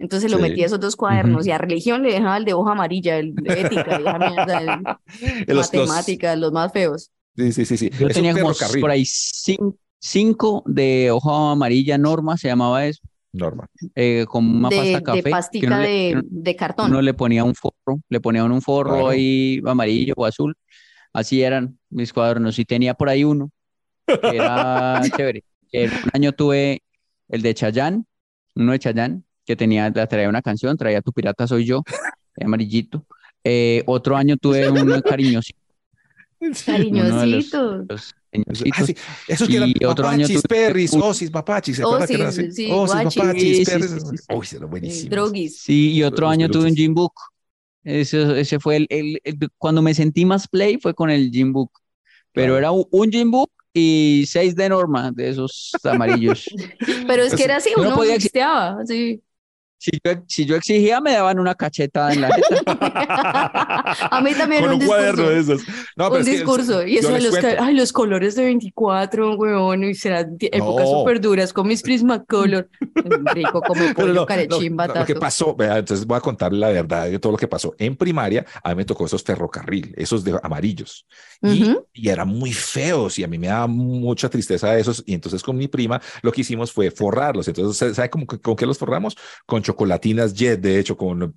Entonces 0.00 0.30
lo 0.30 0.36
Sí. 0.36 0.42
metí 0.44 0.62
a 0.62 0.66
esos 0.66 0.78
dos 0.80 0.94
cuadernos 0.96 1.40
Ujú. 1.40 1.48
y 1.48 1.50
a 1.52 1.58
religión 1.58 2.02
le 2.02 2.12
dejaba 2.12 2.36
el 2.36 2.44
de 2.44 2.52
hoja 2.54 2.72
amarilla, 2.72 3.18
el 3.18 3.34
de 3.34 3.60
ética, 3.62 3.98
y 3.98 4.02
esa 4.02 4.18
mierda, 4.18 4.58
el 4.60 4.68
Eh, 4.68 4.74
los- 5.48 5.72
los- 5.74 5.88
matemáticas, 5.88 6.38
los 6.38 6.52
más 6.52 6.72
feos. 6.72 7.10
sí, 7.36 7.52
sí, 7.52 7.64
sí, 7.64 7.76
sí. 7.76 7.90
Yo 7.98 8.06
Es 8.08 8.14
tenía 8.14 8.32
como 8.32 8.52
ferrocarril. 8.54 8.80
por 8.80 8.90
ahí 8.90 9.02
cin- 9.02 9.76
cinco 10.00 10.62
de 10.66 11.10
hoja 11.10 11.52
amarilla 11.52 11.98
norma, 11.98 12.36
se 12.36 12.46
llamaba 12.48 12.86
eso, 12.86 13.00
Norma. 13.32 13.66
eh, 13.96 14.24
con 14.28 14.44
una 14.46 14.68
de, 14.68 14.76
pasta 14.76 14.98
de 14.98 15.02
café. 15.02 15.30
pastica 15.30 15.78
le- 15.80 15.88
de, 15.88 16.22
de 16.24 16.56
cartón. 16.56 16.90
uno 16.90 17.02
le 17.02 17.14
ponía 17.14 17.42
un 17.44 17.54
forro, 17.56 18.00
le 18.08 18.20
ponían 18.20 18.50
un 18.52 18.62
forro 18.62 18.92
Claro. 18.94 19.08
ahí 19.08 19.60
amarillo 19.66 20.14
o 20.16 20.24
azul. 20.26 20.54
Así 21.12 21.42
eran 21.42 21.76
mis 21.90 22.12
cuadernos. 22.12 22.58
Y 22.60 22.64
tenía 22.64 22.94
por 22.94 23.08
ahí 23.08 23.24
uno 23.24 23.50
que 24.06 24.36
era 24.36 25.00
chévere. 25.20 25.42
Un 25.72 26.10
año 26.12 26.32
tuve 26.32 26.82
el 27.28 27.42
de 27.42 27.54
Chayanne, 27.54 28.04
uno 28.54 28.72
de 28.72 28.78
Chayanne, 28.78 29.22
que 29.44 29.56
tenía, 29.56 29.90
la 29.90 30.06
traía 30.06 30.28
una 30.28 30.42
canción, 30.42 30.76
traía 30.76 31.00
Tu 31.02 31.12
pirata 31.12 31.46
soy 31.46 31.64
yo, 31.64 31.82
amarillito. 32.40 33.06
Eh, 33.44 33.82
otro 33.86 34.16
año 34.16 34.36
tuve 34.36 34.68
uno 34.70 35.00
cariñosito, 35.02 35.58
Cariñositos. 36.66 38.14
Ah, 38.46 38.54
sí. 38.84 38.94
Esos 39.26 39.48
que 39.48 39.56
eran 39.56 39.70
Y 39.74 39.84
otro 39.84 40.06
año 40.06 40.22
papachis, 40.26 40.42
tuve 40.42 40.48
perris, 40.48 40.92
un- 40.92 41.02
osis, 41.02 41.30
papachis, 41.30 41.76
¿se 41.76 41.82
acuerdan 41.82 42.06
que 42.08 42.22
Osis, 42.26 42.54
sí, 42.54 42.68
Osis, 42.70 43.14
papachis, 43.16 43.68
perris. 43.68 44.04
Uy, 44.34 44.46
se 44.46 44.58
lo 44.60 44.68
buenísimo. 44.68 45.10
Droguis. 45.10 45.58
Sí, 45.60 45.92
y 45.92 46.02
otro 46.02 46.28
año 46.28 46.48
tuve 46.50 46.68
un. 46.68 46.74
Gym 46.74 46.94
Book. 46.94 47.14
Ese, 47.84 48.38
ese 48.38 48.60
fue 48.60 48.76
el, 48.76 48.86
el- 48.90 49.20
el- 49.24 49.38
cuando 49.56 49.80
me 49.80 49.94
sentí 49.94 50.24
más 50.26 50.46
play 50.46 50.78
fue 50.80 50.94
con 50.94 51.08
el 51.10 51.30
Gym 51.30 51.52
Book. 51.52 51.70
Pero 52.32 52.52
Claro. 52.54 52.58
era 52.58 52.70
un, 52.72 52.84
un 52.90 53.10
Gym 53.10 53.30
Book 53.30 53.50
y 53.72 54.24
seis 54.26 54.54
de 54.54 54.68
norma, 54.68 55.10
de 55.12 55.30
esos 55.30 55.72
amarillos. 55.84 56.44
Pero 57.06 57.22
es 57.22 57.34
que 57.34 57.44
era 57.44 57.56
así, 57.56 57.70
yo 57.76 57.82
no 57.82 57.88
uno 57.88 57.96
podía 57.96 58.18
sí. 58.86 59.22
Si 59.80 59.92
yo, 60.04 60.12
si 60.26 60.44
yo 60.44 60.56
exigía, 60.56 61.00
me 61.00 61.12
daban 61.12 61.38
una 61.38 61.54
cachetada 61.54 62.12
en 62.12 62.20
la 62.22 62.34
jeta. 62.34 62.58
A 64.10 64.20
mí 64.22 64.34
también 64.34 64.62
Con 64.64 64.74
un 64.74 64.80
un 64.82 64.86
cuaderno 64.86 65.30
discurso. 65.30 65.52
de 65.52 65.54
esos. 65.54 65.68
No, 65.96 66.10
pero 66.10 66.14
un 66.14 66.20
es 66.20 66.26
discurso. 66.26 66.84
Y 66.86 66.94
yo 66.94 67.00
eso 67.00 67.12
de 67.12 67.20
los, 67.20 67.60
ay, 67.60 67.74
los 67.74 67.92
colores 67.92 68.34
de 68.34 68.44
24, 68.44 69.36
huevón, 69.36 69.84
y 69.84 69.94
serán 69.94 70.36
épocas 70.40 70.84
No. 70.90 70.98
súper 70.98 71.20
duras 71.20 71.52
con 71.52 71.68
mis 71.68 71.82
Prismacolor. 71.82 72.68
Rico 73.34 73.60
como 73.62 73.94
pollo 73.94 74.12
no, 74.14 74.26
carechimba, 74.26 74.88
no, 74.88 74.94
no, 74.94 75.00
lo 75.00 75.06
que 75.06 75.14
pasó, 75.14 75.54
vea, 75.54 75.78
entonces 75.78 76.04
voy 76.06 76.16
a 76.16 76.20
contar 76.20 76.52
la 76.52 76.68
verdad 76.70 77.08
de 77.08 77.18
todo 77.20 77.32
lo 77.32 77.38
que 77.38 77.46
pasó. 77.48 77.74
En 77.78 77.96
primaria, 77.96 78.44
a 78.64 78.70
mí 78.70 78.74
me 78.76 78.84
tocó 78.84 79.06
esos 79.06 79.22
ferrocarril, 79.22 79.94
esos 79.96 80.24
de 80.24 80.38
amarillos, 80.42 81.06
y, 81.40 81.62
Ujú. 81.70 81.86
y 81.92 82.08
eran 82.08 82.28
muy 82.28 82.52
feos 82.52 83.16
y 83.18 83.24
a 83.24 83.28
mí 83.28 83.38
me 83.38 83.46
daba 83.46 83.68
mucha 83.68 84.28
tristeza 84.28 84.76
esos. 84.76 85.04
Y 85.06 85.14
entonces 85.14 85.42
con 85.42 85.56
mi 85.56 85.68
prima 85.68 86.00
lo 86.22 86.32
que 86.32 86.40
hicimos 86.40 86.72
fue 86.72 86.90
forrarlos. 86.90 87.46
Entonces, 87.46 87.94
¿sabe 87.94 88.10
cómo, 88.10 88.26
con 88.26 88.56
qué 88.56 88.66
los 88.66 88.76
forramos? 88.76 89.16
Con 89.46 89.62
chocolatinas 89.68 90.32
Jet, 90.34 90.60
de 90.60 90.78
hecho, 90.78 90.96
con 90.96 91.34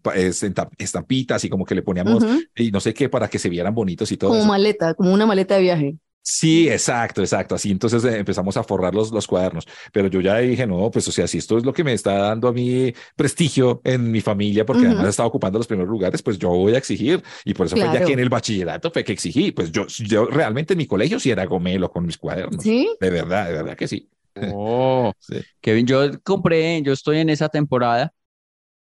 estampitas 0.78 1.44
y 1.44 1.50
como 1.50 1.66
que 1.66 1.76
le 1.76 1.82
poníamos 1.82 2.24
Ujú. 2.24 2.40
y 2.56 2.72
no 2.72 2.80
sé 2.80 2.94
qué 2.94 3.10
para 3.10 3.28
que 3.30 3.40
se 3.40 3.50
vieran 3.50 3.76
bonitos 3.76 4.12
y 4.12 4.18
todo 4.18 4.30
Como 4.30 4.42
eso. 4.42 4.48
maleta, 4.50 4.94
como 4.94 5.14
una 5.14 5.26
maleta 5.26 5.56
de 5.56 5.62
viaje. 5.62 5.96
Sí, 6.24 6.70
exacto, 6.70 7.22
exacto. 7.22 7.56
Así 7.56 7.72
entonces 7.72 8.04
eh, 8.06 8.20
empezamos 8.20 8.56
a 8.56 8.64
forrar 8.64 8.94
los, 8.94 9.12
los 9.12 9.26
cuadernos. 9.26 9.68
Pero 9.92 10.08
yo 10.08 10.22
ya 10.22 10.38
dije, 10.38 10.68
no, 10.68 10.92
pues 10.92 11.08
o 11.08 11.12
sea, 11.12 11.26
si 11.28 11.40
esto 11.40 11.58
es 11.58 11.66
lo 11.66 11.74
que 11.74 11.84
me 11.84 11.94
está 11.94 12.14
dando 12.14 12.48
a 12.48 12.54
mí 12.54 12.94
prestigio 13.16 13.82
en 13.84 14.12
mi 14.12 14.22
familia, 14.22 14.64
porque 14.64 14.84
Ujú. 14.84 14.92
además 14.92 15.10
estaba 15.10 15.28
ocupando 15.28 15.58
los 15.58 15.66
primeros 15.68 15.90
lugares, 15.90 16.22
pues 16.22 16.38
yo 16.38 16.50
voy 16.50 16.76
a 16.76 16.78
exigir. 16.78 17.24
Y 17.44 17.56
por 17.56 17.66
eso 17.66 17.76
fue 17.76 17.86
ya 17.86 17.92
Claro. 17.92 18.06
que 18.06 18.14
en 18.14 18.20
el 18.20 18.30
bachillerato 18.30 18.92
fue 18.92 19.04
que 19.04 19.14
exigí. 19.14 19.52
Pues 19.52 19.72
yo, 19.72 19.88
yo 19.88 20.26
realmente 20.28 20.74
en 20.74 20.78
mi 20.78 20.86
colegio 20.86 21.20
sí 21.20 21.32
era 21.32 21.46
gomelo 21.46 21.90
con 21.92 22.06
mis 22.06 22.18
cuadernos. 22.20 22.62
¿Sí? 22.64 22.88
De 23.02 23.10
verdad, 23.10 23.48
de 23.48 23.54
verdad 23.54 23.76
que 23.76 23.88
sí. 23.88 24.08
Oh, 24.54 25.12
Sí. 25.20 25.38
Kevin, 25.60 25.88
yo 25.88 26.02
compré, 26.24 26.82
yo 26.84 26.94
estoy 26.94 27.18
en 27.18 27.30
esa 27.30 27.50
temporada. 27.50 28.14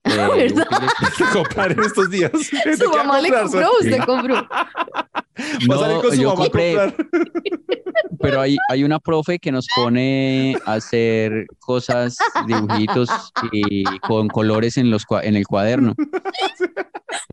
¿verdad? 0.17 0.29
útiles. 0.31 0.53
comprar 1.33 1.71
en 1.71 1.79
estos 1.81 2.09
días. 2.09 2.31
¿De 2.65 2.77
Su 2.77 2.89
a 2.93 2.97
mamá 3.03 3.21
le 3.21 3.31
compró, 3.31 3.69
usted 3.79 3.99
compró. 4.05 4.35
Va 4.35 5.85
a 5.85 5.87
No, 5.87 6.01
con 6.01 6.11
su 6.15 6.21
yo 6.21 6.29
mamá 6.29 6.41
a 6.45 6.45
compré, 6.45 6.75
comprar. 6.75 7.07
pero 8.19 8.41
hay, 8.41 8.57
hay 8.69 8.83
una 8.83 8.99
profe 8.99 9.39
que 9.39 9.51
nos 9.51 9.65
pone 9.75 10.55
a 10.65 10.73
hacer 10.73 11.47
cosas, 11.59 12.17
dibujitos 12.47 13.09
y 13.51 13.83
con 13.99 14.27
colores 14.27 14.77
en 14.77 14.91
los 14.91 15.03
en 15.23 15.35
el 15.35 15.47
cuaderno. 15.47 15.95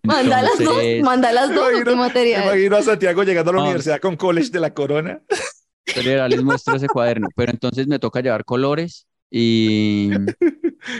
Manda 0.02 0.42
las 0.42 0.58
dos, 0.58 0.82
manda 1.02 1.32
las 1.32 1.48
dos, 1.54 1.68
imagino- 1.72 1.84
¿qué 1.84 1.90
Me 1.90 1.96
material? 1.96 2.44
imagino 2.44 2.76
a 2.76 2.82
Santiago 2.82 3.22
llegando 3.22 3.50
a 3.50 3.54
la 3.54 3.60
Ah. 3.60 3.64
universidad 3.64 4.00
con 4.00 4.16
college 4.16 4.50
de 4.50 4.60
la 4.60 4.72
corona. 4.72 5.20
pero 5.94 6.28
les 6.28 6.42
muestro 6.42 6.76
ese 6.76 6.86
cuaderno. 6.86 7.28
Pero 7.34 7.50
entonces 7.52 7.86
me 7.86 7.98
toca 7.98 8.20
llevar 8.20 8.44
colores 8.44 9.06
y, 9.30 10.10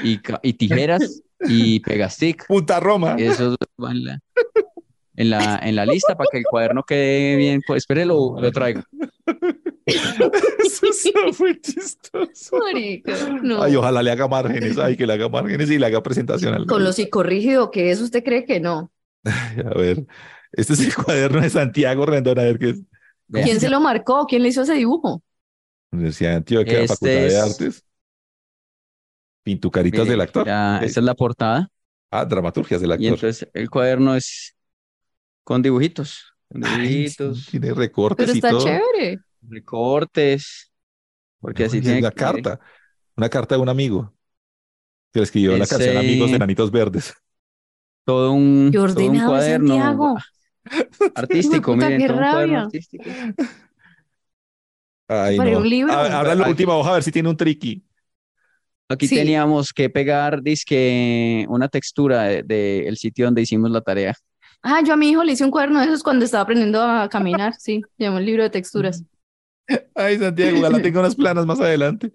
y, 0.03 0.21
y 0.43 0.53
tijeras 0.55 1.23
y 1.49 1.81
pegastick. 1.81 2.47
Punta 2.47 2.81
Roma. 2.81 3.17
Eso 3.19 3.57
va 3.83 3.91
en 3.93 4.05
la, 4.05 4.21
en 5.17 5.31
la, 5.31 5.61
en 5.63 5.77
la 5.77 5.87
lista 5.87 6.17
para 6.17 6.29
que 6.31 6.39
el 6.39 6.45
cuaderno 6.45 6.83
quede 6.85 7.37
bien. 7.37 7.61
Pues, 7.67 7.83
espere, 7.85 8.05
lo, 8.05 8.41
lo 8.41 8.53
traigo. 8.53 8.83
Eso 9.87 10.87
está 10.87 11.21
muy 11.39 11.61
chistoso. 11.61 12.59
Marica, 12.59 13.13
no. 13.43 13.63
Ay, 13.63 13.77
ojalá 13.77 14.03
le 14.03 14.11
haga 14.11 14.29
márgenes. 14.29 14.79
Ay, 14.79 14.97
que 14.97 15.07
le 15.07 15.15
haga 15.15 15.29
márgenes 15.29 15.71
y 15.71 15.79
le 15.79 15.87
haga 15.87 16.03
presentación 16.03 16.55
al 16.55 16.67
Con 16.67 16.85
lo 16.85 16.93
psicorrígido 16.93 17.71
que 17.71 17.91
es, 17.91 18.01
¿usted 18.01 18.23
cree 18.23 18.45
que 18.45 18.61
no? 18.61 18.93
A 19.25 19.79
ver, 19.79 20.07
este 20.53 20.73
es 20.75 20.81
el 20.81 20.95
cuaderno 20.95 21.41
de 21.41 21.51
Santiago 21.51 22.07
Rendón. 22.07 22.39
A 22.39 22.43
ver 22.43 22.59
qué 22.59 22.71
es. 22.71 22.83
¿Quién 23.33 23.61
se 23.61 23.69
lo 23.69 23.81
marcó? 23.81 24.27
¿Quién 24.27 24.43
le 24.43 24.49
hizo 24.49 24.63
ese 24.63 24.75
dibujo? 24.75 25.23
Universidad 25.93 26.31
de 26.31 26.37
Antioquia, 26.37 26.81
Este 26.81 26.89
Facultad 26.89 27.15
de 27.15 27.27
es- 27.27 27.35
Artes. 27.37 27.85
Pintucaritas 29.43 30.01
Mire, 30.01 30.11
del 30.11 30.21
actor. 30.21 30.47
ya, 30.47 30.77
Ok. 30.79 30.83
esta 30.87 31.01
es 31.01 31.05
la 31.07 31.15
portada. 31.15 31.69
Ah, 32.11 32.25
dramaturgias 32.25 32.81
del 32.81 32.91
Y 32.91 32.93
actor. 32.95 33.07
entonces 33.09 33.49
el 33.55 33.71
cuaderno 33.71 34.15
es 34.15 34.55
con 35.45 35.63
dibujitos. 35.63 36.35
Con 36.49 36.65
Ay, 36.65 36.89
dibujitos, 36.89 37.47
tiene 37.47 37.73
recortes 37.73 38.27
Pero 38.27 38.35
y 38.35 38.39
está 38.39 38.51
todo. 38.51 38.65
chévere. 38.65 39.19
recortes. 39.49 40.71
Porque 41.41 41.65
así 41.65 41.81
tiene 41.81 42.01
una 42.01 42.11
que- 42.11 42.17
carta. 42.17 42.61
Una 43.17 43.29
carta 43.29 43.55
de 43.55 43.61
un 43.63 43.69
amigo 43.69 44.15
que 45.13 45.21
le 45.21 45.25
escribió 45.25 45.57
la 45.57 45.67
canción 45.67 45.97
Amigos 45.97 46.31
de 46.31 46.39
Nanitos 46.39 46.71
Verdes. 46.71 47.15
todo 48.05 48.33
un, 48.33 48.71
Qué 48.73 48.79
todo 48.79 49.07
un 49.07 49.19
cuaderno 49.25 49.69
Santiago. 49.77 50.17
artístico, 51.15 51.73
Hijueputa, 51.73 51.87
miren, 51.89 52.07
todo 52.07 52.17
un 52.19 52.23
cuaderno 52.23 52.55
rabia. 52.57 52.63
artístico. 52.63 53.05
Ay, 55.09 55.37
Para 55.37 55.51
no. 55.51 55.59
un 55.59 55.69
libro. 55.69 55.93
A- 55.93 56.19
Abra 56.21 56.35
la 56.35 56.49
última 56.49 56.75
hoja 56.77 56.91
a 56.91 56.95
ver 56.95 57.03
si 57.03 57.11
tiene 57.13 57.29
un 57.29 57.37
triqui. 57.37 57.83
Aquí 58.91 59.07
Sí. 59.09 59.15
teníamos 59.15 59.73
que 59.73 59.89
pegar, 59.89 60.43
dizque, 60.43 61.47
una 61.49 61.69
textura 61.69 62.25
del 62.25 62.47
de, 62.47 62.89
el 62.89 62.97
sitio 62.97 63.25
donde 63.27 63.43
hicimos 63.43 63.71
la 63.71 63.81
tarea. 63.81 64.15
Ah, 64.63 64.83
yo 64.85 64.93
a 64.93 64.97
mi 64.97 65.09
hijo 65.11 65.25
le 65.25 65.33
hice 65.33 65.45
un 65.45 65.51
cuaderno 65.51 65.81
de 65.81 65.87
esos 65.87 66.03
cuando 66.03 66.25
estaba 66.25 66.43
aprendiendo 66.43 66.83
a 66.83 67.09
caminar, 67.11 67.55
sí, 67.59 67.81
llama 67.99 68.19
el 68.19 68.27
libro 68.27 68.43
de 68.43 68.51
texturas. 68.51 69.03
Ay, 69.95 70.19
Santiago, 70.19 70.59
ojalá 70.59 70.79
tenga 70.83 71.01
unas 71.01 71.15
planas 71.15 71.47
más 71.47 71.61
adelante. 71.61 72.13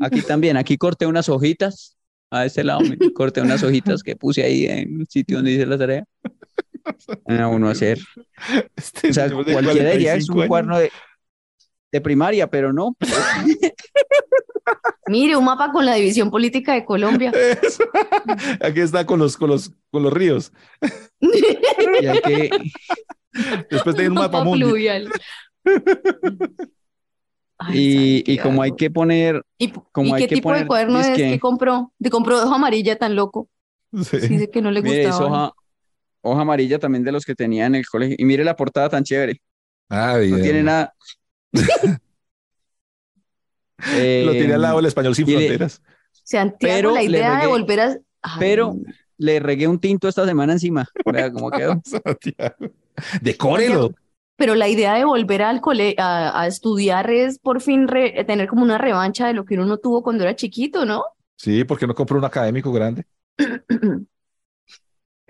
Aquí 0.00 0.20
también, 0.22 0.56
aquí 0.56 0.76
corté 0.76 1.06
unas 1.06 1.28
hojitas. 1.28 1.94
A 2.30 2.44
este 2.44 2.62
lado 2.62 2.80
me 2.80 2.98
corté 3.14 3.40
unas 3.40 3.62
hojitas 3.62 4.02
que 4.02 4.14
puse 4.14 4.42
ahí 4.42 4.66
en 4.66 5.00
el 5.00 5.06
sitio 5.08 5.36
donde 5.38 5.52
hice 5.52 5.64
la 5.64 5.78
tarea. 5.78 6.04
A 7.26 7.48
uno 7.48 7.70
hacer. 7.70 7.98
Este 8.76 9.08
O 9.10 9.12
sea, 9.14 9.28
de 9.28 9.34
cualquiera 9.34 9.90
diría 9.92 10.14
es 10.14 10.26
45 10.26 10.32
un 10.34 10.38
años. 10.40 10.48
cuaderno 10.48 10.78
de, 10.78 10.90
de 11.92 12.00
primaria, 12.02 12.46
pero 12.50 12.72
no. 12.72 12.94
Mire, 15.08 15.36
un 15.36 15.44
mapa 15.44 15.72
con 15.72 15.84
la 15.86 15.94
división 15.94 16.30
política 16.30 16.74
de 16.74 16.84
Colombia. 16.84 17.30
Eso. 17.62 17.84
Aquí 18.60 18.80
está 18.80 19.04
con 19.06 19.18
los, 19.18 19.36
con 19.36 19.50
los, 19.50 19.72
con 19.90 20.02
los 20.02 20.12
ríos. 20.12 20.52
Y 21.20 22.06
hay 22.06 22.20
que, 22.20 22.50
Después 23.70 23.96
de 23.96 24.08
un 24.08 24.14
mapa 24.14 24.42
mundi. 24.44 24.64
fluvial. 24.64 25.08
Ay, 27.60 28.22
y, 28.24 28.32
y 28.34 28.38
como 28.38 28.62
hay 28.62 28.70
que 28.76 28.88
poner, 28.88 29.42
¿Y, 29.58 29.72
como 29.90 30.10
y 30.10 30.12
hay 30.12 30.22
qué 30.22 30.28
que 30.28 30.34
tipo 30.36 30.52
de 30.52 30.64
cuaderno 30.64 31.00
es 31.00 31.08
que 31.08 31.40
compró? 31.40 31.92
¿De 31.98 32.08
compró 32.08 32.38
de 32.38 32.44
hoja 32.44 32.54
amarilla 32.54 32.96
tan 32.96 33.16
loco? 33.16 33.48
Sí. 34.00 34.18
Dice 34.18 34.48
que 34.48 34.62
no 34.62 34.70
le 34.70 34.80
mire, 34.80 35.02
es 35.02 35.08
gustaba. 35.08 35.26
hoja, 35.48 35.52
hoja 36.22 36.42
amarilla 36.42 36.78
también 36.78 37.02
de 37.02 37.10
los 37.10 37.24
que 37.24 37.34
tenía 37.34 37.66
en 37.66 37.74
el 37.74 37.84
colegio. 37.86 38.14
Y 38.16 38.24
mire 38.24 38.44
la 38.44 38.54
portada 38.54 38.88
tan 38.88 39.02
chévere. 39.02 39.40
Ay, 39.88 40.30
No 40.30 40.36
tiene 40.38 40.62
nada. 40.62 40.94
Lo 43.78 44.32
tiene 44.32 44.54
al 44.54 44.62
lado 44.62 44.76
del 44.76 44.86
español 44.86 45.14
sin 45.14 45.26
le- 45.26 45.32
fronteras. 45.36 45.82
Santiago, 46.24 46.74
pero 46.74 46.90
la 46.92 47.00
le 47.02 47.06
idea 47.06 47.30
de 47.36 47.36
regué- 47.44 47.48
volver 47.48 47.80
a... 47.80 47.96
Ay, 48.22 48.36
Pero 48.38 48.74
le 49.16 49.40
regué 49.40 49.66
un 49.68 49.78
tinto 49.78 50.08
esta 50.08 50.26
semana 50.26 50.52
encima. 50.52 50.86
Vea 51.04 51.30
cómo 51.32 51.50
quedó. 51.50 51.80
Santiago. 51.84 52.56
Decórelo. 53.22 53.94
Pero 54.36 54.54
la 54.54 54.68
idea 54.68 54.94
de 54.94 55.04
volver 55.04 55.42
al 55.42 55.60
cole 55.60 55.94
a, 55.98 56.40
a 56.40 56.46
estudiar 56.46 57.10
es 57.10 57.38
por 57.38 57.60
fin 57.60 57.88
re- 57.88 58.24
tener 58.24 58.46
como 58.48 58.62
una 58.62 58.78
revancha 58.78 59.26
de 59.26 59.32
lo 59.32 59.44
que 59.44 59.54
uno 59.54 59.66
no 59.66 59.78
tuvo 59.78 60.02
cuando 60.02 60.22
era 60.24 60.36
chiquito, 60.36 60.84
¿no? 60.84 61.02
Sí, 61.36 61.64
porque 61.64 61.86
no 61.86 61.94
compró 61.94 62.18
un 62.18 62.24
académico 62.24 62.70
grande. 62.72 63.04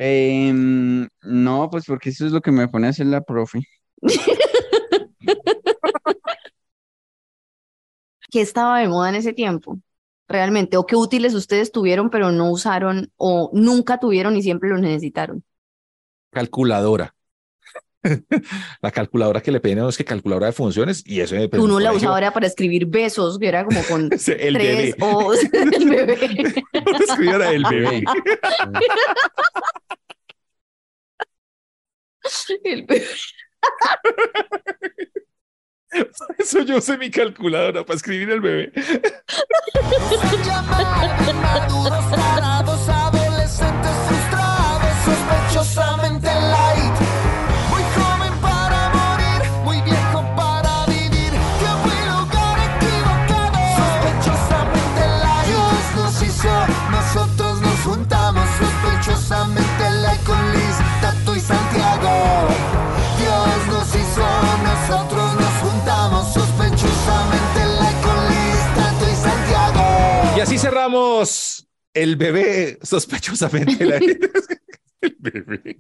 Em, 0.01 1.09
no, 1.23 1.69
pues 1.71 1.85
porque 1.87 2.11
eso 2.11 2.25
es 2.27 2.31
lo 2.33 2.41
que 2.41 2.53
me 2.53 2.69
pone 2.69 2.87
a 2.87 2.91
hacer 2.91 3.07
la 3.07 3.21
profe. 3.21 3.61
¿Qué 8.31 8.41
estaba 8.41 8.81
de 8.81 8.89
moda 8.89 9.09
en 9.09 9.15
ese 9.17 9.33
tiempo? 9.33 9.79
Realmente, 10.29 10.77
o 10.77 10.85
qué 10.87 10.95
útiles 10.95 11.35
ustedes 11.35 11.73
tuvieron 11.73 12.11
pero 12.11 12.31
no 12.31 12.51
usaron 12.51 13.11
o 13.17 13.51
nunca 13.55 13.99
tuvieron 13.99 14.37
y 14.37 14.43
siempre 14.43 14.69
los 14.69 14.81
necesitaron. 14.81 15.43
Calculadora. 16.31 17.15
La 18.83 18.91
calculadora 18.91 19.41
que 19.41 19.51
le 19.51 19.61
pedían 19.61 19.89
es 19.89 19.97
que 19.97 20.05
calculadora 20.05 20.47
de 20.47 20.53
funciones 20.53 21.03
y 21.05 21.21
eso 21.21 21.35
el 21.35 21.51
uno 21.59 21.81
la 21.81 21.93
usaba 21.93 22.19
era 22.19 22.33
para 22.33 22.47
escribir 22.47 22.87
besos, 22.87 23.39
que 23.39 23.49
era 23.49 23.65
como 23.65 23.83
con 23.85 24.05
el 24.13 24.19
tres 24.19 24.53
bebé. 24.55 24.95
o 25.01 25.33
el 25.53 25.89
bebé. 25.89 26.65
Escribiera 27.01 27.51
el 27.51 27.65
bebé. 27.65 28.05
El 32.65 32.83
bebé. 32.85 33.07
Eso 36.39 36.63
yo 36.63 36.79
usé 36.79 36.99
mi 36.99 37.11
calculadora 37.11 37.85
para 37.85 37.97
escribir 37.97 38.31
el 38.31 38.41
bebé. 38.41 38.73
así 70.59 70.67
cerramos 70.67 71.69
el 71.95 72.17
bebé 72.17 72.79
sospechosamente. 72.83 73.85
La... 73.85 73.99
El 75.01 75.15
bebé. 75.21 75.79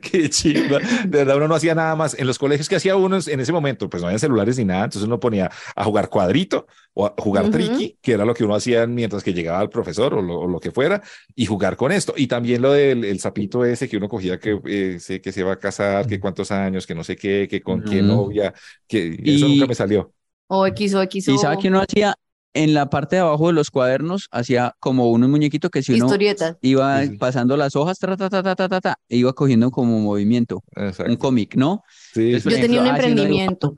Qué 0.00 0.30
chimba. 0.30 0.78
De 0.78 1.18
verdad, 1.18 1.38
uno 1.38 1.48
no 1.48 1.56
hacía 1.56 1.74
nada 1.74 1.96
más. 1.96 2.16
En 2.16 2.28
los 2.28 2.38
colegios 2.38 2.68
que 2.68 2.76
hacía 2.76 2.94
uno 2.94 3.18
en 3.26 3.40
ese 3.40 3.50
momento, 3.52 3.90
pues 3.90 4.00
no 4.00 4.06
había 4.06 4.18
celulares 4.20 4.56
ni 4.58 4.64
nada. 4.64 4.84
Entonces 4.84 5.08
uno 5.08 5.18
ponía 5.18 5.50
a 5.74 5.82
jugar 5.84 6.08
cuadrito 6.08 6.68
o 6.92 7.06
a 7.06 7.14
jugar 7.18 7.46
Ujú. 7.46 7.52
triqui, 7.54 7.98
que 8.00 8.12
era 8.12 8.24
lo 8.24 8.32
que 8.32 8.44
uno 8.44 8.54
hacía 8.54 8.86
mientras 8.86 9.24
que 9.24 9.34
llegaba 9.34 9.60
el 9.60 9.70
profesor 9.70 10.14
o 10.14 10.22
lo, 10.22 10.38
o 10.38 10.46
lo 10.46 10.60
que 10.60 10.70
fuera, 10.70 11.02
y 11.34 11.46
jugar 11.46 11.76
con 11.76 11.90
esto. 11.90 12.14
Y 12.16 12.28
también 12.28 12.62
lo 12.62 12.72
del 12.72 13.04
el 13.04 13.18
sapito 13.18 13.64
ese 13.64 13.88
que 13.88 13.96
uno 13.96 14.08
cogía 14.08 14.38
que, 14.38 14.60
eh, 14.66 15.20
que 15.20 15.32
se 15.32 15.42
va 15.42 15.54
a 15.54 15.58
casar, 15.58 16.06
que 16.06 16.20
cuántos 16.20 16.52
años, 16.52 16.86
que 16.86 16.94
no 16.94 17.02
sé 17.02 17.16
qué, 17.16 17.48
que 17.50 17.60
con 17.60 17.82
qué 17.82 17.98
Ujú. 18.02 18.06
novia, 18.06 18.54
que 18.86 19.14
eso 19.20 19.48
Y- 19.48 19.54
nunca 19.54 19.66
me 19.66 19.74
salió. 19.74 20.12
O 20.46 20.64
X 20.68 20.94
o 20.94 21.02
X 21.02 21.26
¿Y 21.26 21.32
o 21.32 21.38
sabe 21.38 21.56
qué 21.60 21.66
uno 21.66 21.80
hacía? 21.80 22.14
En 22.54 22.72
la 22.72 22.88
parte 22.88 23.16
de 23.16 23.22
abajo 23.22 23.48
de 23.48 23.52
los 23.52 23.70
cuadernos 23.70 24.28
hacía 24.30 24.76
como 24.78 25.10
un 25.10 25.28
muñequito 25.28 25.70
que 25.70 25.82
si 25.82 25.94
uno 25.94 26.06
historietas. 26.06 26.56
iba 26.62 27.02
Sí, 27.02 27.08
sí. 27.08 27.16
pasando 27.18 27.56
las 27.56 27.74
hojas, 27.74 27.98
ta, 27.98 28.16
ta, 28.16 28.30
ta, 28.30 28.42
ta, 28.42 28.54
ta, 28.54 28.68
ta, 28.68 28.80
ta, 28.80 28.96
e 29.08 29.16
iba 29.16 29.32
cogiendo 29.32 29.70
como 29.72 29.98
movimiento, 29.98 30.62
un 31.06 31.16
cómic, 31.16 31.56
¿no? 31.56 31.82
Sí, 32.12 32.40
sí. 32.40 32.48
Yo 32.48 32.60
tenía 32.60 32.80
un 32.80 32.86
ah, 32.86 32.90
emprendimiento. 32.90 33.76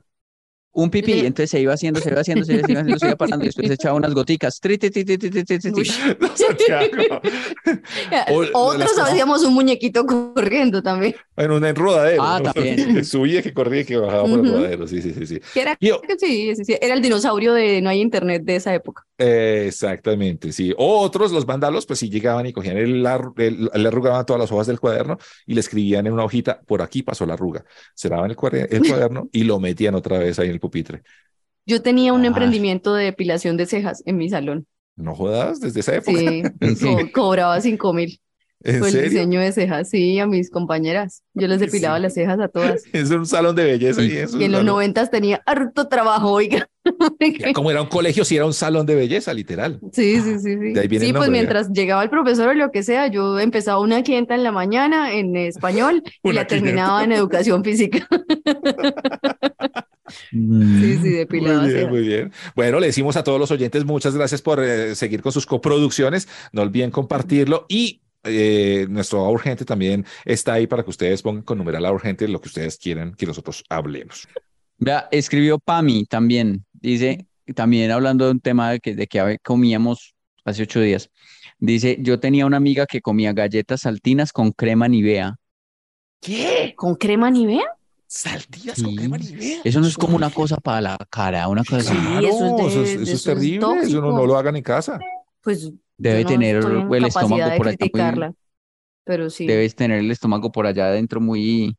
Un 0.77 0.91
pipí, 0.91 1.25
entonces 1.25 1.49
se 1.49 1.59
iba 1.59 1.73
haciendo, 1.73 1.99
se 1.99 2.11
iba 2.11 2.21
haciendo, 2.21 2.45
se 2.45 2.53
iba 2.53 2.61
haciendo, 2.61 2.83
se 2.83 2.91
iba, 2.91 2.99
se 2.99 3.05
iba 3.07 3.15
parando 3.15 3.45
y 3.45 3.47
después 3.47 3.71
echaba 3.71 3.95
unas 3.95 4.13
goticas. 4.13 4.59
Tri. 4.59 4.77
O 8.53 8.73
las 8.75 8.91
Otros 8.91 9.09
hacíamos 9.09 9.43
un 9.43 9.55
muñequito 9.55 10.05
corriendo 10.05 10.83
también. 10.83 11.15
En 11.35 11.49
un 11.49 11.65
enrodadero. 11.65 12.21
Ah, 12.21 12.39
¿no? 12.43 12.53
también. 12.53 12.77
Que 12.97 13.03
subía, 13.03 13.41
que 13.41 13.53
corría, 13.53 13.83
que 13.85 13.97
bajaba 13.97 14.27
por 14.27 14.45
el 14.45 14.51
rodadero. 14.51 14.87
Sí, 14.87 15.01
sí, 15.01 15.13
sí, 15.13 15.25
sí. 15.25 15.41
Era, 15.55 15.75
Yo- 15.81 15.99
sí, 16.19 16.55
sí, 16.55 16.63
sí, 16.63 16.77
era 16.79 16.93
el 16.93 17.01
dinosaurio 17.01 17.53
de 17.53 17.81
no 17.81 17.89
hay 17.89 17.99
internet 17.99 18.43
de 18.43 18.55
esa 18.57 18.73
época. 18.75 19.06
Exactamente, 19.19 20.51
sí. 20.51 20.73
O 20.77 20.99
otros, 20.99 21.31
los 21.31 21.45
vándalos, 21.47 21.87
pues 21.87 21.97
sí 21.99 22.09
llegaban 22.09 22.45
y 22.45 22.53
cogían 22.53 22.77
el, 22.77 23.03
el- 23.37 23.69
le 23.73 23.87
arrugaban 23.87 24.25
todas 24.25 24.39
las 24.39 24.51
hojas 24.51 24.67
del 24.67 24.79
cuaderno 24.79 25.17
y 25.47 25.55
le 25.55 25.59
escribían 25.61 26.05
en 26.05 26.13
una 26.13 26.23
hojita, 26.23 26.61
por 26.61 26.81
aquí 26.83 27.01
pasó 27.01 27.25
la 27.25 27.33
arruga. 27.33 27.65
Cerraban 27.95 28.29
el, 28.29 28.37
el 28.69 28.87
cuaderno 28.87 29.27
y 29.31 29.43
lo 29.43 29.59
metían 29.59 29.95
otra 29.95 30.19
vez 30.19 30.37
ahí 30.37 30.47
en 30.47 30.53
el 30.53 30.59
pupitre. 30.59 31.01
Yo 31.65 31.81
tenía 31.81 32.13
un 32.13 32.23
Ah. 32.23 32.27
emprendimiento 32.27 32.93
de 32.93 33.05
depilación 33.05 33.57
de 33.57 33.65
cejas 33.65 34.03
en 34.05 34.17
mi 34.17 34.29
salón. 34.29 34.67
No 34.95 35.15
jodas, 35.15 35.59
desde 35.59 35.79
esa 35.79 35.95
época. 35.95 36.19
Sí, 36.19 36.43
cobraba 37.13 37.59
cinco 37.61 37.93
mil 37.93 38.19
¿En 38.63 38.79
por 38.79 38.87
el 38.87 38.93
serio? 38.93 39.09
diseño 39.11 39.39
de 39.39 39.51
cejas, 39.51 39.89
sí, 39.89 40.19
a 40.19 40.25
mis 40.27 40.49
compañeras. 40.49 41.23
Yo 41.33 41.47
les 41.47 41.59
depilaba 41.59 41.97
Sí. 41.97 42.01
las 42.03 42.13
cejas 42.15 42.39
a 42.39 42.47
todas. 42.47 42.83
Es 42.93 43.09
un 43.11 43.25
salón 43.25 43.55
de 43.55 43.63
belleza. 43.65 44.01
Y, 44.03 44.11
eso 44.17 44.39
Y 44.39 44.45
en 44.45 44.51
los 44.51 44.63
noventas 44.63 45.11
tenía 45.11 45.41
harto 45.45 45.87
trabajo, 45.87 46.31
oiga. 46.31 46.67
Ya 47.39 47.51
Como 47.53 47.69
era 47.69 47.81
un 47.81 47.89
colegio, 47.89 48.23
sí 48.25 48.35
era 48.37 48.45
un 48.45 48.53
salón 48.53 48.85
de 48.85 48.95
belleza, 48.95 49.33
literal. 49.33 49.79
Sí, 49.91 50.21
sí, 50.21 50.39
sí, 50.39 50.55
sí. 50.57 50.73
De 50.73 50.79
ahí 50.79 50.87
viene 50.87 51.05
Sí, 51.05 51.09
el 51.11 51.15
pues 51.17 51.27
ya. 51.27 51.31
mientras 51.31 51.69
llegaba 51.71 52.01
el 52.03 52.09
profesor 52.09 52.47
o 52.49 52.53
lo 52.53 52.71
que 52.71 52.81
sea, 52.81 53.07
yo 53.07 53.39
empezaba 53.39 53.79
una 53.79 54.01
clienta 54.03 54.35
en 54.35 54.43
la 54.43 54.51
mañana 54.53 55.13
en 55.13 55.35
español 55.35 56.01
y 56.23 56.31
la 56.31 56.47
terminaba 56.47 57.03
en 57.03 57.11
educación 57.11 57.63
física. 57.63 58.07
Sí, 60.31 60.97
sí, 61.03 61.09
depilaba 61.09 61.59
Muy 61.61 61.67
bien, 61.67 61.77
cejas. 61.79 61.91
muy 61.91 62.01
bien. 62.07 62.31
Bueno, 62.55 62.79
le 62.79 62.87
decimos 62.87 63.17
a 63.17 63.23
todos 63.23 63.39
los 63.39 63.51
oyentes 63.51 63.83
muchas 63.85 64.15
gracias 64.15 64.41
por 64.41 64.63
eh, 64.63 64.95
seguir 64.95 65.21
con 65.21 65.31
sus 65.33 65.45
coproducciones. 65.45 66.27
No 66.53 66.61
olviden 66.61 66.91
compartirlo 66.91 67.65
y 67.67 68.01
eh, 68.27 68.85
nuestro 68.89 69.27
urgente 69.29 69.65
también 69.65 70.05
está 70.25 70.53
ahí 70.53 70.67
para 70.67 70.83
que 70.83 70.89
ustedes 70.89 71.21
pongan 71.21 71.43
con 71.43 71.57
numeral 71.57 71.85
Aura 71.85 71.95
urgente 71.95 72.27
lo 72.27 72.39
que 72.41 72.47
ustedes 72.49 72.77
quieran 72.77 73.13
que 73.15 73.25
nosotros 73.25 73.63
hablemos. 73.69 74.27
Vea, 74.77 75.07
escribió 75.11 75.57
Pami 75.59 76.05
también. 76.05 76.65
Dice, 76.73 77.25
también 77.55 77.91
hablando 77.91 78.25
de 78.25 78.31
un 78.31 78.39
tema 78.39 78.71
de 78.71 78.79
que, 78.79 78.93
de 78.95 79.07
que 79.07 79.37
comíamos 79.43 80.13
hace 80.45 80.63
ocho 80.63 80.79
días. 80.81 81.09
Dice, 81.59 81.97
yo 81.99 82.19
tenía 82.19 82.45
una 82.45 82.57
amiga 82.57 82.85
que 82.85 83.01
comía 83.01 83.33
galletas 83.33 83.81
saltinas 83.81 84.31
con 84.31 84.51
crema 84.51 84.87
Nivea. 84.87 85.37
¿Qué? 86.21 86.73
¿Con 86.75 86.95
crema 86.95 87.29
Nivea? 87.31 87.65
¿Saltillas 88.05 88.77
Sí. 88.77 88.83
con 88.83 88.95
crema 88.95 89.17
Nivea? 89.17 89.61
Eso 89.63 89.79
no 89.81 89.87
es 89.87 89.97
como 89.97 90.15
una 90.15 90.29
cosa 90.29 90.57
para 90.57 90.81
la 90.81 90.97
cara, 91.09 91.47
una 91.47 91.63
cosa 91.63 91.77
así. 91.77 91.95
Claro, 91.97 92.27
eso 92.27 92.45
es 92.45 92.55
de- 92.57 92.67
eso 92.67 92.83
es, 92.83 92.89
eso 92.89 93.01
eso 93.03 93.13
es 93.13 93.23
terrible. 93.23 93.67
Eso 93.83 94.01
no, 94.01 94.11
no 94.11 94.25
lo 94.25 94.37
hagan 94.37 94.55
en 94.55 94.63
casa. 94.63 94.99
Pues 95.41 95.71
Debe 95.97 96.23
no 96.23 96.29
tener 96.29 96.55
el 96.57 97.05
estómago 97.05 97.37
por 97.37 97.41
allá 97.41 97.57
muy- 97.57 97.75
criticarla, 97.77 98.33
pero 99.03 99.29
sí. 99.29 99.47
Debes 99.47 99.75
tener 99.75 99.99
el 99.99 100.11
estómago 100.11 100.51
por 100.51 100.67
allá 100.67 100.87
adentro 100.87 101.19
muy, 101.19 101.75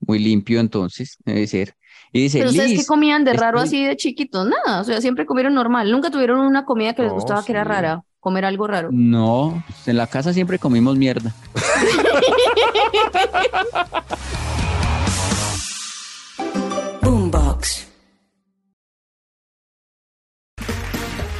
muy 0.00 0.18
limpio, 0.18 0.60
entonces, 0.60 1.16
debe 1.24 1.46
ser. 1.46 1.74
Y 2.12 2.22
dice, 2.24 2.38
Pero 2.38 2.50
ustedes 2.50 2.70
qué 2.72 2.76
Liz, 2.78 2.86
comían 2.86 3.24
de 3.24 3.32
raro 3.32 3.58
estoy- 3.62 3.78
así 3.80 3.86
de 3.86 3.96
chiquitos, 3.96 4.46
nada, 4.46 4.80
o 4.80 4.84
sea, 4.84 5.00
siempre 5.00 5.24
comieron 5.24 5.54
normal, 5.54 5.90
nunca 5.90 6.10
tuvieron 6.10 6.40
una 6.40 6.64
comida 6.64 6.94
que 6.94 7.02
les 7.02 7.10
No, 7.10 7.14
gustaba 7.16 7.44
que 7.44 7.52
era 7.52 7.64
rara, 7.64 8.02
comer 8.20 8.44
algo 8.44 8.66
raro. 8.66 8.90
no, 8.92 9.64
en 9.86 9.96
la 9.96 10.06
casa 10.06 10.32
siempre 10.32 10.58
comimos 10.58 10.96
mierda. 10.98 11.34